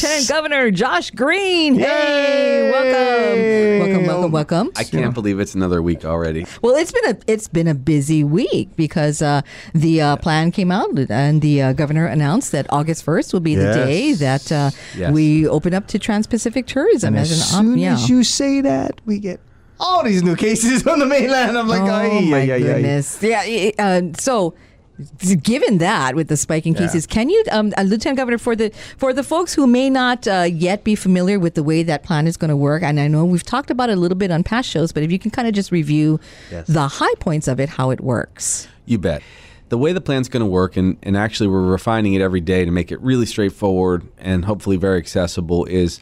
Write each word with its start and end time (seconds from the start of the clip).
Lieutenant 0.00 0.28
Governor 0.28 0.70
Josh 0.70 1.10
Green. 1.10 1.74
Hey, 1.76 2.70
welcome, 2.70 3.88
welcome, 3.88 4.06
welcome, 4.06 4.30
welcome. 4.30 4.70
I 4.76 4.84
can't 4.84 5.12
believe 5.12 5.40
it's 5.40 5.56
another 5.56 5.82
week 5.82 6.04
already. 6.04 6.46
Well, 6.62 6.76
it's 6.76 6.92
been 6.92 7.06
a 7.06 7.18
it's 7.26 7.48
been 7.48 7.66
a 7.66 7.74
busy 7.74 8.22
week 8.22 8.68
because 8.76 9.20
uh, 9.22 9.42
the 9.74 10.00
uh, 10.00 10.16
plan 10.18 10.52
came 10.52 10.70
out 10.70 10.96
and 11.10 11.42
the 11.42 11.62
uh, 11.62 11.72
governor 11.72 12.06
announced 12.06 12.52
that 12.52 12.72
August 12.72 13.02
first 13.02 13.32
will 13.32 13.40
be 13.40 13.56
the 13.56 13.62
Yes. 13.64 13.74
day 13.74 14.12
that 14.12 14.52
uh, 14.52 14.70
Yes. 14.96 15.12
we 15.12 15.48
open 15.48 15.74
up 15.74 15.88
to 15.88 15.98
Trans-Pacific 15.98 16.66
tourism 16.68 17.14
And 17.14 17.18
as 17.22 17.32
as 17.32 17.52
an 17.52 17.58
op- 17.58 17.64
soon 17.64 17.78
yeah. 17.78 17.94
as 17.94 18.08
you 18.08 18.22
say 18.22 18.60
that, 18.60 19.00
we 19.04 19.18
get 19.18 19.40
all 19.80 20.04
these 20.04 20.22
new 20.22 20.36
cases 20.36 20.86
on 20.86 21.00
the 21.00 21.06
mainland. 21.06 21.58
I'm 21.58 21.66
like, 21.66 21.82
oh 21.82 21.86
ay, 21.92 22.20
my 22.20 22.38
ay, 22.38 22.50
ay, 22.52 22.54
ay. 22.54 22.60
goodness! 22.60 23.18
Yeah. 23.20 23.42
it- 23.44 23.74
Uh, 23.80 24.02
so, 24.16 24.54
given 25.42 25.78
that 25.78 26.14
with 26.14 26.28
the 26.28 26.36
spiking 26.36 26.74
cases, 26.74 27.06
can 27.06 27.30
you, 27.30 27.42
um, 27.50 27.72
uh, 27.76 27.82
Lieutenant 27.82 28.16
Governor, 28.16 28.38
for 28.38 28.56
the 28.56 28.70
for 28.96 29.12
the 29.12 29.22
folks 29.22 29.54
who 29.54 29.66
may 29.66 29.88
not 29.90 30.26
uh, 30.26 30.46
yet 30.50 30.84
be 30.84 30.94
familiar 30.94 31.38
with 31.38 31.54
the 31.54 31.62
way 31.62 31.82
that 31.82 32.02
plan 32.02 32.26
is 32.26 32.36
going 32.36 32.48
to 32.50 32.56
work, 32.56 32.82
and 32.82 32.98
I 32.98 33.08
know 33.08 33.24
we've 33.24 33.42
talked 33.42 33.70
about 33.70 33.90
it 33.90 33.98
a 33.98 34.00
little 34.00 34.16
bit 34.18 34.30
on 34.30 34.42
past 34.44 34.68
shows, 34.68 34.92
but 34.92 35.02
if 35.02 35.12
you 35.12 35.18
can 35.18 35.30
kind 35.30 35.46
of 35.48 35.54
just 35.54 35.70
review 35.70 36.18
Yes. 36.50 36.66
the 36.66 36.88
high 36.88 37.14
points 37.20 37.48
of 37.48 37.60
it, 37.60 37.68
how 37.68 37.90
it 37.90 38.00
works. 38.00 38.68
You 38.86 38.98
bet. 38.98 39.22
The 39.68 39.76
way 39.78 39.92
the 39.92 40.00
plan's 40.00 40.28
going 40.30 40.40
to 40.40 40.46
work, 40.46 40.76
and, 40.78 40.96
and 41.02 41.14
actually 41.16 41.48
we're 41.48 41.60
refining 41.60 42.14
it 42.14 42.22
every 42.22 42.40
day 42.40 42.64
to 42.64 42.70
make 42.70 42.90
it 42.90 42.98
really 43.02 43.26
straightforward 43.26 44.06
and 44.18 44.46
hopefully 44.46 44.78
very 44.78 44.96
accessible, 44.98 45.66
is 45.66 46.00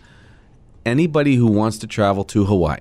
anybody 0.85 1.35
who 1.35 1.49
wants 1.49 1.77
to 1.79 1.87
travel 1.89 2.23
to 2.25 2.45
Hawaii, 2.45 2.79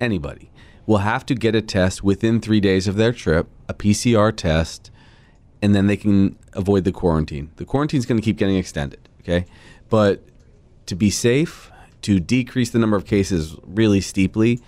anybody, 0.00 0.50
will 0.86 0.98
have 0.98 1.24
to 1.26 1.34
get 1.36 1.54
a 1.54 1.62
test 1.62 2.02
within 2.02 2.40
three 2.40 2.60
days 2.60 2.88
of 2.88 2.96
their 2.96 3.12
trip, 3.12 3.46
a 3.68 3.74
PCR 3.74 4.34
test, 4.34 4.90
and 5.62 5.74
then 5.74 5.86
they 5.86 5.96
can 5.96 6.38
avoid 6.52 6.84
the 6.84 6.92
quarantine. 6.92 7.50
The 7.56 7.64
quarantine 7.64 7.98
is 7.98 8.06
going 8.06 8.20
to 8.20 8.24
keep 8.24 8.36
getting 8.36 8.56
extended, 8.56 9.08
okay? 9.20 9.46
But 9.88 10.22
to 10.86 10.94
be 10.94 11.10
safe, 11.10 11.70
to 12.02 12.20
decrease 12.20 12.70
the 12.70 12.78
number 12.78 12.96
of 12.96 13.04
cases 13.04 13.56
really 13.64 14.00
steeply, 14.00 14.60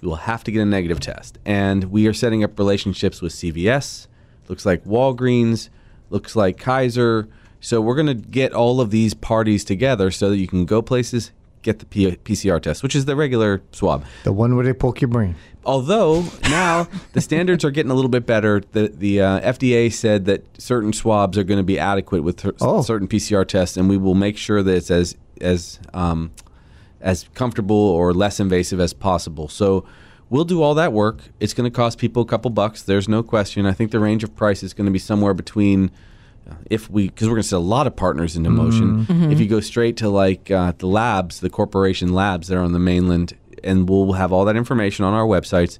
you 0.00 0.08
will 0.08 0.16
have 0.16 0.44
to 0.44 0.50
get 0.50 0.60
a 0.60 0.66
negative 0.66 1.00
test. 1.00 1.38
And 1.44 1.84
we 1.84 2.06
are 2.06 2.12
setting 2.12 2.44
up 2.44 2.58
relationships 2.58 3.20
with 3.20 3.32
CVS, 3.32 4.06
looks 4.48 4.64
like 4.64 4.84
Walgreens, 4.84 5.68
looks 6.10 6.36
like 6.36 6.58
Kaiser. 6.58 7.28
So 7.60 7.80
we're 7.80 7.96
going 7.96 8.06
to 8.06 8.14
get 8.14 8.52
all 8.52 8.80
of 8.80 8.90
these 8.90 9.14
parties 9.14 9.64
together 9.64 10.10
so 10.10 10.30
that 10.30 10.36
you 10.36 10.46
can 10.46 10.64
go 10.64 10.82
places, 10.82 11.32
get 11.66 11.80
the 11.80 11.84
P- 11.86 12.16
PCR 12.16 12.62
test, 12.62 12.82
which 12.82 12.96
is 12.96 13.04
the 13.04 13.14
regular 13.16 13.60
swab. 13.72 14.04
The 14.24 14.32
one 14.32 14.56
where 14.56 14.64
they 14.64 14.72
poke 14.72 15.00
your 15.02 15.08
brain. 15.08 15.34
Although 15.64 16.24
now 16.42 16.88
the 17.12 17.20
standards 17.20 17.64
are 17.64 17.70
getting 17.72 17.90
a 17.90 17.94
little 17.94 18.08
bit 18.08 18.24
better. 18.24 18.62
The 18.72 18.88
the 18.88 19.20
uh, 19.20 19.40
FDA 19.52 19.92
said 19.92 20.24
that 20.26 20.44
certain 20.60 20.92
swabs 20.92 21.36
are 21.36 21.44
going 21.44 21.58
to 21.58 21.64
be 21.64 21.78
adequate 21.78 22.22
with 22.22 22.46
Oh. 22.60 22.82
certain 22.82 23.08
PCR 23.08 23.46
tests, 23.46 23.76
and 23.76 23.88
we 23.88 23.96
will 23.98 24.14
make 24.14 24.36
sure 24.38 24.62
that 24.62 24.72
it's 24.74 24.90
as 24.90 25.16
as 25.40 25.78
um, 25.92 26.30
as 27.00 27.26
comfortable 27.34 27.76
or 27.76 28.14
less 28.14 28.38
invasive 28.40 28.80
as 28.80 28.92
possible. 28.94 29.48
So 29.48 29.84
we'll 30.30 30.44
do 30.44 30.62
all 30.62 30.74
that 30.74 30.92
work. 30.92 31.18
It's 31.40 31.52
going 31.52 31.70
to 31.70 31.74
cost 31.74 31.98
people 31.98 32.22
a 32.22 32.26
couple 32.26 32.50
bucks. 32.52 32.82
There's 32.82 33.08
no 33.08 33.22
question. 33.22 33.66
I 33.66 33.72
think 33.72 33.90
the 33.90 34.00
range 34.00 34.22
of 34.24 34.34
price 34.36 34.62
is 34.62 34.72
going 34.72 34.86
to 34.86 34.92
be 34.92 34.98
somewhere 35.00 35.34
between 35.34 35.90
if 36.70 36.88
we 36.90 37.08
because 37.08 37.28
we're 37.28 37.34
going 37.34 37.42
to 37.42 37.48
set 37.48 37.56
a 37.56 37.58
lot 37.58 37.86
of 37.86 37.96
partners 37.96 38.36
into 38.36 38.50
motion. 38.50 39.06
If 39.32 39.40
you 39.40 39.46
go 39.46 39.60
straight 39.60 39.96
to 39.98 40.08
like 40.08 40.50
uh, 40.50 40.72
the 40.78 40.86
labs, 40.86 41.40
the 41.40 41.50
corporation 41.50 42.12
labs 42.12 42.48
that 42.48 42.56
are 42.56 42.60
on 42.62 42.72
the 42.72 42.78
mainland, 42.78 43.34
and 43.64 43.88
we'll 43.88 44.12
have 44.12 44.32
all 44.32 44.44
that 44.46 44.56
information 44.56 45.04
on 45.04 45.14
our 45.14 45.26
websites. 45.26 45.78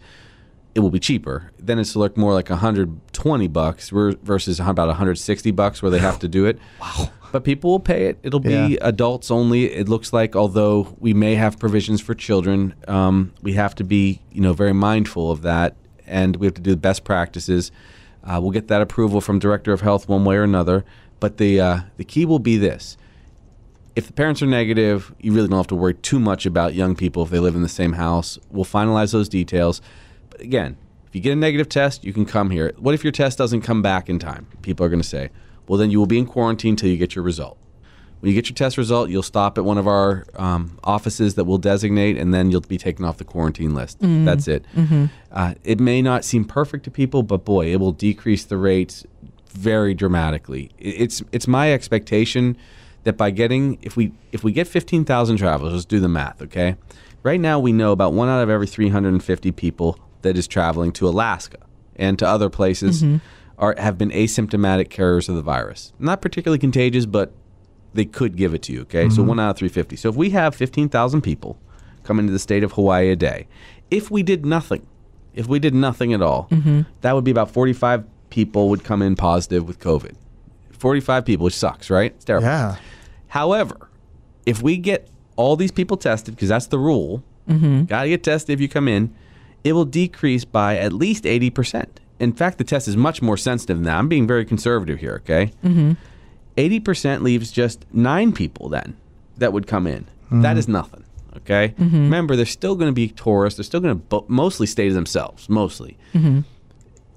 It 0.74 0.80
will 0.80 0.90
be 0.90 1.00
cheaper. 1.00 1.52
Then 1.58 1.78
it's 1.78 1.96
look 1.96 2.18
more 2.18 2.34
like 2.34 2.50
120 2.50 3.48
bucks 3.48 3.88
versus 3.90 4.60
about 4.60 4.88
160 4.88 5.50
bucks 5.52 5.80
where 5.82 5.90
they 5.90 5.98
have 6.00 6.18
to 6.18 6.28
do 6.28 6.44
it. 6.46 6.58
Wow. 6.80 7.10
But 7.32 7.42
people 7.44 7.70
will 7.70 7.80
pay 7.80 8.06
it. 8.06 8.18
It'll 8.22 8.40
be 8.40 8.50
Yeah. 8.50 8.76
adults 8.82 9.30
only. 9.30 9.64
It 9.72 9.88
looks 9.88 10.12
like, 10.12 10.36
although 10.36 10.94
we 11.00 11.12
may 11.12 11.34
have 11.34 11.58
provisions 11.58 12.00
for 12.00 12.14
children, 12.14 12.72
um, 12.88 13.32
we 13.42 13.54
have 13.54 13.74
to 13.74 13.84
be, 13.84 14.22
you 14.32 14.40
know, 14.40 14.52
very 14.52 14.72
mindful 14.72 15.30
of 15.32 15.42
that, 15.42 15.74
and 16.06 16.36
we 16.36 16.46
have 16.46 16.54
to 16.54 16.62
do 16.62 16.70
the 16.70 16.76
best 16.76 17.02
practices. 17.04 17.72
Uh, 18.26 18.40
we'll 18.40 18.50
get 18.50 18.68
that 18.68 18.82
approval 18.82 19.20
from 19.20 19.38
director 19.38 19.72
of 19.72 19.80
health 19.80 20.08
one 20.08 20.24
way 20.24 20.36
or 20.36 20.42
another. 20.42 20.84
But 21.20 21.38
the 21.38 21.60
uh, 21.60 21.80
the 21.96 22.04
key 22.04 22.26
will 22.26 22.38
be 22.38 22.56
this: 22.56 22.96
if 23.94 24.06
the 24.06 24.12
parents 24.12 24.42
are 24.42 24.46
negative, 24.46 25.14
you 25.20 25.32
really 25.32 25.48
don't 25.48 25.58
have 25.58 25.66
to 25.68 25.74
worry 25.74 25.94
too 25.94 26.18
much 26.18 26.44
about 26.44 26.74
young 26.74 26.94
people 26.94 27.22
if 27.22 27.30
they 27.30 27.38
live 27.38 27.54
in 27.54 27.62
the 27.62 27.68
same 27.68 27.94
house. 27.94 28.38
We'll 28.50 28.64
finalize 28.64 29.12
those 29.12 29.28
details. 29.28 29.80
But 30.28 30.42
again, 30.42 30.76
if 31.06 31.14
you 31.14 31.20
get 31.20 31.32
a 31.32 31.36
negative 31.36 31.68
test, 31.68 32.04
you 32.04 32.12
can 32.12 32.26
come 32.26 32.50
here. 32.50 32.74
What 32.78 32.94
if 32.94 33.04
your 33.04 33.12
test 33.12 33.38
doesn't 33.38 33.62
come 33.62 33.80
back 33.80 34.10
in 34.10 34.18
time? 34.18 34.46
People 34.60 34.84
are 34.84 34.90
going 34.90 35.00
to 35.00 35.08
say, 35.08 35.30
well, 35.66 35.78
then 35.78 35.90
you 35.90 35.98
will 35.98 36.06
be 36.06 36.18
in 36.18 36.26
quarantine 36.26 36.72
until 36.72 36.90
you 36.90 36.98
get 36.98 37.14
your 37.14 37.24
result. 37.24 37.56
When 38.20 38.30
you 38.30 38.34
get 38.34 38.48
your 38.48 38.54
test 38.54 38.78
result, 38.78 39.10
you'll 39.10 39.22
stop 39.22 39.58
at 39.58 39.64
one 39.64 39.78
of 39.78 39.86
our 39.86 40.24
um, 40.36 40.78
offices 40.82 41.34
that 41.34 41.44
we'll 41.44 41.58
designate, 41.58 42.16
and 42.16 42.32
then 42.32 42.50
you'll 42.50 42.62
be 42.62 42.78
taken 42.78 43.04
off 43.04 43.18
the 43.18 43.24
quarantine 43.24 43.74
list. 43.74 43.98
That's 44.24 44.48
it. 44.48 44.64
Uh, 45.30 45.54
it 45.64 45.78
may 45.80 46.00
not 46.02 46.24
seem 46.24 46.44
perfect 46.44 46.84
to 46.84 46.90
people, 46.90 47.22
but 47.22 47.44
boy, 47.44 47.66
it 47.72 47.78
will 47.78 47.92
decrease 47.92 48.44
the 48.44 48.56
rates 48.56 49.04
very 49.50 49.94
dramatically. 49.94 50.70
It's 50.78 51.22
it's 51.32 51.46
my 51.46 51.72
expectation 51.72 52.56
that 53.04 53.16
by 53.16 53.30
getting 53.30 53.78
if 53.82 53.96
we 53.96 54.12
if 54.32 54.42
we 54.42 54.52
get 54.52 54.66
fifteen 54.66 55.04
thousand 55.04 55.36
travelers, 55.36 55.72
let's 55.72 55.84
do 55.84 56.00
the 56.00 56.08
math, 56.08 56.42
okay? 56.42 56.76
Right 57.22 57.40
now, 57.40 57.58
we 57.58 57.72
know 57.72 57.92
about 57.92 58.12
one 58.12 58.28
out 58.28 58.42
of 58.42 58.50
every 58.50 58.66
three 58.66 58.88
hundred 58.88 59.10
and 59.10 59.22
fifty 59.22 59.52
people 59.52 59.98
that 60.22 60.36
is 60.36 60.46
traveling 60.46 60.90
to 60.92 61.06
Alaska 61.06 61.58
and 61.96 62.18
to 62.18 62.26
other 62.26 62.50
places 62.50 63.04
are 63.58 63.74
have 63.78 63.96
been 63.98 64.10
asymptomatic 64.10 64.90
carriers 64.90 65.28
of 65.28 65.36
the 65.36 65.42
virus. 65.42 65.92
Not 65.98 66.20
particularly 66.20 66.58
contagious, 66.58 67.06
but 67.06 67.32
they 67.96 68.04
could 68.04 68.36
give 68.36 68.54
it 68.54 68.62
to 68.62 68.72
you. 68.72 68.82
Okay, 68.82 69.08
so 69.08 69.18
mm-hmm. 69.18 69.28
one 69.28 69.40
out 69.40 69.50
of 69.50 69.56
350. 69.58 69.96
So 69.96 70.08
if 70.08 70.16
we 70.16 70.30
have 70.30 70.54
15,000 70.54 71.22
people 71.22 71.58
coming 72.04 72.26
to 72.26 72.32
the 72.32 72.38
state 72.38 72.62
of 72.62 72.72
Hawaii 72.72 73.10
a 73.10 73.16
day, 73.16 73.48
if 73.90 74.10
we 74.10 74.22
did 74.22 74.46
nothing, 74.46 74.86
if 75.34 75.46
we 75.46 75.58
did 75.58 75.74
nothing 75.74 76.12
at 76.12 76.22
all, 76.22 76.48
mm-hmm. 76.50 76.82
that 77.00 77.14
would 77.14 77.24
be 77.24 77.30
about 77.30 77.50
45 77.50 78.04
people 78.30 78.68
would 78.68 78.84
come 78.84 79.02
in 79.02 79.16
positive 79.16 79.66
with 79.66 79.80
COVID. 79.80 80.14
45 80.70 81.24
people, 81.24 81.44
which 81.44 81.54
sucks, 81.54 81.90
right? 81.90 82.12
It's 82.12 82.24
terrible. 82.24 82.46
Yeah. 82.46 82.76
However, 83.28 83.90
if 84.44 84.62
we 84.62 84.76
get 84.76 85.08
all 85.36 85.56
these 85.56 85.72
people 85.72 85.96
tested, 85.96 86.34
because 86.34 86.48
that's 86.48 86.66
the 86.66 86.78
rule, 86.78 87.22
mm-hmm. 87.48 87.84
gotta 87.84 88.08
get 88.08 88.22
tested 88.22 88.54
if 88.54 88.60
you 88.60 88.68
come 88.68 88.88
in, 88.88 89.14
it 89.64 89.72
will 89.72 89.84
decrease 89.84 90.44
by 90.44 90.78
at 90.78 90.92
least 90.92 91.24
80%. 91.24 91.86
In 92.18 92.32
fact, 92.32 92.58
the 92.58 92.64
test 92.64 92.88
is 92.88 92.96
much 92.96 93.20
more 93.20 93.36
sensitive 93.36 93.76
than 93.76 93.84
that. 93.84 93.96
I'm 93.96 94.08
being 94.08 94.26
very 94.26 94.44
conservative 94.44 95.00
here, 95.00 95.20
okay? 95.22 95.50
80% 96.56 97.22
leaves 97.22 97.50
just 97.50 97.84
nine 97.92 98.32
people 98.32 98.68
then 98.68 98.96
that 99.36 99.52
would 99.52 99.66
come 99.66 99.86
in. 99.86 100.04
Mm-hmm. 100.26 100.42
That 100.42 100.56
is 100.56 100.68
nothing, 100.68 101.04
okay? 101.36 101.74
Mm-hmm. 101.78 101.96
Remember, 101.96 102.36
they're 102.36 102.46
still 102.46 102.74
going 102.74 102.88
to 102.88 102.94
be 102.94 103.08
tourists. 103.08 103.58
They're 103.58 103.64
still 103.64 103.80
going 103.80 103.94
to 103.94 104.02
bo- 104.02 104.24
mostly 104.28 104.66
stay 104.66 104.88
to 104.88 104.94
themselves, 104.94 105.48
mostly. 105.48 105.96
Mm-hmm. 106.14 106.40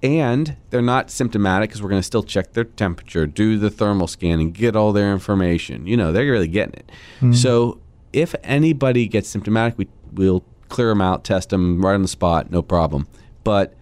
And 0.02 0.56
they're 0.70 0.82
not 0.82 1.12
symptomatic 1.12 1.70
because 1.70 1.82
we're 1.82 1.90
going 1.90 2.02
to 2.02 2.06
still 2.06 2.24
check 2.24 2.54
their 2.54 2.64
temperature, 2.64 3.26
do 3.28 3.58
the 3.58 3.70
thermal 3.70 4.08
scan, 4.08 4.40
and 4.40 4.54
get 4.54 4.76
all 4.76 4.94
their 4.94 5.12
information. 5.12 5.88
You 5.88 5.98
know, 5.98 6.12
they're 6.12 6.32
really 6.32 6.48
getting 6.48 6.76
it. 6.76 7.36
So 7.36 7.80
if 8.14 8.34
anybody 8.44 9.08
gets 9.08 9.28
symptomatic, 9.28 9.78
we, 9.78 9.88
we'll 10.14 10.44
clear 10.70 10.90
them 10.90 11.02
out, 11.02 11.24
test 11.26 11.50
them 11.50 11.82
right 11.82 11.96
on 11.96 12.02
the 12.02 12.08
spot, 12.08 12.50
no 12.50 12.62
problem. 12.62 13.08
But 13.44 13.74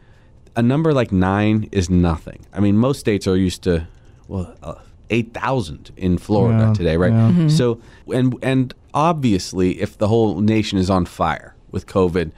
a 0.56 0.62
number 0.63 0.91
like 0.94 1.12
nine 1.12 1.69
is 1.72 1.89
nothing. 1.89 2.45
I 2.51 2.62
mean, 2.62 2.78
most 2.78 3.00
states 3.00 3.28
are 3.28 3.38
used 3.38 3.62
to, 3.63 3.88
well, 4.28 4.56
uh, 4.63 4.75
8,000 5.09 5.91
in 5.97 6.18
Florida 6.18 6.66
Yeah, 6.66 6.73
today, 6.73 6.97
right? 6.97 7.12
yeah. 7.12 7.29
Mm-hmm. 7.29 7.40
Mm-hmm. 7.40 7.50
So, 7.50 7.81
and, 8.07 8.38
and 8.41 8.73
obviously, 8.94 9.81
if 9.81 9.97
the 9.97 10.07
whole 10.07 10.40
nation 10.41 10.78
is 10.78 10.90
on 10.90 11.06
fire 11.06 11.56
with 11.72 11.85
COVID, 11.85 12.31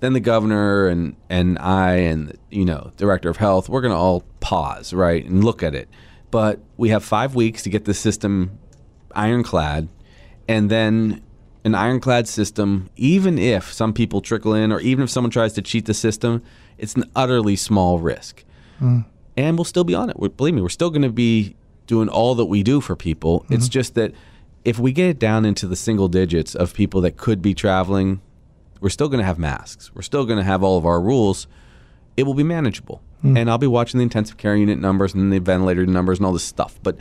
then 0.00 0.12
the 0.12 0.20
governor 0.20 0.86
and 0.86 1.16
and 1.30 1.58
I 1.58 1.94
and 1.94 2.36
you 2.50 2.66
know 2.66 2.92
director 2.98 3.30
of 3.30 3.38
health 3.38 3.70
we're 3.70 3.80
going 3.80 3.92
to 3.92 3.96
all 3.96 4.22
pause 4.40 4.92
right 4.92 5.24
and 5.24 5.42
look 5.42 5.62
at 5.62 5.74
it 5.74 5.88
but 6.30 6.60
we 6.76 6.90
have 6.90 7.02
5 7.02 7.34
weeks 7.34 7.62
to 7.62 7.70
get 7.70 7.86
the 7.86 7.94
system 7.94 8.58
ironclad 9.12 9.88
and 10.46 10.70
then 10.70 11.22
an 11.64 11.74
ironclad 11.74 12.28
system 12.28 12.90
even 12.96 13.38
if 13.38 13.72
some 13.72 13.94
people 13.94 14.20
trickle 14.20 14.52
in 14.52 14.72
or 14.72 14.80
even 14.80 15.04
if 15.04 15.10
someone 15.10 15.30
tries 15.30 15.54
to 15.54 15.62
cheat 15.62 15.86
the 15.86 15.94
system 15.94 16.42
it's 16.76 16.94
an 16.96 17.04
utterly 17.16 17.56
small 17.56 17.98
risk 17.98 18.44
mm. 18.82 19.06
and 19.36 19.56
we'll 19.56 19.64
still 19.64 19.84
be 19.84 19.94
on 19.94 20.10
it. 20.10 20.18
We're, 20.18 20.28
believe 20.28 20.54
me, 20.54 20.62
we're 20.62 20.68
still 20.68 20.90
going 20.90 21.02
to 21.02 21.10
be 21.12 21.56
doing 21.86 22.08
all 22.08 22.34
that 22.34 22.46
we 22.46 22.62
do 22.62 22.80
for 22.80 22.96
people. 22.96 23.44
It's 23.50 23.64
mm-hmm. 23.64 23.70
just 23.70 23.94
that 23.94 24.12
if 24.64 24.78
we 24.78 24.92
get 24.92 25.08
it 25.08 25.18
down 25.18 25.44
into 25.44 25.66
the 25.66 25.76
single 25.76 26.08
digits 26.08 26.54
of 26.54 26.74
people 26.74 27.00
that 27.02 27.16
could 27.16 27.42
be 27.42 27.54
traveling, 27.54 28.20
we're 28.80 28.88
still 28.88 29.08
going 29.08 29.20
to 29.20 29.26
have 29.26 29.38
masks. 29.38 29.94
We're 29.94 30.02
still 30.02 30.24
going 30.24 30.38
to 30.38 30.44
have 30.44 30.62
all 30.62 30.78
of 30.78 30.86
our 30.86 31.00
rules. 31.00 31.46
It 32.16 32.24
will 32.24 32.34
be 32.34 32.42
manageable. 32.42 33.02
Mm. 33.24 33.38
And 33.38 33.50
I'll 33.50 33.58
be 33.58 33.66
watching 33.66 33.98
the 33.98 34.04
intensive 34.04 34.36
care 34.36 34.56
unit 34.56 34.78
numbers 34.78 35.14
and 35.14 35.32
the 35.32 35.38
ventilator 35.38 35.86
numbers 35.86 36.18
and 36.18 36.26
all 36.26 36.32
this 36.32 36.44
stuff. 36.44 36.78
But 36.82 36.96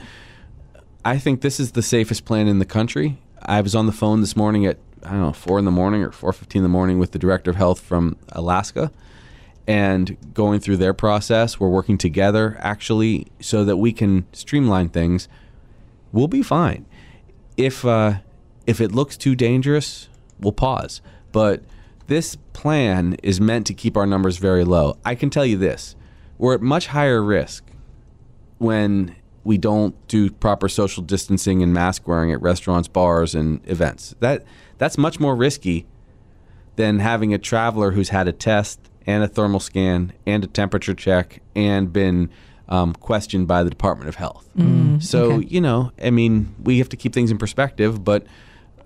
I 1.06 1.18
think 1.18 1.42
this 1.42 1.60
is 1.60 1.74
the 1.74 1.82
safest 1.82 2.26
plan 2.26 2.48
in 2.48 2.60
the 2.60 2.66
country. 2.66 3.20
I 3.42 3.62
was 3.62 3.76
on 3.76 3.86
the 3.86 3.92
phone 3.92 4.22
this 4.22 4.36
morning 4.36 4.66
at 4.66 4.78
I 5.06 5.10
don't 5.10 5.20
know 5.20 5.34
four 5.34 5.60
in 5.60 5.66
the 5.66 5.72
morning 5.72 6.02
or 6.02 6.12
four 6.12 6.32
fifteen 6.32 6.62
in 6.62 6.64
the 6.64 6.70
morning 6.70 6.98
with 6.98 7.12
the 7.12 7.20
director 7.20 7.52
of 7.52 7.58
health 7.58 7.82
from 7.82 8.16
Alaska, 8.30 8.90
and 9.68 10.18
going 10.34 10.60
through 10.60 10.78
their 10.78 10.94
process. 10.94 11.60
We're 11.60 11.70
working 11.70 11.98
together 11.98 12.58
actually 12.60 13.28
so 13.40 13.64
that 13.66 13.78
we 13.78 13.94
can 13.94 14.26
streamline 14.34 14.90
things. 14.90 15.28
We'll 16.12 16.28
be 16.28 16.44
fine. 16.44 16.86
if 17.58 17.86
uh, 17.86 18.16
if 18.66 18.80
it 18.82 18.92
looks 18.92 19.18
too 19.18 19.36
dangerous, 19.36 20.10
we'll 20.40 20.54
pause. 20.54 21.02
But 21.32 21.64
this 22.08 22.36
plan 22.54 23.16
is 23.24 23.42
meant 23.42 23.68
to 23.68 23.74
keep 23.74 23.98
our 23.98 24.06
numbers 24.06 24.38
very 24.38 24.64
low. 24.64 24.98
I 25.06 25.16
can 25.16 25.30
tell 25.30 25.46
you 25.46 25.58
this: 25.58 25.96
we're 26.38 26.56
at 26.56 26.62
much 26.62 26.88
higher 26.88 27.22
risk 27.24 27.64
when 28.58 29.16
we 29.44 29.58
don't 29.58 29.96
do 30.08 30.30
proper 30.32 30.70
social 30.70 31.04
distancing 31.04 31.62
and 31.62 31.74
mask 31.74 32.08
wearing 32.08 32.32
at 32.32 32.42
restaurants, 32.42 32.88
bars, 32.88 33.36
and 33.36 33.60
events. 33.70 34.16
That 34.20 34.46
that's 34.78 34.98
much 34.98 35.20
more 35.20 35.36
risky 35.36 35.86
than 36.76 37.00
having 37.00 37.34
a 37.34 37.38
traveler 37.38 37.92
who's 37.92 38.10
had 38.10 38.28
a 38.28 38.32
test 38.32 38.80
and 39.06 39.24
a 39.24 39.28
thermal 39.28 39.60
scan 39.60 40.14
and 40.26 40.44
a 40.44 40.48
temperature 40.48 40.94
check 40.94 41.42
and 41.56 41.92
been 41.92 42.30
um, 42.70 42.94
questioned 42.94 43.48
by 43.48 43.64
the 43.64 43.70
Department 43.70 44.10
of 44.10 44.16
Health. 44.16 44.50
so 45.02 45.34
okay. 45.34 45.48
you 45.48 45.62
know, 45.62 45.92
I 46.02 46.10
mean, 46.10 46.56
we 46.64 46.78
have 46.80 46.90
to 46.90 46.98
keep 46.98 47.14
things 47.14 47.32
in 47.32 47.38
perspective, 47.38 48.04
but. 48.04 48.26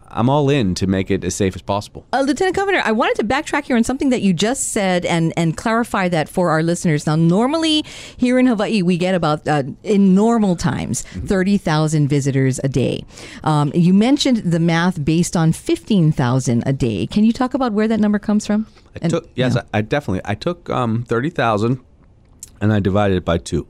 I'm 0.09 0.29
all 0.29 0.49
in 0.49 0.73
to 0.75 0.87
make 0.87 1.11
it 1.11 1.23
as 1.23 1.35
safe 1.35 1.55
as 1.55 1.61
possible. 1.61 2.05
Uh, 2.13 2.21
Lieutenant 2.21 2.55
Governor, 2.55 2.81
I 2.83 2.91
wanted 2.93 3.15
to 3.17 3.23
backtrack 3.25 3.65
here 3.65 3.75
on 3.75 3.83
something 3.83 4.09
that 4.09 4.21
you 4.21 4.33
just 4.33 4.71
said 4.71 5.05
and, 5.05 5.33
and 5.35 5.55
clarify 5.57 6.07
that 6.09 6.29
for 6.29 6.49
our 6.49 6.63
listeners. 6.63 7.05
Now, 7.05 7.15
normally 7.15 7.83
here 8.17 8.39
in 8.39 8.45
Hawaii, 8.47 8.81
we 8.81 8.97
get 8.97 9.15
about, 9.15 9.47
uh, 9.47 9.63
in 9.83 10.15
normal 10.15 10.55
times, 10.55 11.01
30,000 11.01 12.07
visitors 12.07 12.59
a 12.63 12.69
day. 12.69 13.03
Um, 13.43 13.71
you 13.75 13.93
mentioned 13.93 14.37
the 14.37 14.59
math 14.59 15.03
based 15.03 15.35
on 15.35 15.51
15,000 15.51 16.63
a 16.65 16.73
day. 16.73 17.07
Can 17.07 17.23
you 17.23 17.33
talk 17.33 17.53
about 17.53 17.73
where 17.73 17.87
that 17.87 17.99
number 17.99 18.19
comes 18.19 18.45
from? 18.47 18.67
I 18.95 18.99
And- 19.03 19.09
took, 19.11 19.29
yes, 19.35 19.55
yeah. 19.55 19.61
I, 19.73 19.79
I 19.79 19.81
definitely. 19.81 20.21
I 20.25 20.35
took 20.35 20.69
um, 20.69 21.03
thirty 21.07 21.29
thousand, 21.29 21.79
and 22.59 22.73
I 22.73 22.79
divided 22.79 23.17
it 23.17 23.25
by 23.25 23.37
two. 23.37 23.67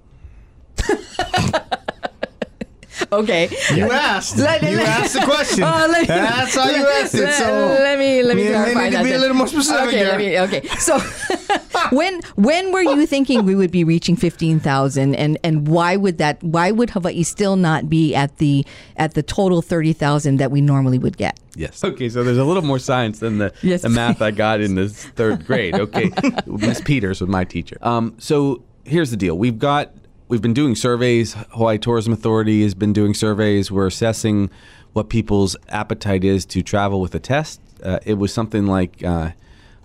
Okay. 3.12 3.50
You 3.76 3.92
asked. 3.92 4.38
Let- 4.38 4.64
you 4.64 4.78
let- 4.78 4.88
asked 4.88 5.14
the 5.14 5.22
question. 5.22 5.64
Oh, 5.68 5.88
let- 5.92 6.08
That's 6.08 6.56
how 6.56 6.70
you 6.70 6.86
asked 6.88 7.16
it. 7.16 7.22
Let- 7.22 7.34
So 7.36 7.46
let 7.84 7.98
me 8.00 8.24
let 8.24 8.36
me 8.36 8.44
you 8.46 8.50
clarify 8.52 8.84
need 8.86 8.92
to 8.92 8.98
that 8.98 9.04
be 9.04 9.12
a 9.14 9.18
little 9.20 9.36
more 9.36 9.48
specific 9.48 9.88
Okay, 9.88 9.98
here. 9.98 10.08
let 10.08 10.18
me, 10.18 10.40
okay. 10.40 10.68
So 10.80 11.00
when 11.92 12.22
when 12.36 12.72
were 12.72 12.82
you 12.82 13.06
thinking 13.06 13.46
we 13.46 13.56
would 13.56 13.72
be 13.72 13.84
reaching 13.84 14.16
fifteen 14.16 14.60
thousand, 14.60 15.16
and 15.16 15.38
and 15.44 15.68
why 15.68 15.96
would 15.96 16.18
that? 16.18 16.42
Why 16.44 16.72
would 16.72 16.90
Hawaii 16.90 17.24
still 17.24 17.56
not 17.56 17.90
be 17.90 18.16
at 18.16 18.38
the 18.38 18.66
at 18.98 19.14
the 19.14 19.24
total 19.24 19.62
thirty 19.62 19.94
thousand 19.94 20.38
that 20.38 20.52
we 20.52 20.62
normally 20.62 20.98
would 21.00 21.18
get? 21.18 21.40
Yes. 21.56 21.84
Okay, 21.84 22.10
so 22.10 22.24
there's 22.24 22.38
a 22.38 22.44
little 22.44 22.62
more 22.64 22.78
science 22.80 23.20
than 23.20 23.40
the, 23.40 23.52
Yes. 23.64 23.82
the 23.82 23.90
math 23.90 24.22
I 24.22 24.30
got 24.32 24.62
in 24.62 24.76
this 24.76 25.06
third 25.16 25.46
grade. 25.46 25.74
Okay, 25.76 26.12
Miss 26.46 26.82
Peters 26.82 27.22
was 27.22 27.30
my 27.30 27.44
teacher. 27.46 27.78
Um, 27.82 28.16
so 28.20 28.64
here's 28.86 29.10
the 29.12 29.18
deal: 29.18 29.38
we've 29.38 29.58
got 29.60 29.92
we've 30.28 30.42
been 30.42 30.54
doing 30.54 30.76
surveys. 30.76 31.34
Hawaii 31.52 31.78
Tourism 31.78 32.14
Authority 32.14 32.64
has 32.64 32.76
been 32.76 32.94
doing 32.94 33.14
surveys. 33.14 33.72
We're 33.72 33.88
assessing 33.88 34.50
what 34.94 35.10
people's 35.10 35.56
appetite 35.70 36.24
is 36.24 36.46
to 36.48 36.62
travel 36.62 37.02
with 37.02 37.16
a 37.16 37.20
test. 37.20 37.62
Uh, 37.84 38.00
it 38.06 38.16
was 38.16 38.34
something 38.34 38.66
like. 38.66 39.04
Uh, 39.04 39.32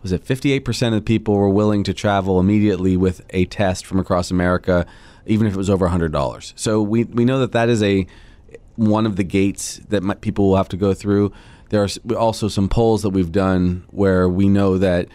was 0.03 0.11
it 0.11 0.25
58% 0.25 0.97
of 0.97 1.05
people 1.05 1.37
were 1.37 1.49
willing 1.49 1.85
to 1.85 1.95
travel 1.95 2.41
immediately 2.41 2.97
with 2.97 3.21
a 3.31 3.45
test 3.45 3.87
from 3.87 4.01
across 4.01 4.33
America, 4.33 4.85
even 5.27 5.47
if 5.47 5.55
it 5.55 5.57
was 5.57 5.71
over 5.71 5.89
$100. 5.89 6.53
So 6.57 6.83
we, 6.83 7.05
we 7.05 7.25
know 7.25 7.39
that 7.39 7.53
that 7.53 7.69
is 7.69 7.85
a 7.85 8.09
one 8.75 9.07
of 9.07 9.15
the 9.15 9.23
gates 9.23 9.81
that 9.91 10.03
might, 10.03 10.21
people 10.21 10.49
will 10.49 10.57
have 10.57 10.69
to 10.71 10.77
go 10.77 10.93
through. 10.93 11.33
There 11.69 11.85
are 11.85 12.17
also 12.17 12.49
some 12.49 12.69
polls 12.69 13.03
that 13.03 13.11
we've 13.11 13.31
done 13.31 13.85
where 13.91 14.29
we 14.29 14.49
know 14.49 14.77
that 14.79 15.07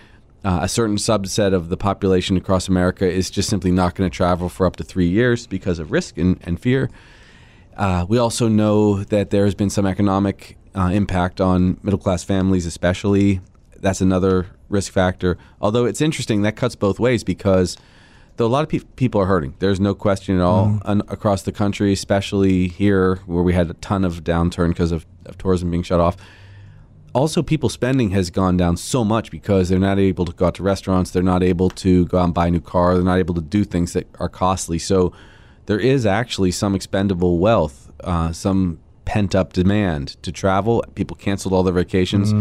uh, 0.43 0.59
a 0.61 0.67
certain 0.67 0.97
subset 0.97 1.53
of 1.53 1.69
the 1.69 1.77
population 1.77 2.37
across 2.37 2.67
America 2.67 3.09
is 3.09 3.29
just 3.29 3.49
simply 3.49 3.71
not 3.71 3.95
going 3.95 4.09
to 4.09 4.15
travel 4.15 4.49
for 4.49 4.65
up 4.65 4.75
to 4.75 4.83
three 4.83 5.07
years 5.07 5.47
because 5.47 5.79
of 5.79 5.91
risk 5.91 6.17
and, 6.17 6.39
and 6.43 6.59
fear. 6.59 6.89
Uh, 7.75 8.05
we 8.07 8.17
also 8.17 8.47
know 8.47 9.03
that 9.03 9.29
there 9.29 9.45
has 9.45 9.55
been 9.55 9.69
some 9.69 9.85
economic 9.85 10.57
uh, 10.75 10.89
impact 10.93 11.41
on 11.41 11.79
middle 11.83 11.99
class 11.99 12.23
families, 12.23 12.65
especially. 12.65 13.41
That's 13.79 14.01
another 14.01 14.47
risk 14.69 14.91
factor. 14.91 15.37
Although 15.61 15.85
it's 15.85 16.01
interesting, 16.01 16.41
that 16.41 16.55
cuts 16.55 16.75
both 16.75 16.99
ways 16.99 17.23
because 17.23 17.77
though 18.37 18.45
a 18.45 18.47
lot 18.47 18.63
of 18.63 18.69
pe- 18.69 18.79
people 18.95 19.21
are 19.21 19.25
hurting, 19.25 19.55
there's 19.59 19.79
no 19.79 19.93
question 19.93 20.35
at 20.35 20.41
all 20.41 20.79
un- 20.85 21.03
across 21.07 21.43
the 21.43 21.51
country, 21.51 21.93
especially 21.93 22.67
here 22.67 23.17
where 23.25 23.43
we 23.43 23.53
had 23.53 23.69
a 23.69 23.75
ton 23.75 24.03
of 24.03 24.23
downturn 24.23 24.69
because 24.69 24.91
of, 24.91 25.05
of 25.25 25.37
tourism 25.37 25.69
being 25.71 25.83
shut 25.83 25.99
off 25.99 26.17
also 27.17 27.41
people 27.43 27.67
spending 27.67 28.11
has 28.11 28.29
gone 28.29 28.55
down 28.57 28.77
so 28.77 29.03
much 29.03 29.31
because 29.31 29.69
they're 29.69 29.79
not 29.79 29.99
able 29.99 30.25
to 30.25 30.31
go 30.33 30.45
out 30.47 30.55
to 30.55 30.63
restaurants 30.63 31.11
they're 31.11 31.23
not 31.23 31.43
able 31.43 31.69
to 31.69 32.05
go 32.05 32.19
out 32.19 32.25
and 32.25 32.33
buy 32.33 32.47
a 32.47 32.51
new 32.51 32.61
car 32.61 32.93
they're 32.95 33.03
not 33.03 33.19
able 33.19 33.35
to 33.35 33.41
do 33.41 33.63
things 33.63 33.93
that 33.93 34.07
are 34.19 34.29
costly. 34.29 34.79
So 34.79 35.11
there 35.65 35.79
is 35.79 36.05
actually 36.05 36.51
some 36.51 36.75
expendable 36.75 37.39
wealth 37.39 37.91
uh, 38.03 38.31
some 38.31 38.79
pent 39.05 39.33
up 39.33 39.53
demand 39.53 40.21
to 40.21 40.31
travel. 40.31 40.83
People 40.95 41.15
canceled 41.15 41.53
all 41.53 41.63
their 41.63 41.73
vacations. 41.73 42.33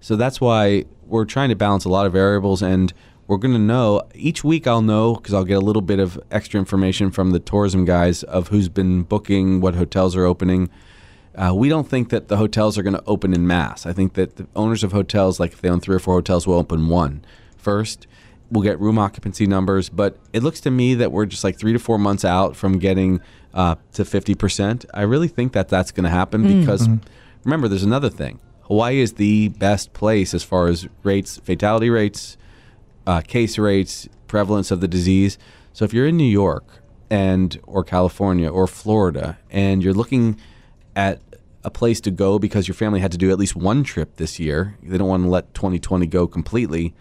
So 0.00 0.14
that's 0.16 0.40
why 0.40 0.84
we're 1.06 1.24
trying 1.24 1.48
to 1.48 1.56
balance 1.56 1.84
a 1.84 1.88
lot 1.88 2.06
of 2.06 2.12
variables 2.12 2.62
and 2.62 2.92
we're 3.26 3.38
going 3.38 3.54
to 3.54 3.60
know 3.60 4.02
each 4.14 4.42
week 4.44 4.66
i'll 4.66 4.82
know 4.82 5.14
because 5.14 5.32
i'll 5.32 5.44
get 5.44 5.54
a 5.54 5.60
little 5.60 5.82
bit 5.82 5.98
of 5.98 6.20
extra 6.30 6.58
information 6.58 7.10
from 7.10 7.30
the 7.30 7.38
tourism 7.38 7.84
guys 7.84 8.22
of 8.24 8.48
who's 8.48 8.68
been 8.68 9.02
booking 9.04 9.60
what 9.60 9.74
hotels 9.74 10.16
are 10.16 10.24
opening 10.24 10.68
uh, 11.34 11.52
we 11.54 11.68
don't 11.68 11.88
think 11.88 12.10
that 12.10 12.28
the 12.28 12.36
hotels 12.36 12.76
are 12.76 12.82
going 12.82 12.94
to 12.94 13.02
open 13.06 13.32
in 13.32 13.46
mass. 13.46 13.86
I 13.86 13.92
think 13.92 14.14
that 14.14 14.36
the 14.36 14.46
owners 14.54 14.84
of 14.84 14.92
hotels, 14.92 15.40
like 15.40 15.52
if 15.52 15.60
they 15.60 15.68
own 15.68 15.80
three 15.80 15.96
or 15.96 15.98
four 15.98 16.14
hotels, 16.14 16.46
will 16.46 16.56
open 16.56 16.88
one 16.88 17.24
first. 17.56 18.06
We'll 18.50 18.62
get 18.62 18.78
room 18.78 18.98
occupancy 18.98 19.46
numbers, 19.46 19.88
but 19.88 20.18
it 20.34 20.42
looks 20.42 20.60
to 20.60 20.70
me 20.70 20.94
that 20.94 21.10
we're 21.10 21.24
just 21.24 21.42
like 21.42 21.58
three 21.58 21.72
to 21.72 21.78
four 21.78 21.98
months 21.98 22.22
out 22.24 22.54
from 22.54 22.78
getting 22.78 23.22
uh, 23.54 23.76
to 23.94 24.04
50%. 24.04 24.84
I 24.92 25.02
really 25.02 25.28
think 25.28 25.54
that 25.54 25.70
that's 25.70 25.90
going 25.90 26.04
to 26.04 26.10
happen 26.10 26.60
because 26.60 26.86
remember, 27.44 27.66
there's 27.66 27.82
another 27.82 28.10
thing. 28.10 28.40
Hawaii 28.64 29.00
is 29.00 29.14
the 29.14 29.48
best 29.48 29.94
place 29.94 30.34
as 30.34 30.42
far 30.44 30.68
as 30.68 30.86
rates, 31.02 31.38
fatality 31.38 31.88
rates, 31.88 32.36
uh, 33.06 33.22
case 33.22 33.58
rates, 33.58 34.08
prevalence 34.28 34.70
of 34.70 34.80
the 34.80 34.88
disease. 34.88 35.38
So 35.72 35.84
if 35.84 35.94
you're 35.94 36.06
in 36.06 36.16
New 36.16 36.24
York 36.24 36.64
and 37.10 37.58
or 37.64 37.84
California 37.84 38.50
or 38.50 38.66
Florida 38.66 39.38
and 39.50 39.82
you're 39.82 39.94
looking 39.94 40.38
at 40.94 41.20
a 41.64 41.70
place 41.70 42.00
to 42.02 42.10
go 42.10 42.38
because 42.38 42.66
your 42.66 42.74
family 42.74 43.00
had 43.00 43.12
to 43.12 43.18
do 43.18 43.30
at 43.30 43.38
least 43.38 43.54
one 43.54 43.84
trip 43.84 44.16
this 44.16 44.38
year, 44.40 44.76
they 44.82 44.98
don't 44.98 45.08
want 45.08 45.22
to 45.22 45.28
let 45.28 45.54
2020 45.54 46.06
go 46.06 46.26
completely. 46.26 46.94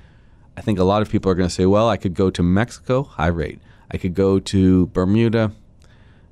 I 0.55 0.61
think 0.61 0.79
a 0.79 0.83
lot 0.83 1.01
of 1.01 1.09
people 1.09 1.31
are 1.31 1.35
going 1.35 1.49
to 1.49 1.53
say, 1.53 1.65
well, 1.65 1.89
I 1.89 1.97
could 1.97 2.13
go 2.13 2.29
to 2.29 2.43
Mexico, 2.43 3.03
high 3.03 3.27
rate. 3.27 3.59
I 3.89 3.97
could 3.97 4.13
go 4.13 4.39
to 4.39 4.87
Bermuda, 4.87 5.51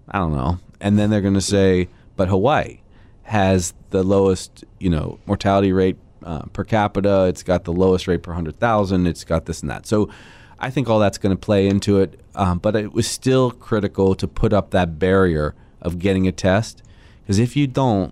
I 0.09 0.19
don't 0.19 0.33
know. 0.33 0.59
And 0.79 0.97
then 0.97 1.09
they're 1.09 1.21
going 1.21 1.33
to 1.33 1.41
say, 1.41 1.89
but 2.15 2.29
Hawaii 2.29 2.79
has 3.23 3.73
the 3.89 4.03
lowest, 4.03 4.63
you 4.79 4.89
know, 4.89 5.19
mortality 5.25 5.71
rate 5.71 5.97
uh, 6.23 6.43
per 6.53 6.63
capita. 6.63 7.25
It's 7.25 7.43
got 7.43 7.63
the 7.63 7.73
lowest 7.73 8.07
rate 8.07 8.23
per 8.23 8.31
100,000. 8.31 9.07
It's 9.07 9.23
got 9.23 9.45
this 9.45 9.61
and 9.61 9.69
that. 9.69 9.85
So 9.85 10.09
I 10.57 10.69
think 10.69 10.89
all 10.89 10.99
that's 10.99 11.17
going 11.17 11.35
to 11.35 11.39
play 11.39 11.67
into 11.67 11.99
it. 11.99 12.19
Um, 12.35 12.59
but 12.59 12.75
it 12.75 12.93
was 12.93 13.07
still 13.07 13.51
critical 13.51 14.15
to 14.15 14.27
put 14.27 14.53
up 14.53 14.71
that 14.71 14.99
barrier 14.99 15.55
of 15.81 15.99
getting 15.99 16.27
a 16.27 16.31
test. 16.31 16.81
Because 17.29 17.37
if 17.37 17.55
you 17.55 17.67
don't, 17.67 18.11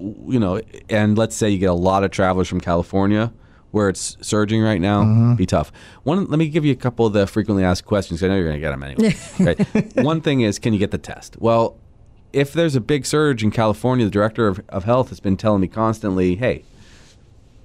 you 0.00 0.40
know, 0.40 0.62
and 0.88 1.18
let's 1.18 1.36
say 1.36 1.50
you 1.50 1.58
get 1.58 1.68
a 1.68 1.74
lot 1.74 2.04
of 2.04 2.10
travelers 2.10 2.48
from 2.48 2.58
California 2.58 3.34
where 3.70 3.90
it's 3.90 4.16
surging 4.22 4.62
right 4.62 4.80
now, 4.80 5.34
be 5.34 5.44
tough. 5.44 5.70
One, 6.04 6.24
let 6.24 6.38
me 6.38 6.48
give 6.48 6.64
you 6.64 6.72
a 6.72 6.76
couple 6.76 7.04
of 7.04 7.12
the 7.12 7.26
frequently 7.26 7.64
asked 7.64 7.84
questions. 7.84 8.22
I 8.22 8.28
know 8.28 8.36
you're 8.36 8.44
going 8.44 8.56
to 8.56 8.60
get 8.60 8.70
them 8.70 8.82
anyway. 8.82 9.14
okay. 9.60 10.02
One 10.02 10.22
thing 10.22 10.40
is, 10.40 10.58
can 10.58 10.72
you 10.72 10.78
get 10.78 10.90
the 10.90 10.96
test? 10.96 11.36
Well, 11.38 11.76
if 12.32 12.54
there's 12.54 12.74
a 12.74 12.80
big 12.80 13.04
surge 13.04 13.44
in 13.44 13.50
California, 13.50 14.06
the 14.06 14.10
director 14.10 14.48
of, 14.48 14.62
of 14.70 14.84
health 14.84 15.10
has 15.10 15.20
been 15.20 15.36
telling 15.36 15.60
me 15.60 15.68
constantly, 15.68 16.36
hey, 16.36 16.64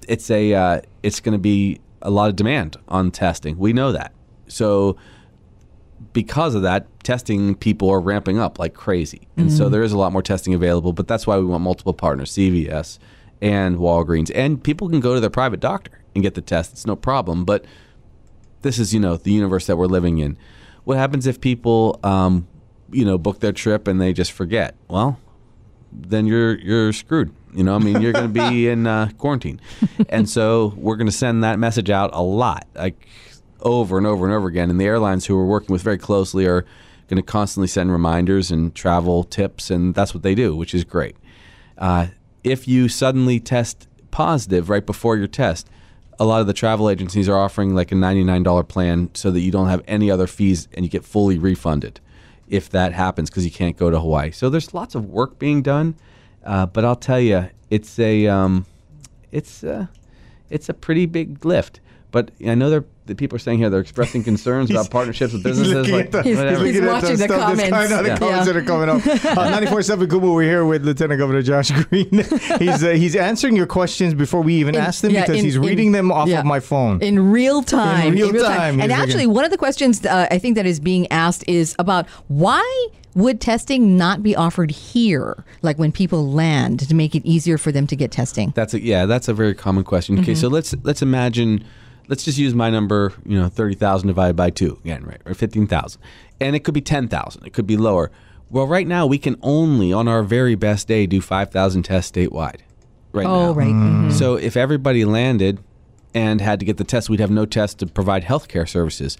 it's 0.06 0.30
a 0.30 0.52
uh, 0.52 0.80
it's 1.02 1.20
going 1.20 1.32
to 1.32 1.38
be 1.38 1.80
a 2.02 2.10
lot 2.10 2.28
of 2.28 2.36
demand 2.36 2.76
on 2.86 3.10
testing. 3.10 3.56
We 3.56 3.72
know 3.72 3.92
that. 3.92 4.12
So 4.48 4.98
because 6.12 6.54
of 6.54 6.60
that, 6.60 6.86
testing 7.04 7.54
people 7.54 7.90
are 7.90 8.00
ramping 8.00 8.38
up 8.38 8.58
like 8.58 8.74
crazy. 8.74 9.28
And 9.36 9.52
so 9.52 9.68
there 9.68 9.82
is 9.82 9.92
a 9.92 9.98
lot 9.98 10.12
more 10.12 10.22
testing 10.22 10.54
available, 10.54 10.92
but 10.92 11.06
that's 11.06 11.26
why 11.26 11.38
we 11.38 11.44
want 11.44 11.62
multiple 11.62 11.94
partners, 11.94 12.32
CVS 12.32 12.98
and 13.40 13.76
Walgreens. 13.76 14.30
And 14.34 14.62
people 14.62 14.88
can 14.88 15.00
go 15.00 15.14
to 15.14 15.20
their 15.20 15.30
private 15.30 15.60
doctor 15.60 16.00
and 16.14 16.22
get 16.22 16.34
the 16.34 16.40
test. 16.40 16.72
It's 16.72 16.86
no 16.86 16.96
problem, 16.96 17.44
but 17.44 17.64
this 18.62 18.78
is, 18.78 18.94
you 18.94 19.00
know, 19.00 19.16
the 19.16 19.32
universe 19.32 19.66
that 19.66 19.76
we're 19.76 19.86
living 19.86 20.18
in. 20.18 20.38
What 20.84 20.96
happens 20.96 21.26
if 21.26 21.40
people 21.40 22.00
um, 22.02 22.46
you 22.94 23.04
know, 23.04 23.18
book 23.18 23.40
their 23.40 23.52
trip 23.52 23.88
and 23.88 24.00
they 24.00 24.12
just 24.12 24.32
forget? 24.32 24.76
Well, 24.88 25.18
then 25.92 26.26
you're 26.26 26.58
you're 26.58 26.92
screwed. 26.92 27.34
You 27.52 27.62
know, 27.62 27.74
I 27.74 27.78
mean, 27.78 28.00
you're 28.00 28.12
going 28.12 28.32
to 28.32 28.50
be 28.50 28.68
in 28.68 28.86
uh, 28.86 29.10
quarantine, 29.18 29.60
and 30.08 30.28
so 30.28 30.74
we're 30.76 30.96
going 30.96 31.06
to 31.06 31.12
send 31.12 31.44
that 31.44 31.58
message 31.58 31.90
out 31.90 32.10
a 32.12 32.22
lot, 32.22 32.66
like 32.74 33.06
over 33.60 33.96
and 33.96 34.06
over 34.06 34.24
and 34.24 34.34
over 34.34 34.48
again. 34.48 34.70
And 34.70 34.80
the 34.80 34.86
airlines 34.86 35.26
who 35.26 35.36
we're 35.36 35.44
working 35.44 35.72
with 35.72 35.82
very 35.82 35.98
closely 35.98 36.46
are 36.46 36.64
going 37.08 37.16
to 37.16 37.22
constantly 37.22 37.68
send 37.68 37.92
reminders 37.92 38.50
and 38.50 38.74
travel 38.74 39.24
tips, 39.24 39.70
and 39.70 39.94
that's 39.94 40.14
what 40.14 40.22
they 40.22 40.34
do, 40.34 40.56
which 40.56 40.74
is 40.74 40.84
great. 40.84 41.16
Uh, 41.76 42.08
if 42.42 42.68
you 42.68 42.88
suddenly 42.88 43.40
test 43.40 43.88
positive 44.10 44.68
right 44.68 44.84
before 44.84 45.16
your 45.16 45.26
test, 45.26 45.68
a 46.18 46.24
lot 46.24 46.40
of 46.40 46.46
the 46.46 46.52
travel 46.52 46.88
agencies 46.88 47.28
are 47.28 47.36
offering 47.36 47.74
like 47.74 47.90
a 47.90 47.94
$99 47.94 48.68
plan 48.68 49.10
so 49.14 49.30
that 49.30 49.40
you 49.40 49.50
don't 49.50 49.68
have 49.68 49.82
any 49.88 50.10
other 50.10 50.26
fees 50.26 50.68
and 50.74 50.84
you 50.84 50.90
get 50.90 51.04
fully 51.04 51.38
refunded 51.38 52.00
if 52.48 52.70
that 52.70 52.92
happens 52.92 53.30
because 53.30 53.44
you 53.44 53.50
can't 53.50 53.76
go 53.76 53.90
to 53.90 53.98
Hawaii. 53.98 54.30
So 54.30 54.50
there's 54.50 54.74
lots 54.74 54.94
of 54.94 55.06
work 55.06 55.38
being 55.38 55.62
done. 55.62 55.96
Uh, 56.44 56.66
but 56.66 56.84
I'll 56.84 56.96
tell 56.96 57.20
you, 57.20 57.48
it's 57.70 57.98
a 57.98 58.26
um, 58.26 58.66
it's 59.32 59.62
a, 59.62 59.90
it's 60.50 60.68
a 60.68 60.74
pretty 60.74 61.06
big 61.06 61.44
lift. 61.44 61.80
But 62.10 62.30
I 62.46 62.54
know 62.54 62.70
they're, 62.70 62.84
the 63.06 63.14
people 63.14 63.36
are 63.36 63.38
saying 63.38 63.58
here 63.58 63.68
they're 63.68 63.80
expressing 63.80 64.24
concerns 64.24 64.70
about 64.70 64.90
partnerships 64.90 65.32
with 65.34 65.42
businesses. 65.42 65.74
looking 65.74 65.94
Like, 65.94 66.10
the, 66.10 66.22
He's- 66.22 66.38
he's 66.62 66.80
at 66.80 66.86
watching 66.86 67.10
the 67.10 67.16
stuff 67.16 67.28
that's 67.28 67.42
comments. 67.42 67.70
coming 67.70 67.92
out, 67.92 68.02
the 68.02 68.08
Yeah. 68.08 68.16
comments 68.18 68.46
that 68.46 68.56
are 68.56 68.62
coming 68.62 68.88
up. 68.88 68.94
Uh, 69.34 69.60
94.7 69.60 70.06
Kumu, 70.06 70.34
we're 70.34 70.42
here 70.42 70.64
with 70.64 70.84
Lieutenant 70.86 71.18
Governor 71.18 71.42
Josh 71.42 71.70
Green. 71.88 72.08
he's 72.58 72.82
uh, 72.82 72.90
he's 72.96 73.14
answering 73.16 73.56
your 73.56 73.66
questions 73.66 74.14
before 74.14 74.40
we 74.42 74.54
even 74.54 74.74
In- 74.74 74.80
ask 74.80 75.02
them 75.02 75.10
yeah, 75.12 75.22
because 75.22 75.38
in- 75.38 75.44
he's 75.44 75.56
in- 75.56 75.62
reading 75.62 75.92
them 75.92 76.10
off 76.10 76.28
yeah. 76.28 76.38
of 76.40 76.46
my 76.46 76.60
phone. 76.60 77.00
in 77.02 77.30
real 77.30 77.62
time. 77.62 78.16
In 78.16 78.30
real 78.32 78.42
time, 78.44 78.80
And 78.80 78.90
actually, 78.92 79.24
looking- 79.26 79.34
one 79.34 79.44
of 79.44 79.50
the 79.50 79.58
questions 79.58 80.04
uh, 80.06 80.26
I 80.30 80.38
think 80.38 80.54
that 80.56 80.64
is 80.66 80.80
being 80.80 81.10
asked 81.12 81.44
is 81.46 81.74
about 81.78 82.08
why 82.28 82.88
would 83.14 83.40
testing 83.40 83.96
not 83.96 84.22
be 84.24 84.34
offered 84.34 84.70
here, 84.72 85.44
like 85.62 85.78
when 85.78 85.92
people 85.92 86.32
land, 86.32 86.80
to 86.88 86.94
make 86.94 87.14
it 87.14 87.24
easier 87.24 87.56
for 87.58 87.70
them 87.70 87.86
to 87.86 87.94
get 87.96 88.10
testing? 88.10 88.52
That's 88.56 88.74
a 88.74 88.80
yeah, 88.80 89.06
that's 89.06 89.28
a 89.28 89.34
very 89.34 89.54
common 89.54 89.84
question. 89.84 90.18
Okay, 90.20 90.34
so 90.34 90.48
let's 90.48 90.74
let's 90.82 91.02
imagine 91.02 91.64
let's 92.08 92.24
just 92.24 92.38
use 92.38 92.54
my 92.54 92.70
number, 92.70 93.12
you 93.24 93.38
know, 93.38 93.48
30,000 93.48 94.06
divided 94.06 94.36
by 94.36 94.50
2 94.50 94.80
again, 94.84 95.04
right? 95.04 95.20
Or 95.24 95.34
15,000. 95.34 96.00
And 96.40 96.56
it 96.56 96.60
could 96.60 96.74
be 96.74 96.80
10,000. 96.80 97.46
It 97.46 97.52
could 97.52 97.66
be 97.66 97.76
lower. 97.76 98.10
Well, 98.50 98.66
right 98.66 98.86
now 98.86 99.06
we 99.06 99.18
can 99.18 99.36
only 99.42 99.92
on 99.92 100.06
our 100.08 100.22
very 100.22 100.54
best 100.54 100.88
day 100.88 101.06
do 101.06 101.20
5,000 101.20 101.82
tests 101.82 102.12
statewide. 102.12 102.60
Right 103.12 103.24
now. 103.26 103.34
Oh, 103.34 103.54
right. 103.54 103.72
Mhm. 103.72 104.12
So 104.12 104.34
if 104.34 104.56
everybody 104.56 105.04
landed 105.04 105.60
and 106.14 106.40
had 106.40 106.60
to 106.60 106.66
get 106.66 106.76
the 106.76 106.84
test, 106.84 107.08
we'd 107.08 107.20
have 107.20 107.30
no 107.30 107.46
tests 107.46 107.76
to 107.76 107.86
provide 107.86 108.24
healthcare 108.24 108.68
services. 108.68 109.16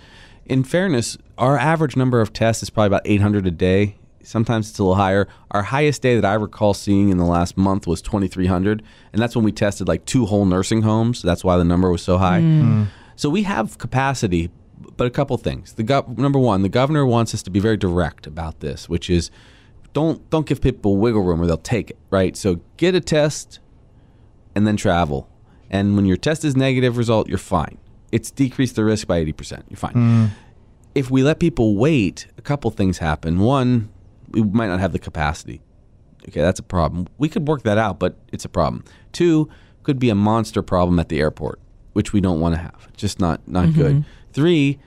In 0.46 0.62
fairness, 0.64 1.16
our 1.38 1.56
average 1.56 1.96
number 1.96 2.20
of 2.20 2.32
tests 2.32 2.62
is 2.62 2.70
probably 2.70 2.88
about 2.88 3.02
800 3.04 3.46
a 3.46 3.50
day. 3.50 3.96
Sometimes 4.24 4.70
it's 4.70 4.78
a 4.78 4.82
little 4.82 4.96
higher. 4.96 5.28
Our 5.50 5.62
highest 5.62 6.02
day 6.02 6.16
that 6.16 6.24
I 6.24 6.34
recall 6.34 6.74
seeing 6.74 7.10
in 7.10 7.18
the 7.18 7.24
last 7.24 7.56
month 7.56 7.86
was 7.86 8.02
2,300, 8.02 8.82
and 9.12 9.22
that's 9.22 9.36
when 9.36 9.44
we 9.44 9.52
tested 9.52 9.88
like 9.88 10.04
two 10.04 10.26
whole 10.26 10.44
nursing 10.44 10.82
homes. 10.82 11.22
That's 11.22 11.44
why 11.44 11.56
the 11.56 11.64
number 11.64 11.90
was 11.90 12.02
so 12.02 12.18
high. 12.18 12.40
Mm. 12.40 12.60
Mm-hmm. 12.60 12.82
So 13.16 13.30
we 13.30 13.44
have 13.44 13.78
capacity, 13.78 14.50
but 14.96 15.06
a 15.06 15.10
couple 15.10 15.36
things. 15.36 15.74
The 15.74 15.84
gov- 15.84 16.18
number 16.18 16.38
one, 16.38 16.62
the 16.62 16.68
governor 16.68 17.06
wants 17.06 17.34
us 17.34 17.42
to 17.44 17.50
be 17.50 17.60
very 17.60 17.76
direct 17.76 18.26
about 18.26 18.60
this, 18.60 18.88
which 18.88 19.08
is 19.08 19.30
don't 19.92 20.28
don't 20.30 20.46
give 20.46 20.60
people 20.60 20.96
wiggle 20.96 21.22
room 21.22 21.40
or 21.40 21.46
they'll 21.46 21.56
take 21.56 21.90
it. 21.90 21.98
Right. 22.10 22.36
So 22.36 22.60
get 22.76 22.94
a 22.94 23.00
test, 23.00 23.60
and 24.54 24.66
then 24.66 24.76
travel. 24.76 25.28
And 25.70 25.96
when 25.96 26.06
your 26.06 26.16
test 26.16 26.44
is 26.44 26.56
negative 26.56 26.96
result, 26.96 27.28
you're 27.28 27.38
fine. 27.38 27.78
It's 28.12 28.30
decreased 28.30 28.76
the 28.76 28.84
risk 28.84 29.06
by 29.06 29.24
80%. 29.24 29.64
You're 29.68 29.76
fine. 29.76 29.92
Mm. 29.94 30.30
If 30.94 31.10
we 31.10 31.22
let 31.24 31.40
people 31.40 31.74
wait, 31.74 32.28
a 32.38 32.42
couple 32.42 32.70
things 32.70 32.98
happen. 32.98 33.40
One, 33.40 33.88
we 34.34 34.42
might 34.42 34.66
not 34.66 34.80
have 34.80 34.92
the 34.92 34.98
capacity. 34.98 35.62
Okay, 36.28 36.40
that's 36.40 36.60
a 36.60 36.64
problem. 36.64 37.06
We 37.18 37.28
could 37.28 37.46
work 37.46 37.62
that 37.62 37.78
out, 37.78 37.98
but 37.98 38.16
it's 38.32 38.44
a 38.44 38.48
problem. 38.48 38.84
Two, 39.12 39.48
could 39.82 39.98
be 39.98 40.10
a 40.10 40.14
monster 40.14 40.62
problem 40.62 40.98
at 40.98 41.08
the 41.08 41.20
airport, 41.20 41.60
which 41.92 42.12
we 42.12 42.20
don't 42.20 42.40
want 42.40 42.54
to 42.54 42.60
have. 42.60 42.92
Just 42.96 43.20
not 43.20 43.46
not 43.46 43.68
mm-hmm. 43.68 43.80
good. 43.80 44.04
Three, 44.32 44.78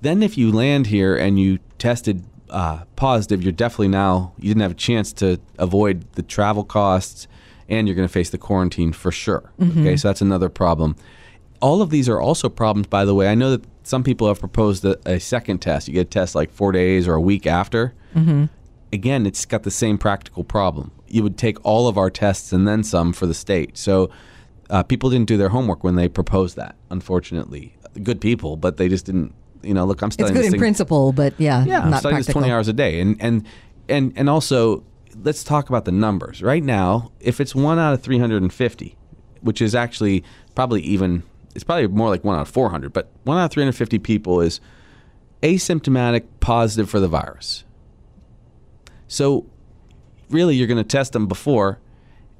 then 0.00 0.22
if 0.22 0.36
you 0.36 0.50
land 0.50 0.88
here 0.88 1.16
and 1.16 1.38
you 1.38 1.58
tested 1.78 2.24
uh, 2.50 2.84
positive, 2.96 3.42
you're 3.42 3.52
definitely 3.52 3.88
now 3.88 4.32
you 4.38 4.48
didn't 4.48 4.62
have 4.62 4.72
a 4.72 4.74
chance 4.74 5.12
to 5.14 5.38
avoid 5.58 6.10
the 6.12 6.22
travel 6.22 6.64
costs, 6.64 7.28
and 7.68 7.86
you're 7.86 7.94
going 7.94 8.08
to 8.08 8.12
face 8.12 8.30
the 8.30 8.38
quarantine 8.38 8.92
for 8.92 9.12
sure. 9.12 9.52
Mm-hmm. 9.60 9.80
Okay, 9.80 9.96
so 9.96 10.08
that's 10.08 10.22
another 10.22 10.48
problem. 10.48 10.96
All 11.60 11.82
of 11.82 11.90
these 11.90 12.08
are 12.08 12.20
also 12.20 12.48
problems, 12.48 12.86
by 12.86 13.04
the 13.04 13.14
way. 13.14 13.28
I 13.28 13.34
know 13.34 13.50
that 13.50 13.64
some 13.82 14.02
people 14.02 14.28
have 14.28 14.40
proposed 14.40 14.84
a, 14.84 14.98
a 15.08 15.20
second 15.20 15.58
test. 15.58 15.88
You 15.88 15.94
get 15.94 16.00
a 16.06 16.10
test 16.10 16.34
like 16.34 16.50
four 16.50 16.72
days 16.72 17.06
or 17.06 17.14
a 17.14 17.20
week 17.20 17.46
after. 17.46 17.94
Mm-hmm. 18.14 18.44
Again, 18.96 19.26
it's 19.26 19.44
got 19.44 19.62
the 19.62 19.70
same 19.70 19.98
practical 19.98 20.42
problem. 20.42 20.90
You 21.06 21.22
would 21.22 21.36
take 21.36 21.62
all 21.64 21.86
of 21.86 21.98
our 21.98 22.08
tests 22.10 22.50
and 22.52 22.66
then 22.66 22.82
some 22.82 23.12
for 23.12 23.26
the 23.26 23.34
state. 23.34 23.76
So 23.76 24.10
uh, 24.70 24.82
people 24.82 25.10
didn't 25.10 25.28
do 25.28 25.36
their 25.36 25.50
homework 25.50 25.84
when 25.84 25.96
they 25.96 26.08
proposed 26.08 26.56
that. 26.56 26.76
Unfortunately, 26.90 27.76
good 28.02 28.20
people, 28.22 28.56
but 28.56 28.78
they 28.78 28.88
just 28.88 29.04
didn't. 29.04 29.34
You 29.62 29.74
know, 29.74 29.84
look, 29.84 30.00
I'm 30.02 30.08
It's 30.08 30.16
good 30.16 30.28
this 30.34 30.46
in 30.46 30.52
thing- 30.52 30.60
principle, 30.60 31.12
but 31.12 31.34
yeah, 31.38 31.64
yeah, 31.66 31.80
I'm 31.82 31.90
not 31.90 32.00
studying 32.00 32.18
this 32.20 32.26
practical. 32.26 32.40
20 32.42 32.52
hours 32.54 32.68
a 32.68 32.72
day. 32.72 33.00
And, 33.00 33.16
and, 33.20 33.46
and, 33.88 34.12
and 34.16 34.30
also, 34.30 34.82
let's 35.22 35.44
talk 35.44 35.68
about 35.68 35.84
the 35.84 35.92
numbers. 35.92 36.42
Right 36.42 36.62
now, 36.62 37.10
if 37.20 37.40
it's 37.40 37.54
one 37.54 37.78
out 37.78 37.92
of 37.92 38.02
350, 38.02 38.96
which 39.42 39.60
is 39.60 39.74
actually 39.74 40.24
probably 40.54 40.80
even, 40.82 41.22
it's 41.54 41.64
probably 41.64 41.86
more 41.88 42.08
like 42.08 42.24
one 42.24 42.36
out 42.36 42.42
of 42.42 42.48
400, 42.48 42.92
but 42.92 43.10
one 43.24 43.38
out 43.38 43.46
of 43.46 43.50
350 43.52 43.98
people 43.98 44.40
is 44.40 44.60
asymptomatic 45.42 46.24
positive 46.40 46.88
for 46.88 47.00
the 47.00 47.08
virus. 47.08 47.64
So, 49.08 49.46
really, 50.30 50.56
you're 50.56 50.66
going 50.66 50.82
to 50.82 50.84
test 50.84 51.12
them 51.12 51.26
before, 51.26 51.78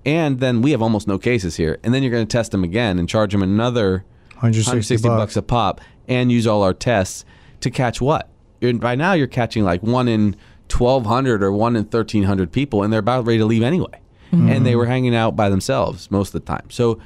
and 0.05 0.41
then 0.41 0.63
we 0.63 0.71
have 0.73 0.83
almost 0.83 1.09
no 1.09 1.19
cases 1.19 1.57
here. 1.57 1.79
And 1.83 1.93
then 1.93 2.03
you're 2.03 2.13
going 2.13 2.27
to 2.27 2.31
test 2.31 2.53
them 2.53 2.65
again 2.65 2.99
and 2.99 3.09
charge 3.09 3.33
them 3.33 3.43
another 3.43 4.05
160 4.35 4.71
160 4.71 5.09
bucks. 5.09 5.21
bucks 5.21 5.37
a 5.37 5.43
pop 5.43 5.81
and 6.09 6.31
use 6.31 6.47
all 6.47 6.63
our 6.63 6.75
tests 6.75 7.25
to 7.61 7.71
catch 7.71 8.01
what? 8.01 8.29
You're, 8.61 8.75
by 8.75 8.95
now 8.95 9.13
you're 9.13 9.27
catching 9.27 9.65
like 9.65 9.83
one 9.83 10.09
in 10.09 10.37
1,200 10.71 11.43
or 11.43 11.53
one 11.53 11.77
in 11.77 11.85
1,300 11.85 12.53
people, 12.53 12.83
and 12.83 12.93
they're 12.93 13.01
about 13.01 13.27
ready 13.27 13.39
to 13.39 13.45
leave 13.45 13.63
anyway. 13.63 14.01
Mm-hmm. 14.33 14.49
And 14.49 14.67
they 14.67 14.75
were 14.75 14.87
hanging 14.87 15.15
out 15.15 15.37
by 15.37 15.49
themselves 15.49 16.11
most 16.11 16.35
of 16.35 16.45
the 16.45 16.47
time. 16.47 16.69
So 16.71 17.01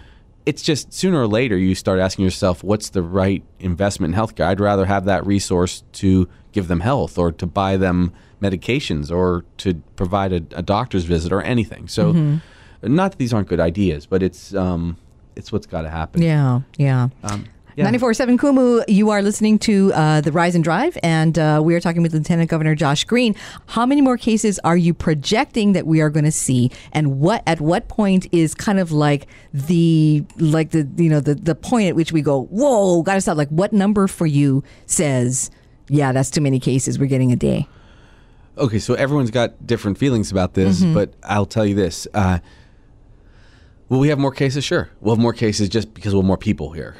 it's 0.46 0.62
just 0.62 0.92
sooner 0.92 1.20
or 1.20 1.26
later 1.26 1.56
you 1.56 1.74
start 1.74 2.00
asking 2.00 2.24
yourself, 2.24 2.64
what's 2.64 2.90
the 2.90 3.02
right 3.02 3.42
investment 3.58 4.14
in 4.14 4.20
healthcare? 4.20 4.46
I'd 4.46 4.60
rather 4.60 4.86
have 4.86 5.04
that 5.04 5.26
resource 5.26 5.84
to 5.92 6.28
give 6.52 6.68
them 6.68 6.80
health 6.80 7.18
or 7.18 7.30
to 7.32 7.46
buy 7.46 7.76
them 7.76 8.12
medications 8.40 9.10
or 9.10 9.44
to 9.58 9.74
provide 9.96 10.32
a, 10.32 10.42
a 10.56 10.62
doctor's 10.62 11.04
visit 11.04 11.32
or 11.32 11.42
anything. 11.42 11.88
So, 11.88 12.40
not 12.82 13.12
that 13.12 13.18
these 13.18 13.32
aren't 13.32 13.48
good 13.48 13.60
ideas, 13.60 14.06
but 14.06 14.22
it's 14.22 14.54
um, 14.54 14.96
it's 15.36 15.52
what's 15.52 15.66
got 15.66 15.82
to 15.82 15.90
happen. 15.90 16.22
Yeah, 16.22 16.60
yeah. 16.76 17.08
Um, 17.22 17.46
yeah. 17.76 17.90
94.7 17.90 18.36
Kumu, 18.38 18.84
you 18.88 19.10
are 19.10 19.22
listening 19.22 19.58
to 19.60 19.92
uh, 19.94 20.20
The 20.20 20.32
Rise 20.32 20.54
and 20.54 20.62
Drive, 20.62 20.98
and 21.02 21.38
uh, 21.38 21.60
we 21.64 21.74
are 21.74 21.80
talking 21.80 22.02
with 22.02 22.12
Lieutenant 22.12 22.50
Governor 22.50 22.74
Josh 22.74 23.04
Green. 23.04 23.34
How 23.66 23.86
many 23.86 24.00
more 24.00 24.16
cases 24.16 24.58
are 24.64 24.76
you 24.76 24.92
projecting 24.92 25.72
that 25.72 25.86
we 25.86 26.00
are 26.00 26.10
going 26.10 26.24
to 26.24 26.32
see, 26.32 26.70
and 26.92 27.20
what 27.20 27.42
at 27.46 27.60
what 27.60 27.88
point 27.88 28.26
is 28.32 28.54
kind 28.54 28.78
of 28.80 28.92
like 28.92 29.26
the 29.54 30.24
like 30.36 30.70
the 30.70 30.88
you 30.96 31.08
know 31.08 31.20
the 31.20 31.34
the 31.34 31.54
point 31.54 31.88
at 31.88 31.96
which 31.96 32.12
we 32.12 32.22
go, 32.22 32.42
whoa, 32.44 33.02
got 33.02 33.14
to 33.14 33.20
stop. 33.20 33.36
Like, 33.36 33.48
what 33.48 33.72
number 33.72 34.06
for 34.08 34.26
you 34.26 34.62
says, 34.86 35.50
yeah, 35.88 36.12
that's 36.12 36.30
too 36.30 36.40
many 36.40 36.60
cases 36.60 36.98
we're 36.98 37.06
getting 37.06 37.32
a 37.32 37.36
day? 37.36 37.68
Okay, 38.58 38.78
so 38.78 38.94
everyone's 38.94 39.30
got 39.30 39.66
different 39.66 39.96
feelings 39.98 40.30
about 40.30 40.54
this, 40.54 40.82
but 40.84 41.14
I'll 41.22 41.46
tell 41.46 41.64
you 41.64 41.74
this. 41.74 42.06
Uh, 42.12 42.40
will 43.88 44.00
we 44.00 44.08
have 44.08 44.18
more 44.18 44.32
cases? 44.32 44.64
Sure. 44.64 44.90
We'll 45.00 45.14
have 45.14 45.22
more 45.22 45.32
cases 45.32 45.68
just 45.68 45.94
because 45.94 46.12
we'll 46.12 46.22
have 46.22 46.26
more 46.26 46.36
people 46.36 46.72
here. 46.72 46.96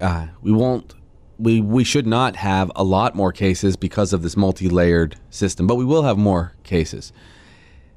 Uh, 0.00 0.28
we 0.42 0.50
won't. 0.52 0.94
We, 1.38 1.60
we 1.60 1.82
should 1.84 2.06
not 2.06 2.36
have 2.36 2.70
a 2.76 2.84
lot 2.84 3.14
more 3.16 3.32
cases 3.32 3.76
because 3.76 4.12
of 4.12 4.22
this 4.22 4.36
multi-layered 4.36 5.16
system, 5.30 5.66
but 5.66 5.74
we 5.74 5.84
will 5.84 6.04
have 6.04 6.16
more 6.16 6.52
cases. 6.62 7.12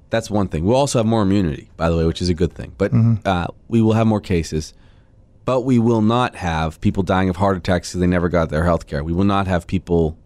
That's 0.09 0.29
one 0.31 0.47
thing. 0.47 0.63
We'll 0.63 0.75
also 0.75 0.99
have 0.99 1.05
more 1.05 1.21
immunity, 1.21 1.69
by 1.77 1.89
the 1.89 1.97
way, 1.97 2.05
which 2.05 2.21
is 2.21 2.29
a 2.29 2.33
good 2.33 2.53
thing. 2.53 2.73
But 2.77 2.91
uh, 3.25 3.47
we 3.67 3.81
will 3.81 3.93
have 3.93 4.07
more 4.07 4.21
cases, 4.21 4.73
but 5.45 5.61
we 5.61 5.77
will 5.79 6.01
not 6.01 6.35
have 6.37 6.81
people 6.81 7.03
dying 7.03 7.29
of 7.29 7.35
heart 7.35 7.57
attacks 7.57 7.89
because 7.89 7.99
they 7.99 8.07
never 8.07 8.27
got 8.29 8.49
their 8.49 8.63
health 8.63 8.87
care. 8.87 9.03
We 9.03 9.13
will 9.13 9.23
not 9.25 9.47
have 9.47 9.67
people 9.67 10.17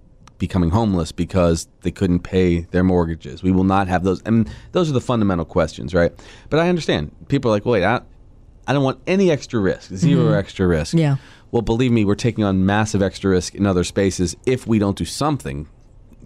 becoming 0.42 0.72
homeless 0.72 1.12
because 1.12 1.68
they 1.84 1.92
couldn't 1.92 2.22
pay 2.22 2.62
their 2.72 2.84
mortgages. 2.84 3.44
We 3.44 3.52
will 3.52 3.64
not 3.64 3.88
have 3.88 4.04
those. 4.04 4.24
And 4.24 4.50
those 4.72 4.90
are 4.90 4.94
the 4.94 5.00
fundamental 5.00 5.46
questions, 5.46 5.94
right? 5.94 6.12
But 6.50 6.60
I 6.60 6.68
understand. 6.68 7.16
People 7.28 7.52
are 7.52 7.54
like, 7.54 7.64
wait, 7.64 7.84
I, 7.84 8.02
I 8.68 8.74
don't 8.74 8.84
want 8.84 9.00
any 9.06 9.30
extra 9.30 9.60
risk, 9.60 9.94
0 9.94 10.34
extra 10.34 10.66
risk. 10.66 10.96
Yeah. 10.96 11.18
Well, 11.52 11.62
believe 11.62 11.92
me, 11.92 12.06
we're 12.06 12.16
taking 12.16 12.44
on 12.44 12.66
massive 12.66 13.04
extra 13.04 13.30
risk 13.30 13.54
in 13.54 13.68
other 13.68 13.84
spaces 13.84 14.36
if 14.48 14.66
we 14.66 14.80
don't 14.80 14.98
do 14.98 15.06
something 15.06 15.70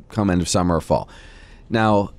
come 0.08 0.30
end 0.30 0.42
of 0.42 0.48
summer 0.48 0.78
or 0.78 0.82
fall. 0.82 1.10
Now, 1.70 2.14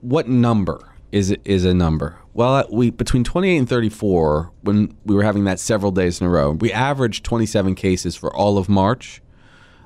what 0.00 0.28
number 0.28 0.94
is 1.12 1.30
is 1.44 1.66
a 1.66 1.74
number? 1.74 2.18
Well, 2.32 2.54
uh, 2.54 2.64
we 2.70 2.88
between 2.88 3.22
28 3.22 3.56
and 3.58 3.68
34 3.68 4.50
when 4.62 4.96
we 5.04 5.14
were 5.14 5.24
having 5.24 5.44
that 5.44 5.60
several 5.60 5.92
days 5.92 6.22
in 6.22 6.26
a 6.26 6.30
row. 6.30 6.52
We 6.52 6.72
averaged 6.72 7.24
27 7.24 7.74
cases 7.74 8.16
for 8.16 8.34
all 8.34 8.56
of 8.56 8.68
March. 8.68 9.20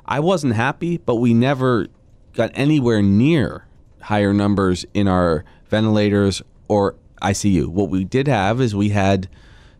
I 0.05 0.21
wasn't 0.21 0.55
happy, 0.55 0.99
but 0.99 1.17
we 1.17 1.35
never 1.35 1.87
got 2.33 2.51
anywhere 2.55 3.03
near 3.03 3.67
higher 4.01 4.33
numbers 4.33 4.85
in 4.95 5.07
our 5.07 5.45
ventilators 5.69 6.43
or 6.69 6.97
ICU. 7.21 7.69
What 7.69 7.89
we 7.89 8.05
did 8.05 8.27
have 8.27 8.61
is 8.61 8.75
we 8.75 8.89
had 8.91 9.29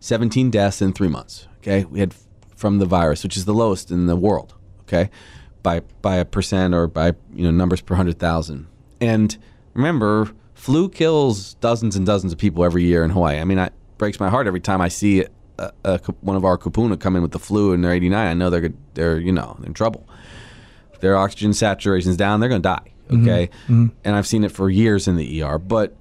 17 0.01 0.51
deaths 0.51 0.81
in 0.81 0.93
3 0.93 1.09
months, 1.09 1.49
okay? 1.59 1.85
We 1.85 2.01
had 2.01 2.15
from 2.55 2.79
the 2.79 2.87
virus, 2.87 3.25
which 3.25 3.37
is 3.37 3.45
the 3.45 3.55
lowest 3.55 3.91
in 3.91 4.07
the 4.07 4.17
world, 4.17 4.55
okay? 4.83 5.11
By 5.63 5.81
by 6.01 6.17
a 6.17 6.25
percent 6.25 6.75
or 6.75 6.87
by, 6.87 7.15
you 7.35 7.45
know, 7.45 7.51
numbers 7.51 7.81
per 7.81 7.95
100,000. 7.95 8.67
And 9.01 9.37
remember, 9.75 10.31
flu 10.55 10.89
kills 10.89 11.55
dozens 11.55 11.97
and 11.97 12.07
dozens 12.07 12.33
of 12.33 12.39
people 12.39 12.65
every 12.65 12.85
year 12.85 13.03
in 13.03 13.11
Hawaii. 13.11 13.41
I 13.41 13.45
mean, 13.45 13.59
it 13.59 13.73
breaks 13.99 14.21
my 14.21 14.29
heart 14.29 14.47
every 14.47 14.61
time 14.61 14.81
I 14.81 14.89
see 14.89 15.25
a, 15.59 15.73
a, 15.85 15.99
one 16.21 16.37
of 16.37 16.45
our 16.45 16.59
kupuna 16.59 16.99
come 16.99 17.17
in 17.17 17.23
with 17.23 17.33
the 17.33 17.39
flu 17.39 17.73
and 17.73 17.85
they're 17.85 17.93
89. 17.93 18.27
I 18.27 18.35
know 18.35 18.51
they're 18.51 18.73
they're 18.95 19.19
you 19.19 19.33
know 19.33 19.59
in 19.65 19.75
trouble. 19.75 20.07
Their 21.01 21.17
oxygen 21.17 21.53
saturation's 21.53 22.17
down, 22.17 22.41
they're 22.41 22.49
going 22.49 22.63
to 22.63 22.69
die. 22.69 22.93
Okay, 23.11 23.51
and 24.05 24.17
I've 24.17 24.27
seen 24.27 24.45
it 24.45 24.53
for 24.53 24.71
years 24.71 25.07
in 25.09 25.17
the 25.17 25.43
ER. 25.43 25.59
But 25.59 25.95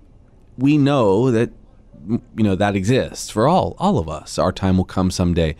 we 0.58 0.78
know 0.78 1.32
that 1.32 1.52
you 2.08 2.22
know 2.44 2.56
that 2.56 2.76
exists 2.76 3.30
for 3.30 3.48
all 3.48 3.76
all 3.80 3.98
of 3.98 4.08
us. 4.08 4.38
Our 4.38 4.52
time 4.52 4.78
will 4.78 4.86
come 4.86 5.12
someday. 5.12 5.56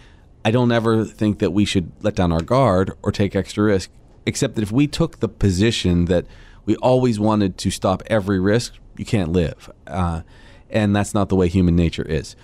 I 0.46 0.52
don't 0.52 0.72
ever 0.72 1.04
think 1.06 1.40
that 1.40 1.52
we 1.52 1.66
should 1.66 1.92
let 2.02 2.16
down 2.16 2.32
our 2.32 2.42
guard 2.42 2.94
or 3.04 3.12
take 3.12 3.36
extra 3.36 3.64
risk, 3.64 3.90
except 4.26 4.56
that 4.56 4.62
if 4.62 4.72
we 4.72 4.88
took 4.88 5.20
the 5.20 5.28
position 5.28 6.06
that 6.06 6.26
we 6.66 6.76
always 6.78 7.20
wanted 7.20 7.58
to 7.60 7.72
stop 7.72 8.02
every 8.08 8.40
risk, 8.40 8.74
you 8.98 9.06
can't 9.06 9.32
live, 9.32 9.72
uh, 9.88 10.22
and 10.70 10.96
that's 10.96 11.14
not 11.14 11.30
the 11.30 11.36
way 11.36 11.48
human 11.48 11.76
nature 11.76 12.06
is. 12.08 12.36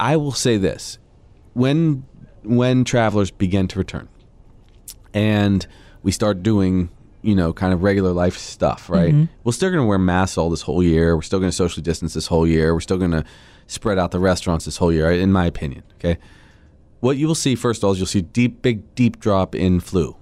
I 0.00 0.16
will 0.16 0.32
say 0.32 0.56
this: 0.56 0.98
when 1.54 2.04
when 2.42 2.84
travelers 2.84 3.30
begin 3.30 3.68
to 3.68 3.78
return, 3.78 4.08
and 5.14 5.64
we 6.02 6.10
start 6.10 6.42
doing 6.42 6.90
you 7.22 7.34
know, 7.34 7.52
kind 7.52 7.72
of 7.72 7.82
regular 7.82 8.12
life 8.12 8.36
stuff, 8.36 8.88
right? 8.88 9.12
Mm-hmm. 9.12 9.24
We're 9.44 9.52
still 9.52 9.68
going 9.68 9.82
to 9.82 9.86
wear 9.86 9.98
masks 9.98 10.38
all 10.38 10.48
this 10.48 10.62
whole 10.62 10.82
year. 10.82 11.14
We're 11.14 11.22
still 11.22 11.38
going 11.38 11.50
to 11.50 11.56
socially 11.56 11.82
distance 11.82 12.14
this 12.14 12.26
whole 12.26 12.46
year. 12.46 12.72
We're 12.72 12.80
still 12.80 12.96
going 12.96 13.10
to 13.10 13.24
spread 13.66 13.98
out 13.98 14.10
the 14.10 14.18
restaurants 14.18 14.64
this 14.64 14.78
whole 14.78 14.92
year, 14.92 15.12
in 15.12 15.30
my 15.30 15.46
opinion. 15.46 15.82
Okay. 15.96 16.18
What 17.00 17.16
you 17.16 17.26
will 17.26 17.34
see 17.34 17.54
first 17.54 17.82
of 17.82 17.86
all 17.86 17.92
is 17.92 17.98
you'll 17.98 18.06
see 18.06 18.22
deep, 18.22 18.62
big, 18.62 18.94
deep 18.94 19.20
drop 19.20 19.54
in 19.54 19.80
flu, 19.80 20.16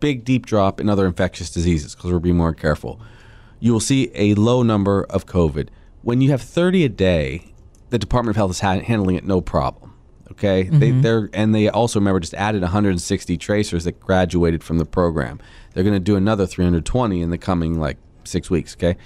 big, 0.00 0.24
deep 0.24 0.46
drop 0.46 0.80
in 0.80 0.88
other 0.88 1.06
infectious 1.06 1.50
diseases 1.50 1.94
because 1.94 2.12
we're 2.12 2.18
being 2.18 2.36
more 2.36 2.54
careful. 2.54 3.00
You 3.60 3.72
will 3.72 3.80
see 3.80 4.10
a 4.14 4.34
low 4.34 4.62
number 4.62 5.04
of 5.04 5.26
COVID. 5.26 5.68
When 6.02 6.20
you 6.20 6.30
have 6.30 6.42
30 6.42 6.84
a 6.84 6.88
day, 6.88 7.51
the 7.92 7.98
Department 7.98 8.30
of 8.30 8.36
Health 8.36 8.50
is 8.52 8.60
ha- 8.60 8.80
handling 8.80 9.16
it 9.16 9.24
no 9.24 9.40
problem. 9.42 9.92
Okay, 10.32 10.64
mm-hmm. 10.64 10.78
they, 10.78 10.90
they're 10.92 11.28
and 11.34 11.54
they 11.54 11.68
also 11.68 12.00
remember 12.00 12.18
just 12.18 12.32
added 12.34 12.62
160 12.62 13.36
tracers 13.36 13.84
that 13.84 14.00
graduated 14.00 14.64
from 14.64 14.78
the 14.78 14.86
program. 14.86 15.38
They're 15.72 15.84
going 15.84 15.94
to 15.94 16.00
do 16.00 16.16
another 16.16 16.46
320 16.46 17.20
in 17.20 17.28
the 17.28 17.36
coming 17.36 17.78
like 17.78 17.98
six 18.24 18.48
weeks. 18.48 18.74
Okay, 18.74 18.96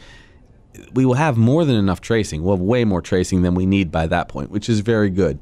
we 0.95 1.05
will 1.05 1.15
have 1.15 1.37
more 1.37 1.65
than 1.65 1.75
enough 1.75 2.01
tracing. 2.01 2.45
We'll 2.45 2.57
have 2.57 2.63
way 2.63 2.85
more 2.85 3.03
tracing 3.03 3.43
than 3.43 3.57
we 3.57 3.67
need 3.67 3.91
by 3.91 4.07
that 4.07 4.29
point, 4.29 4.51
which 4.51 4.69
is 4.69 4.81
very 4.81 5.11
good. 5.11 5.41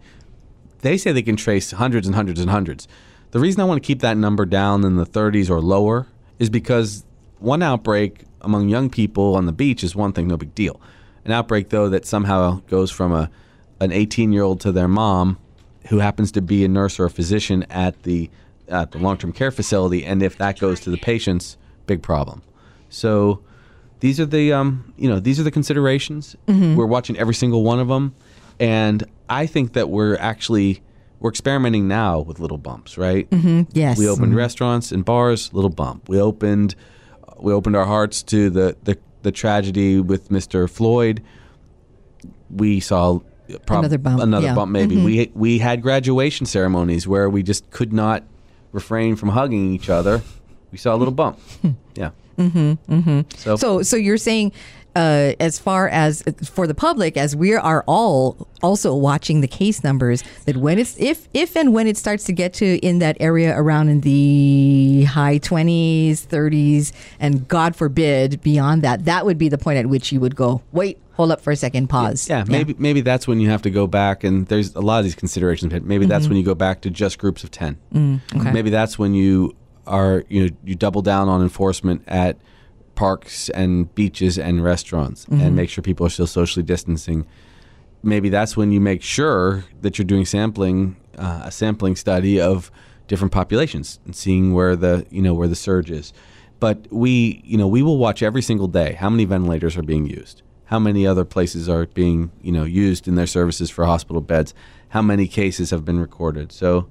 They 0.81 0.97
say 0.97 1.13
they 1.13 1.23
can 1.23 1.37
trace 1.37 1.71
hundreds 1.71 2.07
and 2.07 2.17
hundreds 2.17 2.41
and 2.41 2.49
hundreds. 2.49 2.89
The 3.33 3.41
reason 3.41 3.61
I 3.61 3.65
want 3.65 3.83
to 3.83 3.87
keep 3.87 4.01
that 4.01 4.17
number 4.17 4.47
down 4.47 4.85
in 4.85 4.97
the 4.97 5.07
30s 5.07 5.51
or 5.51 5.61
lower 5.61 6.07
is 6.39 6.49
because 6.49 7.05
one 7.41 7.63
outbreak 7.63 8.25
among 8.41 8.71
young 8.71 8.89
people 8.89 9.37
on 9.37 9.45
the 9.45 9.53
beach 9.53 9.85
is 9.85 9.95
one 9.95 10.13
thing, 10.13 10.29
no 10.29 10.37
big 10.39 10.55
deal. 10.55 10.81
An 11.25 11.33
outbreak, 11.33 11.71
though, 11.71 11.89
that 11.89 12.07
somehow 12.07 12.61
goes 12.69 12.91
from 12.91 13.13
a 13.13 13.31
an 13.81 13.93
18 13.93 14.33
year 14.33 14.43
old 14.43 14.61
to 14.61 14.73
their 14.73 14.89
mom, 14.89 15.39
who 15.89 15.99
happens 15.99 16.33
to 16.33 16.41
be 16.41 16.65
a 16.65 16.69
nurse 16.69 16.99
or 16.99 17.05
a 17.05 17.11
physician 17.11 17.65
at 17.71 18.03
the 18.05 18.31
at 18.69 18.93
the 18.93 18.99
long 18.99 19.19
term 19.19 19.33
care 19.33 19.51
facility, 19.51 20.05
and 20.05 20.23
if 20.23 20.39
that 20.39 20.59
goes 20.59 20.81
to 20.81 20.91
the 20.91 20.97
patients, 20.97 21.57
big 21.87 22.03
problem. 22.03 22.43
So 22.89 23.43
these 24.01 24.21
are 24.21 24.27
the 24.27 24.53
um, 24.53 24.93
you 24.97 25.09
know 25.09 25.21
these 25.21 25.41
are 25.41 25.43
the 25.43 25.51
considerations. 25.51 26.37
Mm-hmm. 26.47 26.77
We're 26.77 26.87
watching 26.87 27.17
every 27.19 27.35
single 27.35 27.63
one 27.63 27.81
of 27.81 27.89
them, 27.89 28.15
and 28.61 29.05
I 29.29 29.47
think 29.47 29.73
that 29.75 29.91
we're 29.91 30.17
actually 30.17 30.83
we're 31.21 31.31
experimenting 31.31 31.89
now 31.89 32.21
with 32.21 32.39
little 32.39 32.59
bumps, 32.59 32.99
right? 32.99 33.29
Mm-hmm. 33.31 33.63
Yes. 33.73 33.99
We 33.99 34.09
opened 34.09 34.29
mm-hmm. 34.29 34.37
restaurants 34.37 34.93
and 34.93 35.05
bars, 35.05 35.53
little 35.53 35.71
bump. 35.71 36.09
We 36.09 36.21
opened 36.21 36.75
we 37.39 37.53
opened 37.53 37.77
our 37.77 37.87
hearts 37.87 38.23
to 38.25 38.51
the 38.51 38.77
the, 38.85 38.99
the 39.25 39.33
tragedy 39.33 39.99
with 39.99 40.29
Mr. 40.29 40.71
Floyd. 40.71 41.23
We 42.49 42.79
saw 42.79 43.19
prob- 43.67 43.81
another 43.81 43.99
bump. 43.99 44.23
Another 44.23 44.47
yeah. 44.47 44.55
bump, 44.55 44.71
maybe. 44.71 44.95
Mm-hmm. 44.95 45.05
We 45.05 45.33
we 45.35 45.59
had 45.59 45.83
graduation 45.83 46.47
ceremonies 46.47 47.09
where 47.09 47.29
we 47.29 47.43
just 47.43 47.69
could 47.71 47.93
not 47.93 48.23
refrain 48.73 49.17
from 49.17 49.31
hugging 49.31 49.73
each 49.75 49.91
other. 49.91 50.23
We 50.71 50.79
saw 50.79 50.95
a 50.95 50.99
little 50.99 51.15
bump. 51.15 51.39
yeah. 51.95 52.11
Mm-hmm, 52.39 52.93
mm-hmm. 52.93 53.21
So, 53.37 53.57
so, 53.57 53.83
so 53.83 53.97
you're 53.97 54.19
saying, 54.19 54.53
uh, 54.97 55.33
as 55.41 55.59
far 55.59 55.89
as 55.89 56.23
for 56.45 56.67
the 56.67 56.75
public, 56.75 57.17
as 57.17 57.35
we 57.35 57.55
are 57.55 57.85
all 57.87 58.49
also 58.63 58.95
watching 58.95 59.41
the 59.41 59.49
case 59.49 59.83
numbers, 59.83 60.23
that 60.47 60.57
when 60.57 60.79
it's 60.79 60.99
if 60.99 61.29
if 61.35 61.57
and 61.57 61.73
when 61.73 61.87
it 61.87 61.97
starts 61.97 62.25
to 62.25 62.33
get 62.33 62.53
to 62.55 62.79
in 62.79 62.99
that 63.01 63.17
area 63.21 63.59
around 63.59 63.89
in 63.89 64.01
the 64.01 65.05
high 65.05 65.39
twenties, 65.39 66.23
thirties, 66.23 66.93
and 67.19 67.47
God 67.49 67.75
forbid 67.75 68.41
beyond 68.43 68.83
that, 68.83 69.05
that 69.05 69.27
would 69.27 69.39
be 69.39 69.49
the 69.49 69.59
point 69.59 69.79
at 69.79 69.87
which 69.87 70.13
you 70.13 70.21
would 70.21 70.37
go, 70.37 70.63
wait, 70.73 70.99
hold 71.15 71.31
up 71.31 71.41
for 71.41 71.51
a 71.51 71.57
second, 71.57 71.89
pause. 71.89 72.29
Yeah, 72.29 72.39
yeah, 72.39 72.45
maybe 72.49 72.75
maybe 72.79 73.01
that's 73.01 73.27
when 73.27 73.41
you 73.41 73.51
have 73.51 73.63
to 73.63 73.71
go 73.71 73.87
back, 73.87 74.25
and 74.25 74.47
there's 74.47 74.75
a 74.75 74.81
lot 74.81 74.99
of 74.99 75.05
these 75.05 75.15
considerations. 75.15 75.73
Maybe 75.83 76.07
that's 76.07 76.25
mm-hmm. 76.25 76.31
when 76.31 76.39
you 76.39 76.45
go 76.45 76.55
back 76.55 76.83
to 76.83 76.91
just 76.91 77.19
groups 77.19 77.43
of 77.45 77.51
ten. 77.51 77.79
Mm, 77.93 78.21
okay. 78.37 78.53
Maybe 78.53 78.71
that's 78.71 78.99
when 78.99 79.15
you 79.15 79.57
are 79.87 80.25
you 80.29 80.47
know 80.47 80.57
you 80.65 80.75
double 80.75 81.03
down 81.03 81.29
on 81.29 81.43
enforcement 81.43 82.03
at 82.07 82.39
parks 82.95 83.49
and 83.51 83.93
beaches 83.95 84.39
and 84.39 84.63
restaurants 84.63 85.25
mm-hmm. 85.27 85.41
and 85.41 85.57
make 85.57 85.71
sure 85.71 85.83
people 85.83 86.07
are 86.07 86.11
still 86.11 86.27
socially 86.27 86.63
distancing. 86.63 87.27
Maybe 88.03 88.29
that's 88.29 88.57
when 88.57 88.71
you 88.73 88.81
make 88.81 89.03
sure 89.03 89.65
that 89.81 89.99
you're 89.99 90.05
doing 90.05 90.27
sampling 90.27 90.97
uh, 91.19 91.43
a 91.45 91.51
sampling 91.51 91.97
study 91.97 92.41
of 92.41 92.71
different 93.07 93.33
populations 93.33 94.01
and 94.05 94.17
seeing 94.17 94.53
where 94.53 94.77
the 94.77 95.07
you 95.11 95.23
know 95.23 95.35
where 95.35 95.49
the 95.49 95.57
surge 95.57 95.91
is. 95.91 96.13
But 96.61 96.87
we 96.91 97.43
you 97.45 97.57
know 97.57 97.69
we 97.69 97.83
will 97.83 97.99
watch 97.99 98.23
every 98.23 98.43
single 98.43 98.69
day 98.69 98.95
how 98.95 99.11
many 99.11 99.25
ventilators 99.25 99.77
are 99.77 99.83
being 99.83 100.07
used, 100.07 100.43
how 100.67 100.79
many 100.79 101.07
other 101.07 101.25
places 101.25 101.69
are 101.69 101.87
being 101.87 102.31
you 102.43 102.53
know 102.53 102.65
used 102.65 103.09
in 103.09 103.15
their 103.15 103.27
services 103.27 103.71
for 103.71 103.85
hospital 103.85 104.21
beds, 104.21 104.55
how 104.89 105.03
many 105.03 105.27
cases 105.27 105.71
have 105.71 105.85
been 105.85 106.01
recorded. 106.01 106.53
So 106.53 106.89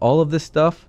all 0.00 0.20
of 0.20 0.30
this 0.30 0.44
stuff 0.44 0.86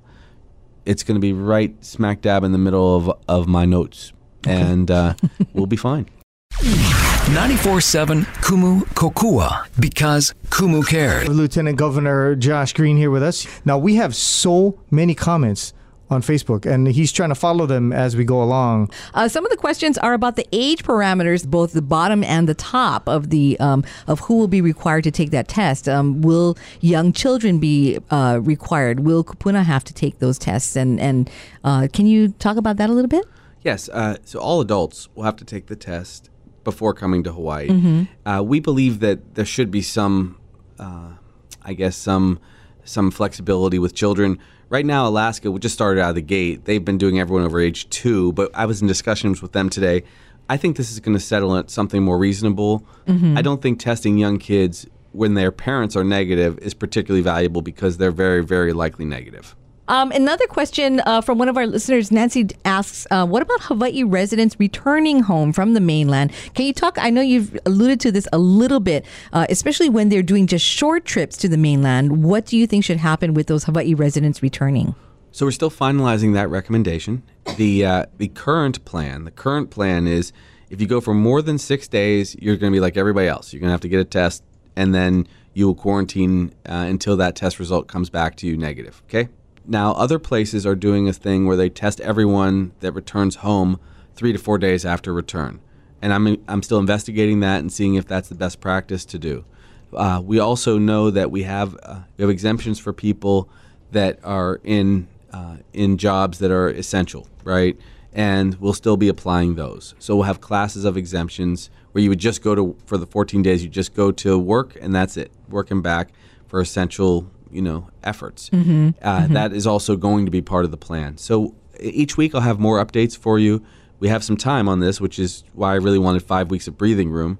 it's 0.86 1.04
going 1.04 1.16
to 1.16 1.22
be 1.22 1.34
right 1.34 1.74
smack 1.84 2.22
dab 2.22 2.44
in 2.44 2.52
the 2.52 2.58
middle 2.58 2.96
of, 2.96 3.20
of 3.28 3.48
my 3.48 3.66
notes, 3.66 4.13
and 4.48 4.90
uh, 4.92 5.14
we'll 5.54 5.66
be 5.68 5.78
fine. 5.78 6.08
94.7 6.54 8.26
Kumu 8.44 8.82
Kokua 8.94 9.66
because 9.80 10.36
Kumu 10.50 10.86
cared. 10.86 11.28
Lieutenant 11.30 11.78
Governor 11.78 12.36
Josh 12.36 12.74
Green 12.74 12.98
here 12.98 13.10
with 13.10 13.24
us. 13.24 13.48
Now, 13.66 13.78
we 13.78 13.96
have 13.96 14.16
so 14.16 14.80
many 14.92 15.16
comments 15.16 15.74
on 16.10 16.22
Facebook, 16.22 16.66
and 16.66 16.88
he's 16.88 17.12
trying 17.12 17.30
to 17.30 17.36
follow 17.36 17.66
them 17.66 17.92
as 17.92 18.16
we 18.16 18.24
go 18.24 18.42
along. 18.42 18.90
Uh, 19.14 19.28
some 19.28 19.46
of 19.46 19.52
the 19.52 19.58
questions 19.58 19.98
are 19.98 20.14
about 20.14 20.36
the 20.36 20.48
age 20.52 20.84
parameters, 20.84 21.48
both 21.48 21.74
the 21.74 21.82
bottom 21.82 22.24
and 22.24 22.48
the 22.48 22.54
top 22.54 23.08
of 23.08 23.30
the 23.30 23.60
um, 23.60 23.84
of 24.08 24.20
who 24.22 24.38
will 24.38 24.48
be 24.48 24.62
required 24.62 25.04
to 25.04 25.12
take 25.12 25.32
that 25.32 25.48
test. 25.48 25.90
Um, 25.90 26.22
will 26.22 26.58
young 26.82 27.14
children 27.14 27.60
be 27.60 28.00
uh, 28.12 28.40
required? 28.42 29.02
Will 29.02 29.24
Kupuna 29.24 29.64
have 29.64 29.84
to 29.86 29.94
take 29.94 30.20
those 30.20 30.38
tests? 30.38 30.76
And 30.76 31.00
and 31.00 31.30
uh, 31.64 31.88
can 31.92 32.06
you 32.06 32.30
talk 32.30 32.58
about 32.58 32.78
that 32.78 32.90
a 32.90 32.94
little 32.94 33.10
bit? 33.10 33.26
Yes. 33.64 33.90
Uh, 33.90 34.18
so 34.24 34.40
all 34.40 34.62
adults 34.62 35.10
will 35.16 35.24
have 35.24 35.36
to 35.38 35.46
take 35.46 35.68
the 35.68 35.76
test 35.76 36.30
before 36.64 36.94
coming 36.94 37.24
to 37.24 37.32
Hawaii. 37.32 37.70
Mm-hmm. 37.70 38.28
Uh, 38.28 38.42
we 38.42 38.60
believe 38.60 39.00
that 39.00 39.36
there 39.36 39.46
should 39.46 39.72
be 39.72 39.82
some, 39.82 40.38
uh, 40.80 41.14
I 41.62 41.74
guess, 41.74 41.96
some 41.96 42.40
some 42.86 43.12
flexibility 43.12 43.80
with 43.80 43.96
children 43.96 44.40
right 44.74 44.86
now, 44.88 45.08
Alaska, 45.08 45.52
we 45.52 45.60
just 45.60 45.76
started 45.76 46.02
out 46.02 46.10
of 46.10 46.16
the 46.16 46.22
gate. 46.22 46.66
They've 46.66 46.84
been 46.84 46.98
doing 46.98 47.20
everyone 47.20 47.46
over 47.46 47.60
age 47.60 47.88
two, 47.90 48.34
but 48.34 48.50
I 48.56 48.66
was 48.66 48.82
in 48.82 48.88
discussions 48.88 49.40
with 49.40 49.52
them 49.52 49.70
today. 49.70 50.04
I 50.50 50.58
think 50.58 50.78
this 50.78 50.92
is 50.92 51.00
going 51.00 51.16
to 51.16 51.24
settle 51.24 51.56
at 51.56 51.70
something 51.70 52.04
more 52.04 52.18
reasonable. 52.18 52.86
Mm-hmm. 53.06 53.38
I 53.38 53.44
don't 53.44 53.62
think 53.62 53.80
testing 53.80 54.18
young 54.18 54.40
kids 54.40 54.88
when 55.12 55.36
their 55.36 55.52
parents 55.52 55.96
are 55.96 56.04
negative 56.04 56.58
is 56.58 56.74
particularly 56.74 57.22
valuable 57.22 57.62
because 57.62 57.98
they're 57.98 58.12
very, 58.12 58.44
very 58.44 58.74
likely 58.74 59.06
negative. 59.06 59.56
Um, 59.90 60.12
another 60.12 60.48
question 60.48 61.02
uh, 61.06 61.20
from 61.20 61.38
one 61.38 61.50
of 61.50 61.58
our 61.58 61.68
listeners, 61.68 62.10
Nancy 62.10 62.48
asks, 62.64 63.06
uh, 63.12 63.26
"What 63.26 63.42
about 63.42 63.62
Hawaii 63.64 64.04
residents 64.04 64.56
returning 64.58 65.20
home 65.22 65.52
from 65.52 65.74
the 65.74 65.82
mainland? 65.82 66.32
Can 66.54 66.66
you 66.66 66.74
talk? 66.74 66.98
I 66.98 67.10
know 67.10 67.22
you've 67.22 67.58
alluded 67.66 68.00
to 68.02 68.12
this 68.12 68.26
a 68.32 68.38
little 68.38 68.80
bit, 68.80 69.06
uh, 69.34 69.46
especially 69.50 69.90
when 69.90 70.08
they're 70.08 70.24
doing 70.24 70.48
just 70.48 70.66
short 70.66 71.04
trips 71.04 71.36
to 71.38 71.50
the 71.50 71.58
mainland. 71.58 72.24
What 72.24 72.46
do 72.46 72.58
you 72.58 72.66
think 72.66 72.86
should 72.86 72.98
happen 72.98 73.34
with 73.34 73.48
those 73.48 73.66
Hawaii 73.66 73.94
residents 73.94 74.42
returning?" 74.42 74.96
So 75.32 75.46
we're 75.46 75.52
still 75.52 75.72
finalizing 75.72 76.34
that 76.36 76.50
recommendation. 76.50 77.24
the 77.58 77.86
uh, 77.86 78.06
The 78.18 78.30
current 78.30 78.86
plan, 78.86 79.26
the 79.26 79.32
current 79.32 79.70
plan 79.70 80.08
is, 80.08 80.32
if 80.70 80.80
you 80.80 80.88
go 80.88 81.02
for 81.02 81.14
more 81.14 81.42
than 81.42 81.58
six 81.58 81.90
days, 81.90 82.36
you're 82.40 82.56
going 82.56 82.72
to 82.72 82.76
be 82.76 82.80
like 82.80 82.96
everybody 82.96 83.28
else. 83.28 83.52
You're 83.52 83.60
going 83.60 83.68
to 83.70 83.74
have 83.74 83.82
to 83.82 83.90
get 83.90 84.00
a 84.00 84.06
test, 84.06 84.44
and 84.78 84.96
then 84.96 85.28
you 85.54 85.68
will 85.68 85.76
quarantine 85.76 86.54
uh, 86.66 86.86
until 86.88 87.18
that 87.18 87.36
test 87.36 87.60
result 87.60 87.88
comes 87.88 88.10
back 88.10 88.38
to 88.38 88.48
you 88.48 88.56
negative. 88.56 89.04
Okay. 89.10 89.28
Now, 89.66 89.94
other 89.94 90.20
places 90.20 90.66
are 90.66 90.76
doing 90.76 91.08
a 91.08 91.14
thing 91.14 91.46
where 91.46 91.56
they 91.56 91.70
test 91.70 92.02
everyone 92.02 92.74
that 92.82 92.92
returns 92.92 93.38
home 93.38 93.80
three 94.16 94.34
to 94.34 94.38
four 94.38 94.58
days 94.58 94.86
after 94.86 95.14
return. 95.14 95.62
And 96.02 96.14
I'm, 96.14 96.44
I'm 96.48 96.62
still 96.64 96.80
investigating 96.80 97.40
that 97.40 97.60
and 97.60 97.72
seeing 97.72 97.96
if 97.96 98.06
that's 98.06 98.28
the 98.28 98.36
best 98.36 98.60
practice 98.60 99.06
to 99.06 99.18
do. 99.18 99.46
Uh, 99.94 100.22
we 100.24 100.40
also 100.40 100.78
know 100.78 101.10
that 101.10 101.32
we 101.32 101.44
have, 101.44 101.78
uh, 101.84 102.02
we 102.18 102.24
have 102.24 102.30
exemptions 102.30 102.80
for 102.80 102.92
people 102.92 103.48
that 103.92 104.20
are 104.24 104.60
in, 104.64 105.08
uh, 105.32 105.58
in 105.72 105.98
jobs 105.98 106.40
that 106.40 106.52
are 106.52 106.68
essential, 106.68 107.28
right? 107.44 107.78
And 108.12 108.56
we'll 108.56 108.74
still 108.74 108.98
be 108.98 109.08
applying 109.08 109.56
those. 109.56 109.96
So 109.98 110.16
we'll 110.16 110.26
have 110.26 110.42
classes 110.42 110.84
of 110.84 110.98
exemptions 110.98 111.70
where 111.94 112.04
you 112.04 112.10
would 112.10 112.20
just 112.20 112.42
go 112.42 112.54
to, 112.54 112.76
for 112.86 112.98
the 112.98 113.06
14 113.06 113.42
days, 113.42 113.64
you 113.64 113.70
just 113.70 113.94
go 113.94 114.12
to 114.12 114.38
work 114.38 114.76
and 114.82 114.94
that's 114.94 115.16
it, 115.16 115.32
work 115.48 115.72
and 115.72 115.82
back 115.82 116.10
for 116.48 116.60
essential 116.60 117.32
you 117.54 117.62
know 117.62 117.90
efforts. 118.04 118.50
Mm-hmm. 118.50 118.90
Uh, 119.02 119.20
mm-hmm. 119.20 119.34
That 119.34 119.54
is 119.54 119.68
also 119.68 119.96
going 119.96 120.26
to 120.26 120.32
be 120.32 120.42
part 120.42 120.66
of 120.66 120.72
the 120.72 120.78
plan. 120.78 121.18
So 121.18 121.56
each 121.80 122.18
week 122.18 122.34
I'll 122.36 122.42
have 122.42 122.60
more 122.60 122.84
updates 122.84 123.18
for 123.18 123.40
you. 123.40 123.64
We 124.00 124.10
have 124.10 124.24
some 124.24 124.38
time 124.38 124.68
on 124.68 124.80
this, 124.80 125.00
which 125.00 125.18
is 125.18 125.44
why 125.54 125.72
I 125.72 125.76
really 125.76 126.00
wanted 126.00 126.24
five 126.24 126.50
weeks 126.50 126.68
of 126.68 126.78
breathing 126.78 127.10
room. 127.10 127.40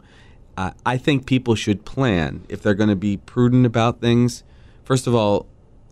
Uh, 0.56 0.72
I 0.86 0.98
think 0.98 1.26
people 1.26 1.56
should 1.56 1.84
plan 1.84 2.46
if 2.48 2.62
they're 2.62 2.76
going 2.76 2.90
to 2.90 2.96
be 2.96 3.18
prudent 3.18 3.66
about 3.66 4.00
things. 4.00 4.44
First 4.84 5.08
of 5.08 5.16
all, 5.16 5.48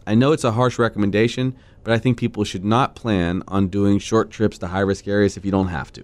I 0.05 0.15
know 0.15 0.31
it's 0.31 0.43
a 0.43 0.51
harsh 0.51 0.77
recommendation, 0.77 1.55
but 1.83 1.93
I 1.93 1.97
think 1.97 2.17
people 2.17 2.43
should 2.43 2.63
not 2.63 2.95
plan 2.95 3.43
on 3.47 3.67
doing 3.67 3.97
short 3.99 4.29
trips 4.29 4.57
to 4.59 4.67
high 4.67 4.81
risk 4.81 5.07
areas 5.07 5.35
if 5.35 5.43
you 5.45 5.51
don't 5.51 5.67
have 5.67 5.91
to. 5.93 6.03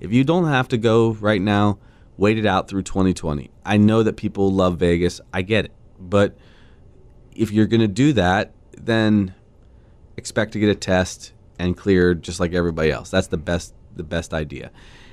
If 0.00 0.12
you 0.12 0.24
don't 0.24 0.46
have 0.46 0.68
to 0.68 0.76
go 0.76 1.12
right 1.12 1.40
now, 1.40 1.78
wait 2.16 2.38
it 2.38 2.46
out 2.46 2.68
through 2.68 2.82
2020. 2.82 3.50
I 3.64 3.76
know 3.76 4.02
that 4.02 4.16
people 4.16 4.52
love 4.52 4.78
Vegas. 4.78 5.20
I 5.32 5.42
get 5.42 5.66
it. 5.66 5.72
But 5.98 6.36
if 7.34 7.50
you're 7.50 7.66
going 7.66 7.80
to 7.80 7.88
do 7.88 8.12
that, 8.14 8.52
then 8.76 9.34
expect 10.16 10.52
to 10.52 10.58
get 10.58 10.68
a 10.68 10.74
test 10.74 11.32
and 11.58 11.76
cleared 11.76 12.22
just 12.22 12.40
like 12.40 12.52
everybody 12.52 12.90
else. 12.90 13.10
That's 13.10 13.28
the 13.28 13.36
best 13.36 13.74
the 13.94 14.02
best 14.02 14.32
idea. 14.32 14.70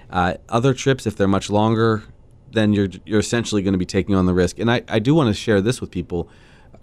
Uh, 0.09 0.35
other 0.47 0.73
trips, 0.73 1.05
if 1.05 1.15
they're 1.15 1.27
much 1.27 1.49
longer, 1.49 2.03
then 2.51 2.73
you're 2.73 2.89
you're 3.05 3.19
essentially 3.19 3.61
going 3.61 3.73
to 3.73 3.79
be 3.79 3.85
taking 3.85 4.15
on 4.15 4.25
the 4.25 4.33
risk. 4.33 4.59
And 4.59 4.71
I, 4.71 4.81
I 4.87 4.99
do 4.99 5.13
want 5.13 5.27
to 5.27 5.33
share 5.33 5.61
this 5.61 5.81
with 5.81 5.91
people 5.91 6.29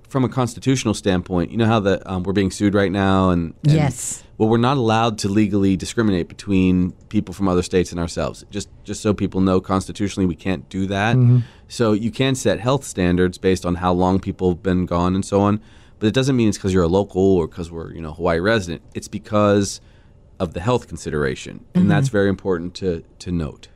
from 0.09 0.25
a 0.25 0.29
constitutional 0.29 0.95
standpoint. 0.95 1.51
You 1.51 1.57
know 1.57 1.66
how 1.66 1.81
the 1.81 2.01
um, 2.11 2.23
we're 2.23 2.33
being 2.33 2.51
sued 2.51 2.75
right 2.75 2.92
now, 2.92 3.31
and, 3.31 3.55
and 3.64 3.73
Yes. 3.73 4.23
well, 4.38 4.49
we're 4.49 4.57
not 4.59 4.77
allowed 4.77 5.19
to 5.19 5.29
legally 5.29 5.77
discriminate 5.77 6.29
between 6.29 6.92
people 7.09 7.35
from 7.35 7.49
other 7.49 7.62
states 7.62 7.90
and 7.90 8.01
ourselves. 8.01 8.45
Just 8.51 8.69
just 8.85 9.01
so 9.03 9.12
people 9.14 9.40
know, 9.40 9.61
constitutionally, 9.61 10.27
we 10.27 10.37
can't 10.37 10.69
do 10.69 10.87
that. 10.87 11.16
So 11.69 11.92
you 11.92 12.11
can 12.11 12.35
set 12.35 12.61
health 12.61 12.85
standards 12.85 13.38
based 13.38 13.66
on 13.66 13.77
how 13.77 13.92
long 13.92 14.21
people 14.21 14.51
have 14.51 14.62
been 14.62 14.87
gone 14.87 15.14
and 15.14 15.25
so 15.25 15.40
on. 15.40 15.61
But 15.99 16.07
it 16.09 16.14
doesn't 16.14 16.37
mean 16.37 16.49
it's 16.49 16.59
because 16.59 16.73
you're 16.75 16.85
a 16.85 16.88
local 16.88 17.23
or 17.23 17.49
because 17.49 17.71
we're 17.71 17.92
you 17.92 18.01
know 18.01 18.12
Hawaii 18.12 18.38
resident. 18.38 18.83
It's 18.95 19.09
because 19.09 19.81
of 20.38 20.53
the 20.53 20.61
health 20.61 20.87
consideration, 20.88 21.64
and 21.75 21.90
that's 21.90 22.09
very 22.09 22.29
important 22.29 22.75
to 22.77 23.03
to 23.21 23.33
note. 23.33 23.69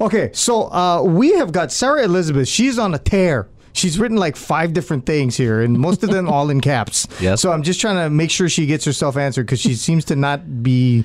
Okay, 0.00 0.30
so 0.32 0.70
uh, 0.72 1.02
we 1.02 1.32
have 1.34 1.52
got 1.52 1.70
Sarah 1.72 2.02
Elizabeth. 2.04 2.48
She's 2.48 2.78
on 2.78 2.94
a 2.94 2.98
tear. 2.98 3.48
She's 3.72 3.98
written 3.98 4.16
like 4.16 4.36
five 4.36 4.72
different 4.72 5.06
things 5.06 5.36
here, 5.36 5.60
and 5.62 5.78
most 5.78 6.02
of 6.02 6.10
them 6.10 6.28
all 6.28 6.50
in 6.50 6.60
caps. 6.72 7.06
Yes. 7.20 7.40
So 7.40 7.52
I'm 7.52 7.62
just 7.62 7.80
trying 7.80 7.96
to 7.96 8.10
make 8.10 8.30
sure 8.30 8.48
she 8.48 8.66
gets 8.66 8.84
herself 8.84 9.16
answered 9.16 9.46
because 9.46 9.60
she 9.60 9.74
seems 9.74 10.04
to 10.06 10.16
not 10.16 10.62
be 10.62 11.04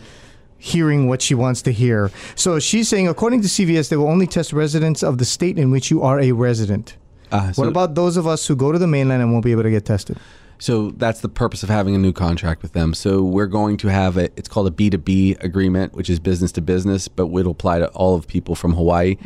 hearing 0.58 1.08
what 1.08 1.22
she 1.22 1.36
wants 1.36 1.62
to 1.62 1.72
hear. 1.72 2.12
So 2.36 2.60
she's 2.60 2.90
saying, 2.90 3.08
according 3.08 3.42
to 3.44 3.48
CVS, 3.48 3.90
they 3.90 3.96
will 3.98 4.08
only 4.10 4.28
test 4.28 4.52
residents 4.54 5.04
of 5.04 5.18
the 5.18 5.26
state 5.26 5.58
in 5.58 5.72
which 5.72 5.92
you 5.92 6.02
are 6.02 6.20
a 6.20 6.32
resident. 6.32 6.96
Uh, 7.32 7.52
so- 7.52 7.62
what 7.62 7.70
about 7.70 7.96
those 7.96 8.18
of 8.18 8.26
us 8.28 8.48
who 8.48 8.56
go 8.56 8.72
to 8.72 8.80
the 8.80 8.88
mainland 8.88 9.22
and 9.22 9.32
won't 9.32 9.46
be 9.46 9.52
able 9.52 9.64
to 9.64 9.70
get 9.72 9.86
tested? 9.86 10.18
So 10.60 10.92
that's 10.92 11.22
the 11.22 11.30
purpose 11.30 11.64
of 11.64 11.70
having 11.70 11.96
a 11.96 11.98
new 11.98 12.14
contract 12.14 12.62
with 12.62 12.74
them. 12.74 12.94
So 12.94 13.24
we're 13.24 13.48
going 13.48 13.78
to 13.78 13.88
have 13.90 14.18
a 14.18 14.26
it's 14.36 14.50
called 14.50 14.68
a 14.68 14.72
B2B 14.72 15.44
agreement, 15.44 15.94
which 15.94 16.10
is 16.10 16.20
business 16.20 16.52
to 16.54 16.62
business, 16.62 17.08
but 17.08 17.28
it'll 17.28 17.52
apply 17.52 17.80
to 17.80 17.88
all 17.90 18.16
of 18.16 18.28
people 18.28 18.56
from 18.56 18.74
Hawaii. 18.74 19.18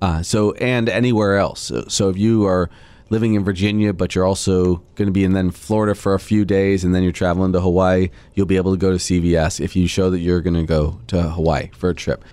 Uh, 0.00 0.22
so 0.22 0.52
and 0.52 0.88
anywhere 0.88 1.36
else. 1.36 1.60
So, 1.60 1.84
so 1.88 2.08
if 2.08 2.16
you 2.16 2.46
are 2.46 2.70
living 3.08 3.34
in 3.34 3.44
Virginia, 3.44 3.92
but 3.92 4.14
you're 4.14 4.24
also 4.24 4.76
going 4.96 5.06
to 5.06 5.12
be 5.12 5.24
in 5.24 5.32
then 5.32 5.50
Florida 5.50 5.94
for 5.94 6.14
a 6.14 6.18
few 6.18 6.44
days, 6.44 6.84
and 6.84 6.94
then 6.94 7.02
you're 7.02 7.12
traveling 7.12 7.52
to 7.52 7.60
Hawaii, 7.60 8.10
you'll 8.34 8.46
be 8.46 8.56
able 8.56 8.72
to 8.72 8.78
go 8.78 8.90
to 8.90 8.96
CVS 8.96 9.60
if 9.60 9.76
you 9.76 9.86
show 9.86 10.10
that 10.10 10.18
you're 10.18 10.40
going 10.40 10.54
to 10.56 10.64
go 10.64 11.00
to 11.08 11.22
Hawaii 11.22 11.70
for 11.72 11.90
a 11.90 11.94
trip. 11.94 12.24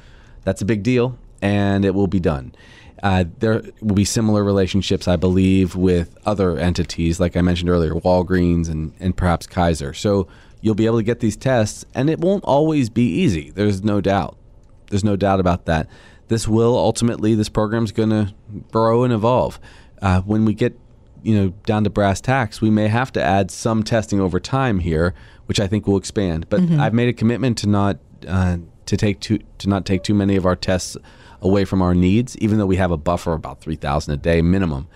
That's 0.44 0.62
a 0.62 0.66
big 0.66 0.84
deal, 0.84 1.18
and 1.42 1.86
it 1.86 1.94
will 1.94 2.08
be 2.08 2.20
done. 2.20 2.54
Uh, 3.04 3.26
there 3.40 3.62
will 3.82 3.96
be 3.96 4.06
similar 4.06 4.46
relationships, 4.46 5.10
I 5.10 5.18
believe, 5.18 5.76
with 5.76 6.18
other 6.26 6.58
entities, 6.58 7.20
like 7.20 7.36
I 7.36 7.42
mentioned 7.42 7.70
earlier, 7.70 7.94
Walgreens 7.94 8.70
and, 8.70 8.94
and 8.98 9.16
perhaps 9.16 9.46
Kaiser. 9.46 9.94
So 9.94 10.30
you'll 10.62 10.74
be 10.74 10.86
able 10.86 11.00
to 11.00 11.04
get 11.04 11.20
these 11.20 11.36
tests, 11.36 11.84
and 11.94 12.10
it 12.10 12.20
won't 12.20 12.46
always 12.46 12.90
be 12.90 13.06
easy. 13.06 13.52
There's 13.52 13.84
no 13.84 14.00
doubt. 14.00 14.38
There's 14.90 15.04
no 15.04 15.18
doubt 15.18 15.42
about 15.42 15.66
that. 15.66 15.90
This 16.30 16.48
will 16.48 16.78
ultimately, 16.78 17.36
this 17.36 17.50
program's 17.50 17.92
going 17.92 18.12
to 18.12 18.34
grow 18.72 19.04
and 19.04 19.12
evolve. 19.12 19.60
Uh, 20.02 20.22
when 20.22 20.46
we 20.46 20.54
get, 20.54 20.80
you 21.22 21.36
know, 21.36 21.50
down 21.66 21.84
to 21.84 21.90
brass 21.90 22.22
tacks, 22.22 22.62
we 22.62 22.70
may 22.70 22.88
have 22.88 23.12
to 23.12 23.22
add 23.22 23.52
some 23.52 23.84
testing 23.84 24.22
over 24.22 24.40
time 24.40 24.80
here, 24.80 25.14
which 25.48 25.60
I 25.60 25.68
think 25.68 25.88
will 25.88 25.98
expand. 25.98 26.48
But 26.48 26.62
I've 26.80 26.94
made 26.94 27.10
a 27.10 27.14
commitment 27.14 27.58
to 27.60 27.68
not 27.68 27.98
uh, 28.26 28.60
to 28.86 28.98
take 28.98 29.20
too 29.20 29.40
to 29.58 29.68
not 29.68 29.86
take 29.86 30.04
too 30.04 30.14
many 30.14 30.38
of 30.38 30.46
our 30.46 30.56
tests 30.56 30.96
away 31.44 31.66
from 31.66 31.82
our 31.82 31.94
needs, 31.94 32.36
even 32.38 32.58
though 32.58 32.66
we 32.66 32.78
have 32.78 32.90
a 32.92 32.98
buffer 32.98 33.34
of 33.34 33.40
about 33.40 33.62
three 33.62 33.76
thousand 33.76 34.14
a 34.16 34.18
day 34.18 34.42
minimum. 34.42 34.88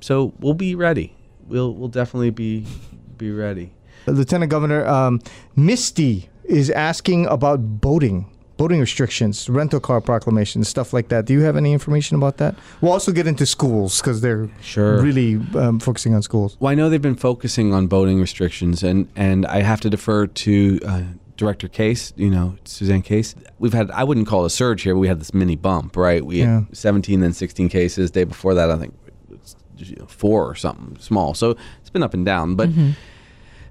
So 0.00 0.32
we'll 0.40 0.54
be 0.54 0.74
ready. 0.74 1.14
We'll 1.46 1.72
we'll 1.74 1.88
definitely 1.88 2.30
be 2.30 2.66
be 3.18 3.30
ready. 3.30 3.72
Lieutenant 4.06 4.50
Governor 4.50 4.86
um, 4.86 5.20
Misty 5.56 6.28
is 6.44 6.70
asking 6.70 7.26
about 7.26 7.80
boating, 7.80 8.26
boating 8.56 8.78
restrictions, 8.78 9.48
rental 9.48 9.80
car 9.80 10.00
proclamations, 10.00 10.68
stuff 10.68 10.92
like 10.92 11.08
that. 11.08 11.24
Do 11.24 11.32
you 11.32 11.40
have 11.42 11.56
any 11.56 11.72
information 11.72 12.16
about 12.16 12.36
that? 12.36 12.54
We'll 12.80 12.92
also 12.92 13.10
get 13.10 13.26
into 13.26 13.46
schools 13.46 14.00
because 14.00 14.20
they're 14.20 14.48
Sure. 14.60 15.00
really 15.02 15.40
um, 15.56 15.80
focusing 15.80 16.14
on 16.14 16.22
schools. 16.22 16.56
Well, 16.60 16.70
I 16.70 16.74
know 16.76 16.88
they've 16.88 17.02
been 17.02 17.16
focusing 17.16 17.74
on 17.74 17.86
boating 17.88 18.20
restrictions, 18.20 18.82
and 18.84 19.08
and 19.16 19.44
I 19.46 19.62
have 19.62 19.80
to 19.80 19.90
defer 19.90 20.26
to 20.28 20.80
uh, 20.86 21.02
Director 21.36 21.68
Case. 21.68 22.12
You 22.16 22.30
know, 22.30 22.56
Suzanne 22.64 23.02
Case. 23.02 23.34
We've 23.58 23.72
had 23.74 23.90
I 23.90 24.04
wouldn't 24.04 24.26
call 24.26 24.42
it 24.44 24.46
a 24.46 24.50
surge 24.50 24.82
here. 24.82 24.94
But 24.94 25.00
we 25.00 25.08
had 25.08 25.20
this 25.20 25.32
mini 25.34 25.56
bump, 25.56 25.96
right? 25.96 26.24
We 26.24 26.38
Yeah. 26.40 26.60
had 26.60 26.76
17, 26.76 27.20
then 27.20 27.32
16 27.32 27.68
cases. 27.68 28.10
Day 28.10 28.24
before 28.24 28.54
that, 28.54 28.70
I 28.70 28.76
think 28.78 28.94
it's, 29.30 29.56
four 30.08 30.48
or 30.48 30.54
something 30.54 30.96
small. 31.00 31.34
So 31.34 31.56
it's 31.80 31.90
been 31.90 32.02
up 32.02 32.14
and 32.14 32.24
down, 32.24 32.54
but. 32.54 32.70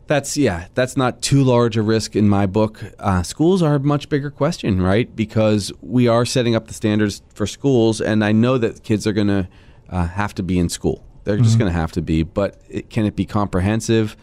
That's 0.08 0.38
yeah. 0.38 0.67
That's 0.75 0.95
not 0.95 1.23
too 1.23 1.43
large 1.43 1.78
a 1.78 1.82
risk 1.82 2.15
in 2.15 2.30
my 2.30 2.45
book. 2.45 2.80
Uh, 2.99 3.23
schools 3.23 3.63
are 3.63 3.73
a 3.75 3.80
much 3.80 4.08
bigger 4.08 4.30
question, 4.30 4.80
right? 4.80 5.13
Because 5.15 5.71
we 5.82 6.08
are 6.08 6.25
setting 6.25 6.56
up 6.56 6.67
the 6.67 6.75
standards 6.75 7.23
for 7.34 7.47
schools, 7.47 8.01
and 8.01 8.23
I 8.23 8.32
know 8.32 8.60
that 8.60 8.84
kids 8.84 9.08
are 9.08 9.13
going 9.13 9.30
to 9.30 9.47
uh, 9.89 10.06
have 10.10 10.36
to 10.36 10.43
be 10.43 10.60
in 10.60 10.69
school. 10.69 11.04
They're 11.23 11.38
just 11.38 11.58
going 11.58 11.71
to 11.73 11.78
have 11.78 11.91
to 11.93 12.04
be. 12.04 12.21
But 12.21 12.62
it, 12.69 12.91
can 12.91 13.06
it 13.08 13.15
be 13.15 13.25
comprehensive? 13.25 14.15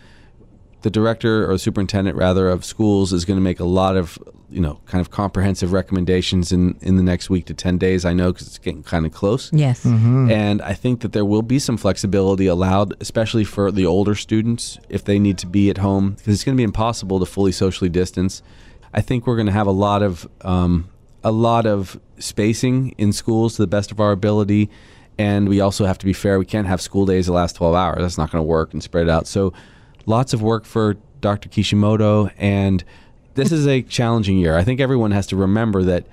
The 0.83 0.91
director 0.91 1.51
or 1.51 1.59
superintendent, 1.59 2.17
rather, 2.17 2.49
of 2.49 2.65
schools 2.65 3.13
is 3.13 3.25
going 3.25 3.37
to 3.37 3.43
make 3.43 3.61
a 3.61 3.65
lot 3.65 3.97
of 3.97 4.19
you 4.51 4.61
know 4.61 4.81
kind 4.87 5.01
of 5.01 5.11
comprehensive 5.11 5.73
recommendations 5.73 6.53
in 6.53 6.77
in 6.83 6.97
the 6.97 7.03
next 7.03 7.31
week 7.31 7.47
to 7.47 7.55
ten 7.55 7.79
days. 7.79 8.05
I 8.05 8.13
know 8.13 8.33
because 8.33 8.49
it's 8.49 8.59
getting 8.59 8.83
kind 8.83 9.07
of 9.07 9.13
close. 9.13 9.51
Yes. 9.53 9.85
And 9.85 10.61
I 10.61 10.75
think 10.75 11.01
that 11.01 11.13
there 11.13 11.25
will 11.25 11.43
be 11.43 11.59
some 11.59 11.77
flexibility 11.77 12.47
allowed, 12.47 12.95
especially 13.01 13.45
for 13.45 13.71
the 13.71 13.87
older 13.87 14.15
students 14.15 14.79
if 14.89 15.05
they 15.05 15.19
need 15.19 15.39
to 15.39 15.47
be 15.47 15.71
at 15.71 15.79
home, 15.79 16.11
because 16.11 16.35
it's 16.35 16.45
going 16.45 16.57
to 16.57 16.61
be 16.61 16.65
impossible 16.65 17.19
to 17.21 17.27
fully 17.27 17.53
socially 17.53 17.89
distance. 17.89 18.43
I 18.93 19.01
think 19.01 19.27
we're 19.27 19.37
going 19.37 19.47
to 19.47 19.53
have 19.53 19.67
a 19.67 19.73
lot 19.73 20.03
of 20.03 20.29
um, 20.43 20.89
a 21.25 21.31
lot 21.33 21.67
of 21.67 21.99
spacing 22.19 22.91
in 22.99 23.13
schools 23.13 23.57
to 23.57 23.63
the 23.63 23.67
best 23.67 23.91
of 23.91 24.01
our 24.01 24.13
ability, 24.13 24.69
and 25.19 25.49
we 25.49 25.61
also 25.61 25.85
have 25.87 25.99
to 25.99 26.07
be 26.07 26.13
fair. 26.13 26.39
We 26.39 26.45
can't 26.45 26.67
have 26.67 26.81
school 26.81 27.07
days 27.07 27.27
that 27.27 27.33
last 27.33 27.57
twelve 27.57 27.75
hours. 27.75 27.99
That's 28.01 28.19
not 28.19 28.31
going 28.31 28.41
to 28.41 28.47
work 28.47 28.73
and 28.73 28.83
spread 28.83 29.07
it 29.07 29.11
out. 29.11 29.27
So, 29.27 29.53
lots 30.07 30.33
of 30.33 30.43
work 30.43 30.65
for 30.65 30.97
Dr. 31.21 31.49
Kishimoto, 31.49 32.31
and 32.37 32.85
this 33.35 33.53
is 33.53 33.67
a 33.67 33.83
challenging 33.83 34.39
year. 34.39 34.57
I 34.57 34.65
think 34.65 34.81
everyone 34.81 35.11
has 35.13 35.27
to 35.29 35.37
remember 35.37 35.83
that 35.85 36.07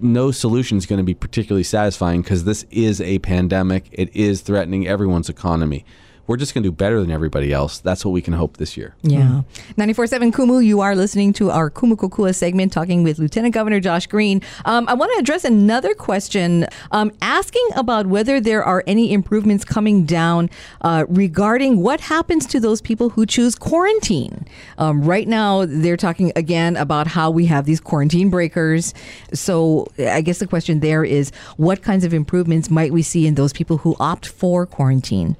no 0.00 0.30
solution 0.30 0.78
is 0.78 0.86
going 0.86 0.98
to 0.98 1.04
be 1.04 1.14
particularly 1.14 1.62
satisfying 1.62 2.22
because 2.22 2.44
this 2.44 2.64
is 2.70 3.00
a 3.00 3.18
pandemic. 3.20 3.88
It 3.92 4.14
is 4.14 4.40
threatening 4.40 4.86
everyone's 4.86 5.28
economy. 5.28 5.84
We're 6.26 6.36
just 6.36 6.54
going 6.54 6.64
to 6.64 6.68
do 6.68 6.72
better 6.72 7.00
than 7.00 7.10
everybody 7.10 7.52
else. 7.52 7.78
That's 7.78 8.04
what 8.04 8.10
we 8.10 8.20
can 8.20 8.34
hope 8.34 8.56
this 8.56 8.76
year. 8.76 8.94
Yeah. 9.02 9.42
94.7 9.76 10.32
Kumu, 10.32 10.64
you 10.64 10.80
are 10.80 10.96
listening 10.96 11.32
to 11.34 11.50
our 11.50 11.70
Kumu 11.70 11.96
Kokua 11.96 12.34
segment 12.34 12.72
talking 12.72 13.02
with 13.02 13.18
Lieutenant 13.18 13.54
Governor 13.54 13.80
Josh 13.80 14.06
Green. 14.06 14.42
Um, 14.64 14.88
I 14.88 14.94
want 14.94 15.12
to 15.14 15.20
address 15.20 15.44
another 15.44 15.94
question 15.94 16.66
um, 16.90 17.12
asking 17.22 17.66
about 17.76 18.06
whether 18.06 18.40
there 18.40 18.64
are 18.64 18.82
any 18.86 19.12
improvements 19.12 19.64
coming 19.64 20.04
down 20.04 20.50
uh, 20.80 21.04
regarding 21.08 21.80
what 21.80 22.00
happens 22.00 22.46
to 22.46 22.60
those 22.60 22.80
people 22.80 23.10
who 23.10 23.24
choose 23.24 23.54
quarantine. 23.54 24.46
Um, 24.78 25.02
right 25.04 25.28
now, 25.28 25.64
they're 25.66 25.96
talking 25.96 26.32
again 26.34 26.76
about 26.76 27.06
how 27.06 27.30
we 27.30 27.46
have 27.46 27.66
these 27.66 27.80
quarantine 27.80 28.30
breakers. 28.30 28.94
So 29.32 29.86
I 29.98 30.22
guess 30.22 30.38
the 30.38 30.46
question 30.46 30.80
there 30.80 31.04
is 31.04 31.30
what 31.56 31.82
kinds 31.82 32.04
of 32.04 32.12
improvements 32.12 32.70
might 32.70 32.92
we 32.92 33.02
see 33.02 33.26
in 33.26 33.36
those 33.36 33.52
people 33.52 33.78
who 33.78 33.94
opt 34.00 34.26
for 34.26 34.66
quarantine? 34.66 35.36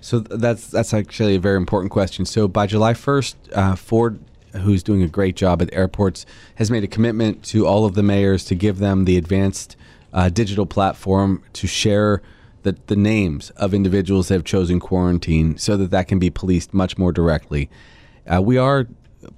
So 0.00 0.20
that's 0.20 0.66
that's 0.68 0.94
actually 0.94 1.36
a 1.36 1.40
very 1.40 1.56
important 1.56 1.92
question. 1.92 2.24
So 2.24 2.48
by 2.48 2.66
July 2.66 2.94
1st, 2.94 3.34
uh, 3.52 3.76
Ford, 3.76 4.18
who's 4.56 4.82
doing 4.82 5.02
a 5.02 5.08
great 5.08 5.36
job 5.36 5.60
at 5.62 5.72
airports, 5.72 6.24
has 6.56 6.70
made 6.70 6.84
a 6.84 6.88
commitment 6.88 7.44
to 7.44 7.66
all 7.66 7.84
of 7.84 7.94
the 7.94 8.02
mayors 8.02 8.44
to 8.46 8.54
give 8.54 8.78
them 8.78 9.04
the 9.04 9.16
advanced 9.16 9.76
uh, 10.12 10.28
digital 10.28 10.66
platform 10.66 11.42
to 11.52 11.66
share 11.66 12.22
the, 12.62 12.76
the 12.86 12.96
names 12.96 13.50
of 13.50 13.72
individuals 13.72 14.28
that 14.28 14.34
have 14.34 14.44
chosen 14.44 14.80
quarantine 14.80 15.56
so 15.56 15.76
that 15.76 15.90
that 15.90 16.08
can 16.08 16.18
be 16.18 16.30
policed 16.30 16.74
much 16.74 16.98
more 16.98 17.12
directly. 17.12 17.70
Uh, 18.26 18.40
we 18.40 18.58
are 18.58 18.86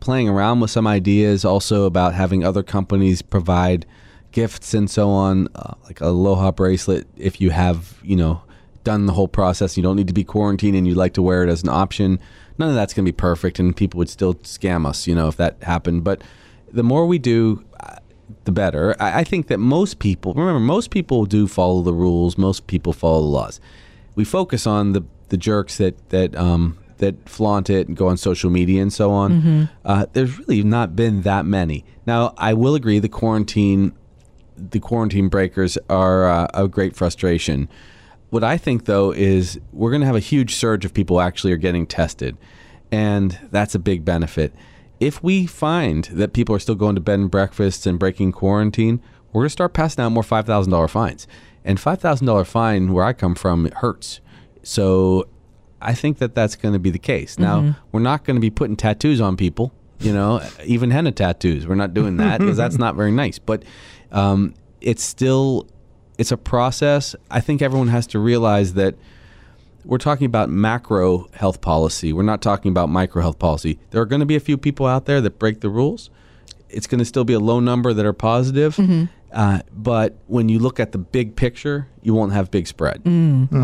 playing 0.01 0.29
around 0.29 0.61
with 0.61 0.71
some 0.71 0.87
ideas 0.87 1.45
also 1.45 1.85
about 1.85 2.15
having 2.15 2.45
other 2.45 2.63
companies 2.63 3.23
provide 3.23 3.85
gifts 4.31 4.75
and 4.75 4.91
so 4.91 5.11
on, 5.11 5.49
uh, 5.55 5.75
like 5.85 6.01
a 6.01 6.07
Aloha 6.07 6.53
bracelet 6.53 7.07
if 7.17 7.41
you 7.41 7.51
have, 7.51 7.99
you 8.03 8.17
know, 8.17 8.43
done 8.85 9.07
the 9.07 9.13
whole 9.13 9.29
process. 9.29 9.77
You 9.77 9.83
don't 9.83 9.97
need 9.97 10.09
to 10.09 10.13
be 10.13 10.25
quarantined 10.25 10.77
and 10.77 10.87
you'd 10.87 10.97
like 10.97 11.15
to 11.15 11.23
wear 11.23 11.45
it 11.45 11.51
as 11.51 11.63
an 11.63 11.69
option. 11.69 12.19
None 12.59 12.69
of 12.69 12.75
that's 12.75 12.93
going 12.93 13.05
to 13.05 13.13
be 13.13 13.17
perfect, 13.17 13.59
and 13.59 13.75
people 13.75 13.99
would 13.99 14.11
still 14.11 14.35
scam 14.35 14.87
us, 14.87 15.07
you 15.07 15.15
know, 15.15 15.29
if 15.29 15.37
that 15.37 15.63
happened. 15.63 16.05
But 16.05 16.23
the 16.71 16.83
more 16.83 17.07
we 17.07 17.19
do, 17.19 17.65
uh, 17.81 17.97
the 18.45 18.53
better. 18.53 18.95
I, 19.01 19.21
I 19.21 19.25
think 19.25 19.49
that 19.49 19.59
most 19.59 19.99
people, 19.99 20.35
remember, 20.35 20.61
most 20.61 20.91
people 20.91 21.25
do 21.25 21.47
follow 21.47 21.83
the 21.83 21.95
rules. 21.95 22.37
Most 22.37 22.67
people 22.67 22.93
follow 22.93 23.21
the 23.23 23.29
laws. 23.29 23.61
We 24.15 24.25
focus 24.25 24.67
on 24.67 24.93
the 24.93 25.03
the 25.29 25.37
jerks 25.39 25.79
that 25.79 26.11
that 26.11 26.37
um, 26.37 26.79
that 26.99 27.29
flaunt 27.29 27.71
it 27.71 27.89
and 27.89 27.97
go 27.97 28.09
on 28.09 28.17
social 28.17 28.51
media 28.51 28.83
and 28.83 28.93
so 28.93 29.11
on. 29.11 29.33
Uh, 29.85 30.07
there's 30.13 30.39
really 30.39 30.63
not 30.63 30.95
been 30.95 31.23
that 31.23 31.47
many. 31.47 31.85
Now, 32.07 32.35
I 32.37 32.55
will 32.55 32.75
agree 32.75 32.99
the 32.99 33.09
quarantine 33.09 33.93
the 34.57 34.79
quarantine 34.81 35.29
breakers 35.29 35.79
are 35.89 36.29
uh, 36.29 36.47
a 36.55 36.69
great 36.69 36.95
frustration. 36.95 37.69
What 38.33 38.43
I 38.43 38.57
think 38.57 38.87
though 38.87 39.11
is 39.11 39.61
we're 39.75 39.91
going 39.91 40.01
to 40.01 40.07
have 40.07 40.17
a 40.17 40.19
huge 40.21 40.55
surge 40.55 40.87
of 40.87 40.95
people 40.95 41.21
actually 41.21 41.53
are 41.53 41.59
getting 41.59 41.87
tested, 41.87 42.39
and 42.91 43.39
that's 43.51 43.75
a 43.75 43.79
big 43.79 44.07
benefit. 44.07 44.55
If 45.01 45.23
we 45.23 45.45
find 45.47 46.05
that 46.05 46.33
people 46.33 46.55
are 46.55 46.59
still 46.59 46.75
going 46.75 46.95
to 46.95 47.01
bed 47.03 47.19
and 47.19 47.31
breakfasts 47.31 47.85
and 47.85 47.99
breaking 47.99 48.33
quarantine, 48.33 49.03
we're 49.33 49.43
going 49.43 49.51
to 49.51 49.53
start 49.53 49.75
passing 49.75 50.03
out 50.03 50.13
more 50.13 50.23
five 50.23 50.47
thousand 50.47 50.71
dollar 50.71 50.89
fines. 50.89 51.27
And 51.63 51.79
five 51.79 52.01
thousand 52.01 52.27
dollar 52.27 52.47
fine 52.47 52.95
where 52.95 53.05
I 53.05 53.13
come 53.13 53.35
from 53.35 53.67
it 53.67 53.75
hurts. 53.75 54.23
So 54.63 55.29
I 55.83 55.93
think 55.93 56.17
that 56.17 56.35
that's 56.35 56.57
going 56.57 56.73
to 56.73 56.79
be 56.79 56.89
the 56.89 56.99
case. 56.99 57.39
Now 57.39 57.75
we're 57.93 58.01
not 58.01 58.25
going 58.25 58.37
to 58.37 58.41
be 58.41 58.49
putting 58.49 58.77
tattoos 58.77 59.21
on 59.21 59.37
people. 59.37 59.75
You 60.01 60.15
know, 60.15 60.41
even 60.65 60.91
henna 60.91 61.13
tattoos. 61.13 61.67
We're 61.67 61.75
not 61.75 61.93
doing 61.93 62.17
that 62.17 62.41
because 62.41 62.57
that's 62.57 62.79
not 62.87 62.95
very 62.95 63.13
nice. 63.13 63.39
But 63.39 63.63
um, 64.11 64.55
it's 64.81 65.03
still 65.03 65.67
it's 66.23 66.31
a 66.31 66.37
process. 66.37 67.17
I 67.33 67.41
think 67.41 67.61
everyone 67.63 67.89
has 67.89 68.07
to 68.09 68.21
realize 68.21 68.75
that 68.75 68.95
we're 69.85 69.99
talking 69.99 70.25
about 70.27 70.49
macro 70.49 71.29
health 71.33 71.61
policy. 71.61 72.13
We're 72.13 72.23
not 72.23 72.41
talking 72.41 72.71
about 72.71 72.89
micro 72.91 73.21
health 73.23 73.41
policy. 73.41 73.81
There 73.91 74.01
are 74.01 74.07
going 74.07 74.21
to 74.21 74.27
be 74.27 74.37
a 74.37 74.41
few 74.41 74.57
people 74.57 74.87
out 74.87 75.07
there 75.07 75.21
that 75.21 75.41
break 75.41 75.63
the 75.63 75.69
rules. 75.69 76.11
It's 76.69 76.87
going 76.87 77.01
to 77.01 77.05
still 77.05 77.25
be 77.25 77.33
a 77.33 77.41
low 77.41 77.59
number 77.59 77.93
that 77.93 78.07
are 78.07 78.13
positive. 78.13 78.79
Uh, 79.33 79.63
but 79.73 80.17
when 80.29 80.49
you 80.49 80.61
look 80.61 80.79
at 80.79 80.93
the 80.93 80.99
big 80.99 81.35
picture, 81.35 81.89
you 82.03 82.15
won't 82.15 82.33
have 82.33 82.53
big 82.53 82.69
spread. 82.69 83.03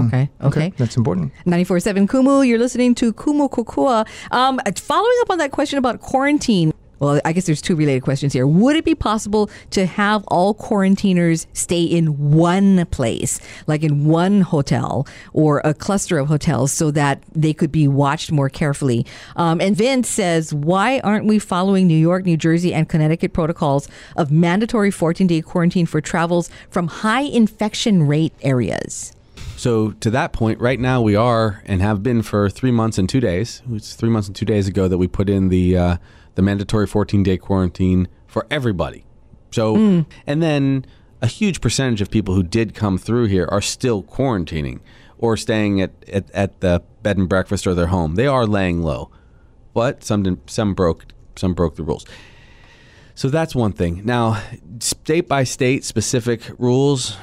Okay. 0.07 0.29
Okay. 0.43 0.73
That's 0.79 0.97
important. 0.97 1.33
94.7 1.47 2.09
Kumu, 2.09 2.45
you're 2.45 2.59
listening 2.59 2.97
to 2.97 3.13
Kumu 3.13 3.49
Kokua. 3.49 4.05
Um, 4.33 4.59
following 4.77 5.17
up 5.21 5.31
on 5.31 5.39
that 5.39 5.53
question 5.53 5.79
about 5.79 6.01
quarantine, 6.01 6.73
well, 7.01 7.21
I 7.25 7.33
guess 7.33 7.47
there's 7.47 7.63
two 7.63 7.77
related 7.77 8.03
questions 8.03 8.33
here. 8.33 8.47
Would 8.47 8.77
it 8.77 8.85
be 8.85 8.95
possible 8.95 9.51
to 9.71 9.87
have 9.87 10.25
all 10.29 10.55
quarantiners 10.55 11.47
stay 11.53 11.83
in 11.83 12.33
one 12.33 12.87
place, 12.87 13.41
like 13.67 13.83
in 13.83 14.07
one 14.07 14.41
hotel 14.41 15.07
or 15.33 15.61
a 15.65 15.75
cluster 15.75 16.19
of 16.19 16.29
hotels, 16.29 16.73
so 16.73 16.91
that 16.91 17.23
they 17.35 17.53
could 17.53 17.73
be 17.73 17.87
watched 17.87 18.33
more 18.33 18.49
carefully? 18.49 19.07
Um, 19.37 19.61
and 19.61 19.77
Vince 19.77 20.09
says, 20.09 20.53
why 20.53 21.01
aren't 21.01 21.27
we 21.27 21.39
following 21.39 21.87
New 21.87 21.99
York, 21.99 22.25
New 22.25 22.37
Jersey, 22.37 22.75
and 22.75 22.89
Connecticut 22.89 23.33
protocols 23.33 23.89
of 24.17 24.31
mandatory 24.31 24.91
14 24.91 25.27
day 25.27 25.41
quarantine 25.41 25.87
for 25.87 26.01
travels 26.01 26.51
from 26.71 26.89
high 26.89 27.23
infection 27.23 28.07
rate 28.07 28.35
areas? 28.43 29.15
So 29.57 29.91
to 29.93 30.11
that 30.11 30.33
point, 30.33 30.61
right 30.61 30.79
now 30.79 31.03
we 31.03 31.17
are 31.17 31.63
and 31.67 31.83
have 31.83 32.01
been 32.01 32.23
for 32.23 32.49
three 32.49 32.71
months 32.71 32.97
and 32.97 33.09
two 33.09 33.19
days. 33.19 33.61
It's 33.73 33.95
three 33.95 34.09
months 34.09 34.29
and 34.29 34.37
two 34.37 34.47
days 34.47 34.69
ago 34.69 34.87
that 34.87 34.99
we 34.99 35.09
put 35.09 35.29
in 35.29 35.49
the 35.49 35.77
uh, 35.77 35.97
the 36.39 36.43
mandatory 36.43 36.87
14 36.87 37.25
day 37.25 37.37
quarantine 37.37 38.07
for 38.29 38.47
everybody. 38.49 39.05
So 39.51 39.75
mm. 39.75 40.07
and 40.25 40.41
then 40.41 40.87
a 41.21 41.27
huge 41.27 41.61
percentage 41.61 42.01
of 42.01 42.13
people 42.13 42.33
who 42.37 42.45
did 42.45 42.77
come 42.77 42.97
through 42.97 43.25
here 43.25 43.49
are 43.51 43.61
still 43.61 44.05
quarantining 44.05 44.79
or 45.19 45.37
staying 45.37 45.81
at, 45.81 45.91
at, 46.07 46.31
at 46.31 46.61
the 46.61 46.81
bed 47.03 47.17
and 47.17 47.29
breakfast 47.29 47.67
or 47.67 47.75
their 47.75 47.89
home. 47.89 48.15
They 48.15 48.29
are 48.29 48.47
laying 48.47 48.83
low, 48.83 49.11
but 49.75 50.05
some 50.05 50.23
didn't, 50.23 50.49
some 50.49 50.75
broke 50.75 51.07
some 51.35 51.55
broke 51.55 51.75
the 51.75 51.83
rules. 51.83 52.07
So 53.17 53.29
that's 53.29 53.57
one 53.57 53.73
thing. 53.73 54.03
Now, 54.05 54.41
state 54.79 55.27
by 55.27 55.43
state 55.43 55.85
specific 55.85 56.43
rules 56.57 57.17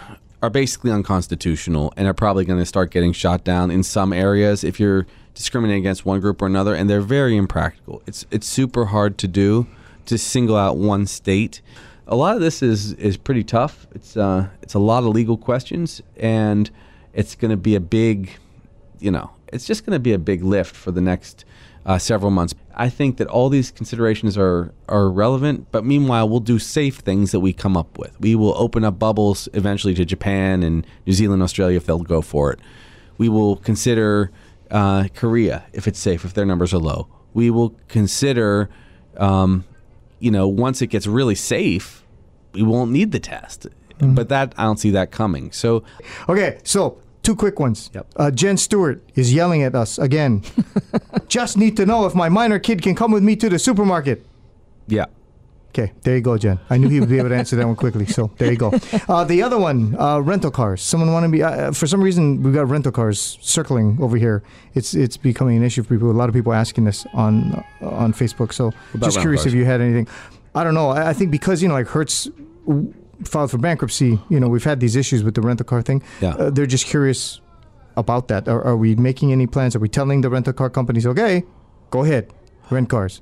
are 0.44 0.50
basically 0.50 0.92
unconstitutional 0.92 1.94
and 1.96 2.06
are 2.06 2.14
probably 2.14 2.44
going 2.44 2.60
to 2.60 2.66
start 2.66 2.92
getting 2.92 3.14
shot 3.14 3.46
down 3.46 3.72
in 3.72 3.82
some 3.82 4.12
areas 4.12 4.66
if 4.66 4.78
you're 4.78 5.08
discriminating 5.36 5.84
against 5.84 6.06
one 6.06 6.20
group 6.20 6.42
or 6.42 6.48
another 6.48 6.74
and 6.74 6.90
they're 6.90 7.02
very 7.02 7.38
impractical. 7.38 8.02
It's 8.08 8.26
it's 8.32 8.48
super 8.48 8.86
hard 8.86 9.18
to 9.20 9.28
do 9.28 9.68
to 10.08 10.18
single 10.18 10.56
out 10.56 10.78
one 10.78 11.06
state. 11.06 11.62
A 12.08 12.16
lot 12.16 12.36
of 12.36 12.42
this 12.42 12.64
is 12.64 12.94
is 12.94 13.18
pretty 13.18 13.44
tough. 13.44 13.86
It's 13.94 14.18
uh 14.18 14.48
it's 14.64 14.74
a 14.74 14.80
lot 14.80 15.04
of 15.04 15.10
legal 15.10 15.38
questions 15.38 16.02
and 16.18 16.72
it's 17.14 17.36
going 17.36 17.52
to 17.52 17.58
be 17.58 17.76
a 17.76 17.80
big 17.80 18.32
you 19.00 19.12
know, 19.12 19.32
it's 19.54 19.66
just 19.66 19.86
going 19.86 19.96
to 19.96 20.00
be 20.00 20.14
a 20.14 20.20
big 20.20 20.44
lift 20.44 20.76
for 20.76 20.92
the 20.92 21.02
next 21.02 21.46
uh, 21.86 21.98
several 21.98 22.32
months. 22.32 22.56
I 22.74 22.90
think 22.90 23.18
that 23.18 23.28
all 23.28 23.50
these 23.50 23.72
considerations 23.72 24.38
are 24.38 24.74
are 24.90 25.10
relevant, 25.10 25.68
but 25.72 25.86
meanwhile, 25.86 26.28
we'll 26.28 26.40
do 26.40 26.60
safe 26.60 26.98
things 26.98 27.32
that 27.32 27.40
we 27.40 27.54
come 27.54 27.78
up 27.78 27.98
with. 27.98 28.20
We 28.20 28.36
will 28.36 28.56
open 28.58 28.84
up 28.84 29.00
bubbles 29.00 29.48
eventually 29.54 29.94
to 29.96 30.06
Japan 30.06 30.64
and 30.64 30.86
New 31.06 31.14
Zealand, 31.14 31.44
Australia 31.44 31.78
if 31.78 31.86
they'll 31.86 32.00
go 32.00 32.22
for 32.22 32.52
it. 32.52 32.60
We 33.18 33.30
will 33.30 33.58
consider 33.58 34.32
uh, 34.72 35.08
Korea 35.14 35.66
if 35.74 35.88
it's 35.88 36.00
safe, 36.00 36.26
if 36.26 36.34
their 36.34 36.46
numbers 36.46 36.74
are 36.74 36.80
low. 36.80 37.08
We 37.34 37.50
will 37.50 37.76
consider, 37.88 38.70
um, 39.18 39.66
you 40.20 40.32
know, 40.32 40.48
once 40.48 40.82
it 40.82 40.88
gets 40.88 41.06
really 41.08 41.36
safe, 41.36 42.04
we 42.54 42.64
won't 42.64 42.92
need 42.92 43.12
the 43.12 43.20
test. 43.20 43.68
But 44.00 44.30
that 44.30 44.54
I 44.58 44.64
don't 44.64 44.78
see 44.80 44.92
that 44.92 45.12
coming. 45.12 45.52
So 45.52 45.84
Okay, 46.28 46.60
so 46.64 46.98
two 47.24 47.36
quick 47.36 47.60
ones. 47.60 47.90
Yep. 47.94 48.08
Uh, 48.16 48.32
Jen 48.32 48.58
Stewart 48.58 49.02
is 49.16 49.34
yelling 49.34 49.64
at 49.64 49.74
us 49.76 49.98
again. 49.98 50.44
Just 51.28 51.58
need 51.58 51.76
to 51.78 51.86
know 51.86 52.06
if 52.06 52.14
my 52.14 52.30
minor 52.30 52.60
kid 52.60 52.82
can 52.82 52.94
come 52.96 53.12
with 53.12 53.24
me 53.24 53.36
to 53.38 53.50
the 53.50 53.58
supermarket. 53.60 54.26
yeah, 54.88 55.06
Okay, 55.78 55.92
there 56.04 56.16
you 56.16 56.22
go, 56.22 56.38
Jen. 56.38 56.58
I 56.70 56.78
knew 56.78 56.88
he 56.88 57.02
would 57.02 57.10
be 57.10 57.18
able 57.18 57.28
to 57.28 57.36
answer 57.36 57.58
that 57.58 57.68
one 57.68 57.76
quickly, 57.76 58.06
so 58.06 58.32
there 58.38 58.50
you 58.50 58.58
go. 58.58 58.72
Uh, 59.10 59.26
the 59.26 59.44
other 59.44 59.58
one, 59.58 59.94
uh, 60.00 60.20
rental 60.20 60.50
cars. 60.50 60.82
Someone 60.82 61.12
wanted 61.12 61.28
to 61.28 61.32
be? 61.34 61.44
Uh, 61.44 61.74
for 61.74 61.86
some 61.86 62.02
reason, 62.02 62.42
we've 62.42 62.54
got 62.54 62.70
rental 62.70 62.94
cars 62.94 63.38
circling 63.42 63.98
over 64.02 64.16
here. 64.16 64.42
It's 64.74 64.94
it's 64.94 65.18
becoming 65.18 65.58
an 65.58 65.64
issue 65.64 65.84
for 65.84 65.90
people. 65.90 66.10
A 66.10 66.14
lot 66.14 66.30
of 66.30 66.34
people 66.34 66.54
asking 66.54 66.86
this 66.86 67.06
on 67.14 67.62
uh, 67.82 67.90
on 67.90 68.14
Facebook. 68.14 68.54
So 68.54 68.72
just 69.00 69.20
curious 69.20 69.44
cars? 69.44 69.54
if 69.54 69.58
you 69.58 69.66
had 69.66 69.82
anything. 69.82 70.08
I 70.56 70.64
don't 70.64 70.76
know. 70.76 70.92
I, 70.92 71.10
I 71.10 71.14
think 71.14 71.30
because 71.30 71.62
you 71.62 71.68
know, 71.68 71.74
like 71.74 71.88
Hertz 71.88 72.30
filed 73.26 73.52
for 73.52 73.58
bankruptcy. 73.58 74.18
You 74.30 74.40
know, 74.40 74.48
we've 74.48 74.64
had 74.64 74.80
these 74.80 74.96
issues 74.96 75.24
with 75.24 75.36
the 75.36 75.42
rental 75.42 75.66
car 75.66 75.82
thing. 75.82 76.02
Yeah. 76.22 76.36
Uh, 76.36 76.50
they're 76.52 76.66
just 76.66 76.86
curious 76.86 77.42
about 77.98 78.30
that. 78.30 78.48
Are, 78.48 78.64
are 78.64 78.78
we 78.78 78.96
making 78.96 79.34
any 79.34 79.46
plans? 79.46 79.76
Are 79.76 79.80
we 79.80 79.90
telling 79.90 80.22
the 80.22 80.30
rental 80.30 80.54
car 80.54 80.70
companies, 80.70 81.06
okay, 81.06 81.44
go 81.90 82.04
ahead, 82.04 82.32
rent 82.70 82.90
cars? 82.90 83.22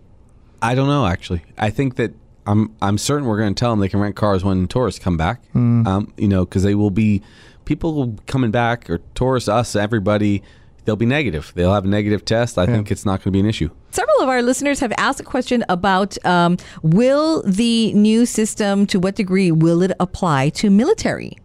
I 0.61 0.75
don't 0.75 0.87
know 0.87 1.05
actually. 1.05 1.41
I 1.57 1.71
think 1.71 1.95
that 1.95 2.13
I'm 2.45 2.75
I'm 2.81 2.97
certain 2.97 3.25
we're 3.27 3.37
going 3.39 3.53
to 3.53 3.59
tell 3.59 3.71
them 3.71 3.79
they 3.79 3.89
can 3.89 3.99
rent 3.99 4.15
cars 4.15 4.43
when 4.43 4.67
tourists 4.67 4.99
come 4.99 5.17
back. 5.17 5.41
Um, 5.55 6.13
you 6.17 6.27
know, 6.27 6.45
because 6.45 6.63
they 6.63 6.75
will 6.75 6.91
be 6.91 7.21
people 7.65 8.15
coming 8.27 8.51
back 8.51 8.89
or 8.89 8.99
tourists, 9.15 9.47
us, 9.49 9.75
everybody. 9.75 10.43
They'll 10.85 10.97
be 10.97 11.05
negative. 11.05 11.53
They'll 11.55 11.73
have 11.73 11.85
a 11.85 11.87
negative 11.87 12.25
test. 12.25 12.57
I 12.57 12.65
think 12.65 12.91
it's 12.91 13.05
not 13.05 13.19
going 13.19 13.23
to 13.23 13.31
be 13.31 13.39
an 13.39 13.45
issue. 13.45 13.69
Several 13.91 14.19
of 14.21 14.27
our 14.27 14.41
listeners 14.41 14.81
have 14.81 14.91
asked 14.97 15.21
a 15.21 15.23
question 15.23 15.63
about 15.69 16.17
um, 16.25 16.57
will 16.81 17.41
the 17.43 17.93
new 17.93 18.25
system, 18.25 18.85
to 18.87 18.99
what 18.99 19.15
degree 19.15 19.49
will 19.49 19.81
it 19.81 19.93
apply 20.01 20.49
to 20.49 20.69
military? 20.69 21.37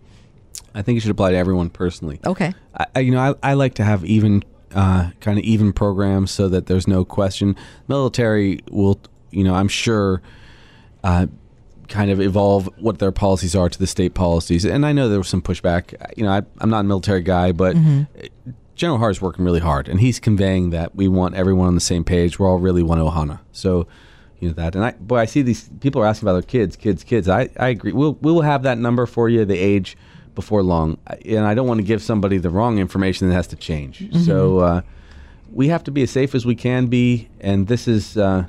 I 0.74 0.82
think 0.82 0.96
it 0.98 1.02
should 1.02 1.12
apply 1.12 1.30
to 1.30 1.36
everyone 1.36 1.70
personally. 1.70 2.18
Okay. 2.26 2.52
I, 2.74 2.86
I- 2.96 3.00
you 3.00 3.12
know, 3.12 3.20
I, 3.42 3.50
I 3.50 3.54
like 3.54 3.74
to 3.74 3.84
have 3.84 4.04
even, 4.04 4.42
uh, 4.74 5.10
kind 5.20 5.38
of 5.38 5.44
even 5.44 5.72
programs 5.72 6.32
so 6.32 6.48
that 6.48 6.66
there's 6.66 6.88
no 6.88 7.04
question. 7.04 7.54
Military 7.86 8.58
will, 8.72 8.98
you 9.30 9.44
know, 9.44 9.54
I'm 9.54 9.68
sure, 9.68 10.20
uh, 11.04 11.26
kind 11.88 12.10
of 12.10 12.20
evolve 12.20 12.68
what 12.78 12.98
their 12.98 13.12
policies 13.12 13.54
are 13.54 13.68
to 13.68 13.78
the 13.78 13.86
state 13.86 14.14
policies. 14.14 14.64
And 14.64 14.84
I 14.84 14.92
know 14.92 15.08
there 15.08 15.18
was 15.18 15.28
some 15.28 15.42
pushback. 15.42 15.94
You 16.16 16.24
know, 16.24 16.30
I, 16.30 16.42
I'm 16.58 16.70
not 16.70 16.80
a 16.80 16.84
military 16.84 17.22
guy, 17.22 17.52
but 17.52 17.76
General 18.74 18.98
Hara 18.98 19.10
is 19.10 19.20
working 19.20 19.44
really 19.44 19.60
hard, 19.60 19.88
and 19.88 20.00
he's 20.00 20.20
conveying 20.20 20.70
that 20.70 20.94
we 20.94 21.08
want 21.08 21.34
everyone 21.34 21.68
on 21.68 21.74
the 21.74 21.80
same 21.80 22.04
page. 22.04 22.38
We're 22.38 22.48
all 22.48 22.58
really 22.58 22.82
one 22.82 22.98
Ohana. 22.98 23.40
So. 23.52 23.86
You 24.40 24.46
know 24.46 24.54
that, 24.54 24.76
and 24.76 24.84
I 24.84 24.92
boy, 24.92 25.16
I 25.16 25.24
see 25.24 25.42
these 25.42 25.68
people 25.80 26.00
are 26.00 26.06
asking 26.06 26.28
about 26.28 26.34
their 26.34 26.42
kids, 26.42 26.76
kids, 26.76 27.02
kids. 27.02 27.28
I, 27.28 27.48
I 27.58 27.70
agree. 27.70 27.90
We'll 27.90 28.12
we 28.20 28.30
will 28.30 28.42
have 28.42 28.62
that 28.62 28.78
number 28.78 29.04
for 29.04 29.28
you, 29.28 29.44
the 29.44 29.58
age, 29.58 29.96
before 30.36 30.62
long. 30.62 30.96
And 31.26 31.44
I 31.44 31.54
don't 31.54 31.66
want 31.66 31.78
to 31.78 31.84
give 31.84 32.00
somebody 32.00 32.38
the 32.38 32.48
wrong 32.48 32.78
information 32.78 33.28
that 33.28 33.34
has 33.34 33.48
to 33.48 33.56
change. 33.56 34.08
So 34.24 34.60
uh, 34.60 34.82
we 35.50 35.66
have 35.66 35.82
to 35.82 35.90
be 35.90 36.04
as 36.04 36.12
safe 36.12 36.36
as 36.36 36.46
we 36.46 36.54
can 36.54 36.86
be. 36.86 37.28
And 37.40 37.66
this 37.66 37.88
is, 37.88 38.16
uh, 38.16 38.44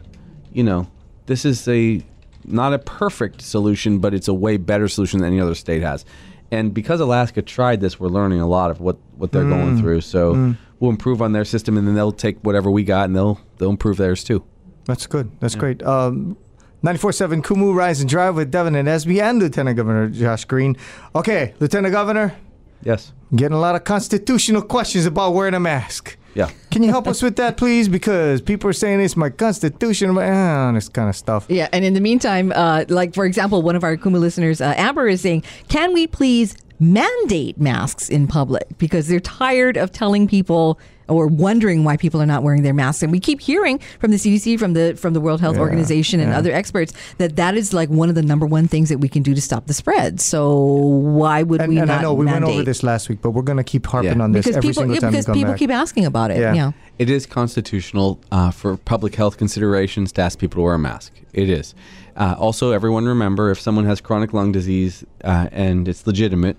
you 0.53 0.63
know, 0.63 0.85
this 1.25 1.43
is 1.43 1.67
a 1.67 2.03
not 2.49 2.73
a 2.73 2.79
perfect 2.79 3.41
solution, 3.41 3.99
but 3.99 4.13
it's 4.13 4.27
a 4.27 4.33
way 4.33 4.57
better 4.57 4.87
solution 4.87 5.19
than 5.19 5.31
any 5.33 5.41
other 5.41 5.55
state 5.55 5.81
has. 5.81 6.05
And 6.51 6.73
because 6.73 6.99
Alaska 6.99 7.41
tried 7.41 7.79
this, 7.79 7.99
we're 7.99 8.07
learning 8.07 8.41
a 8.41 8.47
lot 8.47 8.71
of 8.71 8.81
what, 8.81 8.97
what 9.15 9.31
they're 9.31 9.43
going 9.47 9.79
through. 9.79 10.01
So 10.01 10.55
we'll 10.79 10.89
improve 10.91 11.21
on 11.21 11.31
their 11.31 11.45
system, 11.45 11.77
and 11.77 11.87
then 11.87 11.93
they'll 11.95 12.11
take 12.11 12.39
whatever 12.39 12.71
we 12.71 12.83
got, 12.83 13.05
and 13.05 13.15
they'll 13.15 13.39
they'll 13.57 13.69
improve 13.69 13.97
theirs 13.97 14.23
too. 14.23 14.43
That's 14.85 15.05
good. 15.05 15.29
That's 15.39 15.53
great. 15.55 15.83
Um, 15.83 16.37
94.7 16.83 17.43
Kumu 17.43 17.75
Rise 17.75 17.99
and 17.99 18.09
Drive 18.09 18.35
with 18.35 18.49
Devin 18.51 18.73
and 18.75 18.87
Esby 18.87 19.21
and 19.21 19.39
Lieutenant 19.39 19.75
Governor 19.77 20.07
Josh 20.09 20.45
Green. 20.45 20.77
Okay, 21.13 21.53
Lieutenant 21.59 21.91
Governor, 21.91 22.35
Yes. 22.83 23.11
getting 23.35 23.55
a 23.57 23.59
lot 23.59 23.75
of 23.75 23.83
constitutional 23.83 24.61
questions 24.61 25.05
about 25.05 25.33
wearing 25.33 25.53
a 25.53 25.59
mask. 25.59 26.17
Yeah. 26.33 26.49
Can 26.71 26.83
you 26.83 26.89
help 26.89 27.07
us 27.07 27.21
with 27.21 27.35
that, 27.37 27.57
please? 27.57 27.89
Because 27.89 28.41
people 28.41 28.69
are 28.69 28.73
saying 28.73 29.01
it's 29.01 29.17
my 29.17 29.29
constitution, 29.29 30.13
my, 30.13 30.29
ah, 30.29 30.71
this 30.71 30.87
kind 30.89 31.09
of 31.09 31.15
stuff. 31.15 31.45
Yeah, 31.49 31.67
and 31.73 31.83
in 31.83 31.93
the 31.93 32.01
meantime, 32.01 32.53
uh, 32.55 32.85
like 32.89 33.13
for 33.13 33.25
example, 33.25 33.61
one 33.61 33.75
of 33.75 33.83
our 33.83 33.97
Kumu 33.97 34.19
listeners, 34.19 34.61
uh, 34.61 34.73
Amber, 34.77 35.07
is 35.07 35.21
saying, 35.21 35.43
"Can 35.67 35.93
we 35.93 36.05
please 36.07 36.55
mandate 36.79 37.59
masks 37.59 38.09
in 38.09 38.27
public 38.27 38.65
because 38.77 39.07
they're 39.07 39.19
tired 39.19 39.77
of 39.77 39.91
telling 39.91 40.27
people." 40.27 40.79
Or 41.11 41.25
wondering 41.25 41.83
why 41.83 41.97
people 41.97 42.21
are 42.21 42.25
not 42.27 42.43
wearing 42.43 42.61
their 42.61 42.71
masks, 42.75 43.01
and 43.01 43.11
we 43.11 43.19
keep 43.19 43.41
hearing 43.41 43.79
from 43.99 44.11
the 44.11 44.17
CDC, 44.17 44.59
from 44.59 44.73
the 44.73 44.93
from 44.95 45.15
the 45.15 45.19
World 45.19 45.41
Health 45.41 45.55
Yeah, 45.55 45.61
Organization, 45.61 46.19
and 46.19 46.29
yeah. 46.29 46.37
other 46.37 46.51
experts 46.51 46.93
that 47.17 47.35
that 47.35 47.55
is 47.57 47.73
like 47.73 47.89
one 47.89 48.09
of 48.09 48.13
the 48.15 48.21
number 48.21 48.45
one 48.45 48.67
things 48.67 48.89
that 48.89 48.99
we 48.99 49.09
can 49.09 49.23
do 49.23 49.33
to 49.33 49.41
stop 49.41 49.65
the 49.65 49.73
spread. 49.73 50.21
So 50.21 50.55
why 50.55 51.41
would 51.41 51.61
And, 51.61 51.69
we 51.69 51.79
and 51.79 51.87
not 51.87 51.97
I 51.97 52.01
know 52.03 52.13
we 52.13 52.25
mandate? 52.25 52.43
went 52.43 52.53
over 52.57 52.63
this 52.63 52.83
last 52.83 53.09
week, 53.09 53.23
but 53.23 53.31
we're 53.31 53.41
going 53.41 53.57
to 53.57 53.63
keep 53.63 53.87
harping 53.87 54.17
Yeah. 54.17 54.23
on 54.23 54.33
this 54.33 54.45
because 54.45 54.57
every 54.57 54.69
people 54.69 54.81
single 54.81 54.95
yeah, 54.97 54.99
time 55.01 55.11
because 55.13 55.25
people 55.25 55.51
back. 55.53 55.57
keep 55.57 55.71
asking 55.71 56.05
about 56.05 56.29
it. 56.29 56.37
Yeah. 56.41 56.53
yeah. 56.53 56.71
It 56.99 57.09
is 57.09 57.25
constitutional 57.25 58.19
uh, 58.31 58.51
for 58.51 58.77
public 58.77 59.15
health 59.15 59.37
considerations 59.37 60.11
to 60.11 60.21
ask 60.21 60.37
people 60.37 60.57
to 60.57 60.61
wear 60.61 60.75
a 60.75 60.79
mask. 60.79 61.11
It 61.33 61.49
is. 61.49 61.73
Uh, 62.19 62.35
also, 62.37 62.71
everyone 62.71 63.05
remember 63.05 63.49
if 63.49 63.59
someone 63.61 63.85
has 63.85 64.01
chronic 64.01 64.33
lung 64.33 64.51
disease 64.51 65.05
uh, 65.23 65.47
and 65.53 65.87
it's 65.87 66.05
legitimate, 66.05 66.57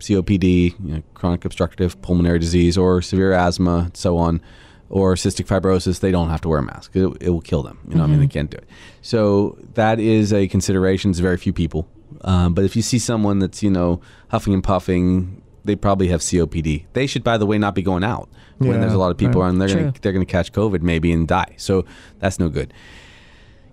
COPD, 0.00 0.74
you 0.84 0.94
know, 0.94 1.02
chronic 1.14 1.44
obstructive 1.44 2.00
pulmonary 2.00 2.38
disease, 2.38 2.78
or 2.78 3.02
severe 3.02 3.32
asthma, 3.32 3.90
so 3.92 4.16
on, 4.16 4.40
or 4.88 5.14
cystic 5.14 5.46
fibrosis, 5.46 6.00
they 6.00 6.10
don't 6.10 6.30
have 6.30 6.40
to 6.40 6.48
wear 6.48 6.58
a 6.58 6.62
mask. 6.62 6.96
It, 6.96 7.06
it 7.20 7.28
will 7.30 7.42
kill 7.42 7.62
them. 7.62 7.78
You 7.88 7.96
know, 7.96 8.04
I 8.04 8.06
mean, 8.06 8.20
they 8.20 8.26
can't 8.26 8.50
do 8.50 8.56
it. 8.56 8.64
So 9.02 9.58
that 9.74 10.00
is 10.00 10.32
a 10.32 10.48
consideration. 10.48 11.10
It's 11.10 11.20
very 11.20 11.36
few 11.36 11.52
people. 11.52 11.86
Um, 12.22 12.54
but 12.54 12.64
if 12.64 12.74
you 12.74 12.82
see 12.82 12.98
someone 12.98 13.38
that's 13.38 13.62
you 13.62 13.70
know 13.70 14.00
huffing 14.30 14.54
and 14.54 14.64
puffing, 14.64 15.42
they 15.64 15.76
probably 15.76 16.08
have 16.08 16.20
COPD. 16.20 16.84
They 16.94 17.06
should, 17.06 17.22
by 17.22 17.36
the 17.38 17.46
way, 17.46 17.58
not 17.58 17.74
be 17.74 17.82
going 17.82 18.04
out 18.04 18.28
when 18.58 18.72
Yeah, 18.72 18.78
there's 18.78 18.92
a 18.94 18.98
lot 18.98 19.10
of 19.10 19.18
people 19.18 19.40
right. 19.40 19.46
around. 19.46 19.58
They're 19.58 19.68
True. 19.68 19.80
gonna 19.80 19.94
they're 20.00 20.12
gonna 20.12 20.24
catch 20.24 20.52
COVID 20.52 20.82
maybe 20.82 21.12
and 21.12 21.28
die. 21.28 21.54
So 21.58 21.84
that's 22.18 22.38
no 22.38 22.48
good. 22.48 22.72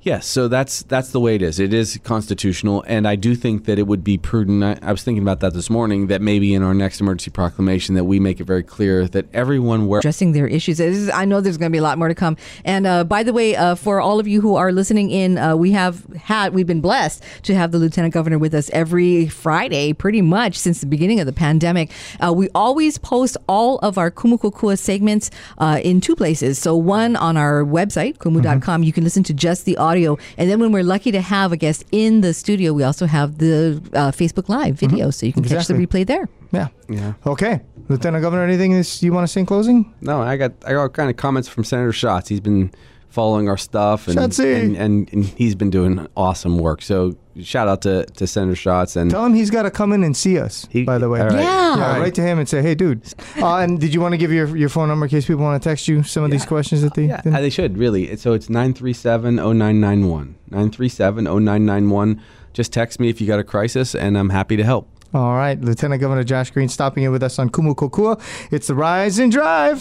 Yes, 0.01 0.25
so 0.25 0.47
that's 0.47 0.83
that's 0.83 1.11
the 1.11 1.19
way 1.19 1.35
it 1.35 1.41
is. 1.41 1.59
It 1.59 1.73
is 1.73 1.99
constitutional, 2.03 2.85
and 2.87 3.05
I 3.05 3.17
do 3.17 3.35
think 3.35 3.65
that 3.65 3.77
it 3.77 3.85
would 3.85 4.01
be 4.01 4.17
prudent. 4.17 4.63
I, 4.63 4.79
I 4.81 4.91
was 4.93 5.03
thinking 5.03 5.21
about 5.21 5.41
that 5.41 5.53
this 5.53 5.69
morning. 5.69 6.07
That 6.07 6.21
maybe 6.21 6.53
in 6.53 6.63
our 6.63 6.73
next 6.73 7.01
emergency 7.01 7.31
proclamation, 7.31 7.95
that 7.95 8.05
we 8.05 8.17
make 8.17 8.39
it 8.39 8.45
very 8.45 8.63
clear 8.63 9.07
that 9.09 9.25
everyone 9.33 9.87
wear 9.87 9.99
addressing 9.99 10.31
their 10.31 10.47
issues. 10.47 10.79
Is- 10.79 11.09
I 11.09 11.25
know 11.25 11.41
there's 11.41 11.57
going 11.57 11.69
to 11.69 11.73
be 11.73 11.79
a 11.79 11.83
lot 11.83 11.97
more 11.97 12.07
to 12.07 12.15
come. 12.15 12.37
And 12.63 12.87
uh, 12.87 13.03
by 13.03 13.23
the 13.23 13.33
way, 13.33 13.57
uh, 13.57 13.75
for 13.75 13.99
all 13.99 14.21
of 14.21 14.27
you 14.27 14.39
who 14.39 14.55
are 14.55 14.71
listening 14.71 15.09
in, 15.11 15.37
uh, 15.37 15.57
we 15.57 15.71
have 15.71 16.05
had 16.15 16.53
we've 16.53 16.67
been 16.67 16.79
blessed 16.81 17.21
to 17.43 17.55
have 17.55 17.73
the 17.73 17.77
lieutenant 17.77 18.13
governor 18.13 18.39
with 18.39 18.53
us 18.53 18.69
every 18.69 19.27
Friday, 19.27 19.91
pretty 19.91 20.21
much 20.21 20.55
since 20.55 20.79
the 20.79 20.87
beginning 20.87 21.19
of 21.19 21.25
the 21.25 21.33
pandemic. 21.33 21.91
Uh, 22.25 22.31
we 22.31 22.47
always 22.55 22.97
post 22.97 23.35
all 23.49 23.79
of 23.79 23.97
our 23.97 24.11
Kumu 24.11 24.39
Kokua 24.39 24.77
segments 24.79 25.29
uh, 25.57 25.81
in 25.83 25.99
two 25.99 26.15
places. 26.15 26.57
So 26.57 26.77
one 26.77 27.17
on 27.17 27.35
our 27.35 27.63
website 27.65 28.17
kumu.com, 28.17 28.83
you 28.83 28.93
can 28.93 29.03
listen 29.03 29.23
to 29.23 29.33
just 29.33 29.65
the 29.65 29.75
audio, 29.75 29.88
and 30.37 30.49
then 30.49 30.59
when 30.59 30.71
we're 30.71 30.83
lucky 30.83 31.11
to 31.11 31.21
have 31.21 31.51
a 31.51 31.57
guest 31.57 31.83
in 31.91 32.21
the 32.21 32.33
studio, 32.33 32.73
we 32.73 32.83
also 32.83 33.05
have 33.05 33.37
the 33.37 33.81
uh, 33.93 34.11
Facebook 34.11 34.49
Live 34.49 34.75
video, 34.75 35.09
so 35.11 35.25
you 35.25 35.33
can 35.33 35.43
Exactly. 35.43 35.75
catch 35.75 35.91
the 35.91 36.01
replay 36.01 36.05
there. 36.07 36.27
yeah. 36.51 36.67
Yeah. 36.89 37.13
Okay. 37.25 37.61
Lieutenant 37.89 38.21
Governor, 38.21 38.43
anything 38.43 38.71
this 38.73 39.01
you 39.03 39.11
want 39.13 39.23
to 39.25 39.31
say 39.31 39.39
in 39.41 39.45
closing? 39.45 39.91
No, 40.01 40.21
I 40.21 40.37
got 40.37 40.51
I 40.65 40.73
got 40.73 40.93
kind 40.93 41.09
of 41.09 41.15
comments 41.17 41.47
from 41.49 41.63
Senator 41.63 41.91
Schatz. 41.91 42.27
He's 42.29 42.39
been 42.39 42.71
following 43.09 43.49
our 43.49 43.57
stuff 43.57 44.07
and 44.07 44.17
and, 44.39 44.77
and 44.77 45.09
and 45.13 45.25
he's 45.25 45.55
been 45.55 45.69
doing 45.71 46.07
awesome 46.15 46.59
work. 46.59 46.81
So 46.83 47.15
shout 47.43 47.67
out 47.67 47.81
to, 47.83 48.05
to 48.05 48.27
Senator 48.27 48.55
Schatz 48.55 48.95
and 48.95 49.09
Tell 49.11 49.25
him 49.25 49.33
he's 49.33 49.49
got 49.49 49.63
to 49.63 49.71
come 49.71 49.91
in 49.93 50.03
and 50.03 50.15
see 50.15 50.37
us, 50.39 50.67
He- 50.71 50.83
by 50.83 50.97
the 50.97 51.09
way. 51.09 51.19
all 51.21 51.27
right. 51.27 51.35
Yeah. 51.35 51.59
Yeah, 51.69 51.69
All 51.75 51.77
right. 51.93 51.99
write 52.01 52.15
to 52.15 52.21
him 52.23 52.39
and 52.39 52.49
say, 52.49 52.61
hey, 52.63 52.73
dude. 52.75 53.01
Uh, 53.39 53.57
and 53.57 53.79
did 53.79 53.93
you 53.93 54.01
want 54.01 54.13
to 54.13 54.17
give 54.17 54.31
your, 54.31 54.57
your 54.57 54.69
phone 54.69 54.87
number 54.87 55.05
in 55.05 55.09
case 55.11 55.27
people 55.27 55.43
want 55.43 55.61
to 55.61 55.69
text 55.69 55.87
you 55.87 56.01
some 56.01 56.23
of 56.23 56.31
these 56.31 56.45
questions 56.45 56.81
that 56.81 56.95
they 56.95 57.05
Yeah, 57.05 57.17
didn't- 57.21 57.35
uh, 57.35 57.41
they 57.41 57.49
should 57.51 57.77
really. 57.77 58.15
So 58.17 58.33
it's 58.33 58.47
937-0991. 58.47 60.33
937-0991. 60.51 62.19
Just 62.53 62.73
text 62.73 62.99
me 62.99 63.09
if 63.09 63.21
you 63.21 63.27
got 63.27 63.39
a 63.39 63.43
crisis, 63.43 63.93
and 63.93 64.17
I'm 64.17 64.29
happy 64.29 64.57
to 64.57 64.63
help. 64.63 64.89
All 65.13 65.33
right. 65.35 65.59
Lieutenant 65.59 66.01
Governor 66.01 66.23
Josh 66.23 66.51
Green 66.51 66.69
stopping 66.69 67.03
in 67.03 67.11
with 67.11 67.23
us 67.23 67.39
on 67.39 67.49
Kumu 67.49 67.73
Kokua. 67.75 68.19
It's 68.51 68.67
the 68.67 68.75
Rise 68.75 69.17
and 69.19 69.31
Drive. 69.31 69.77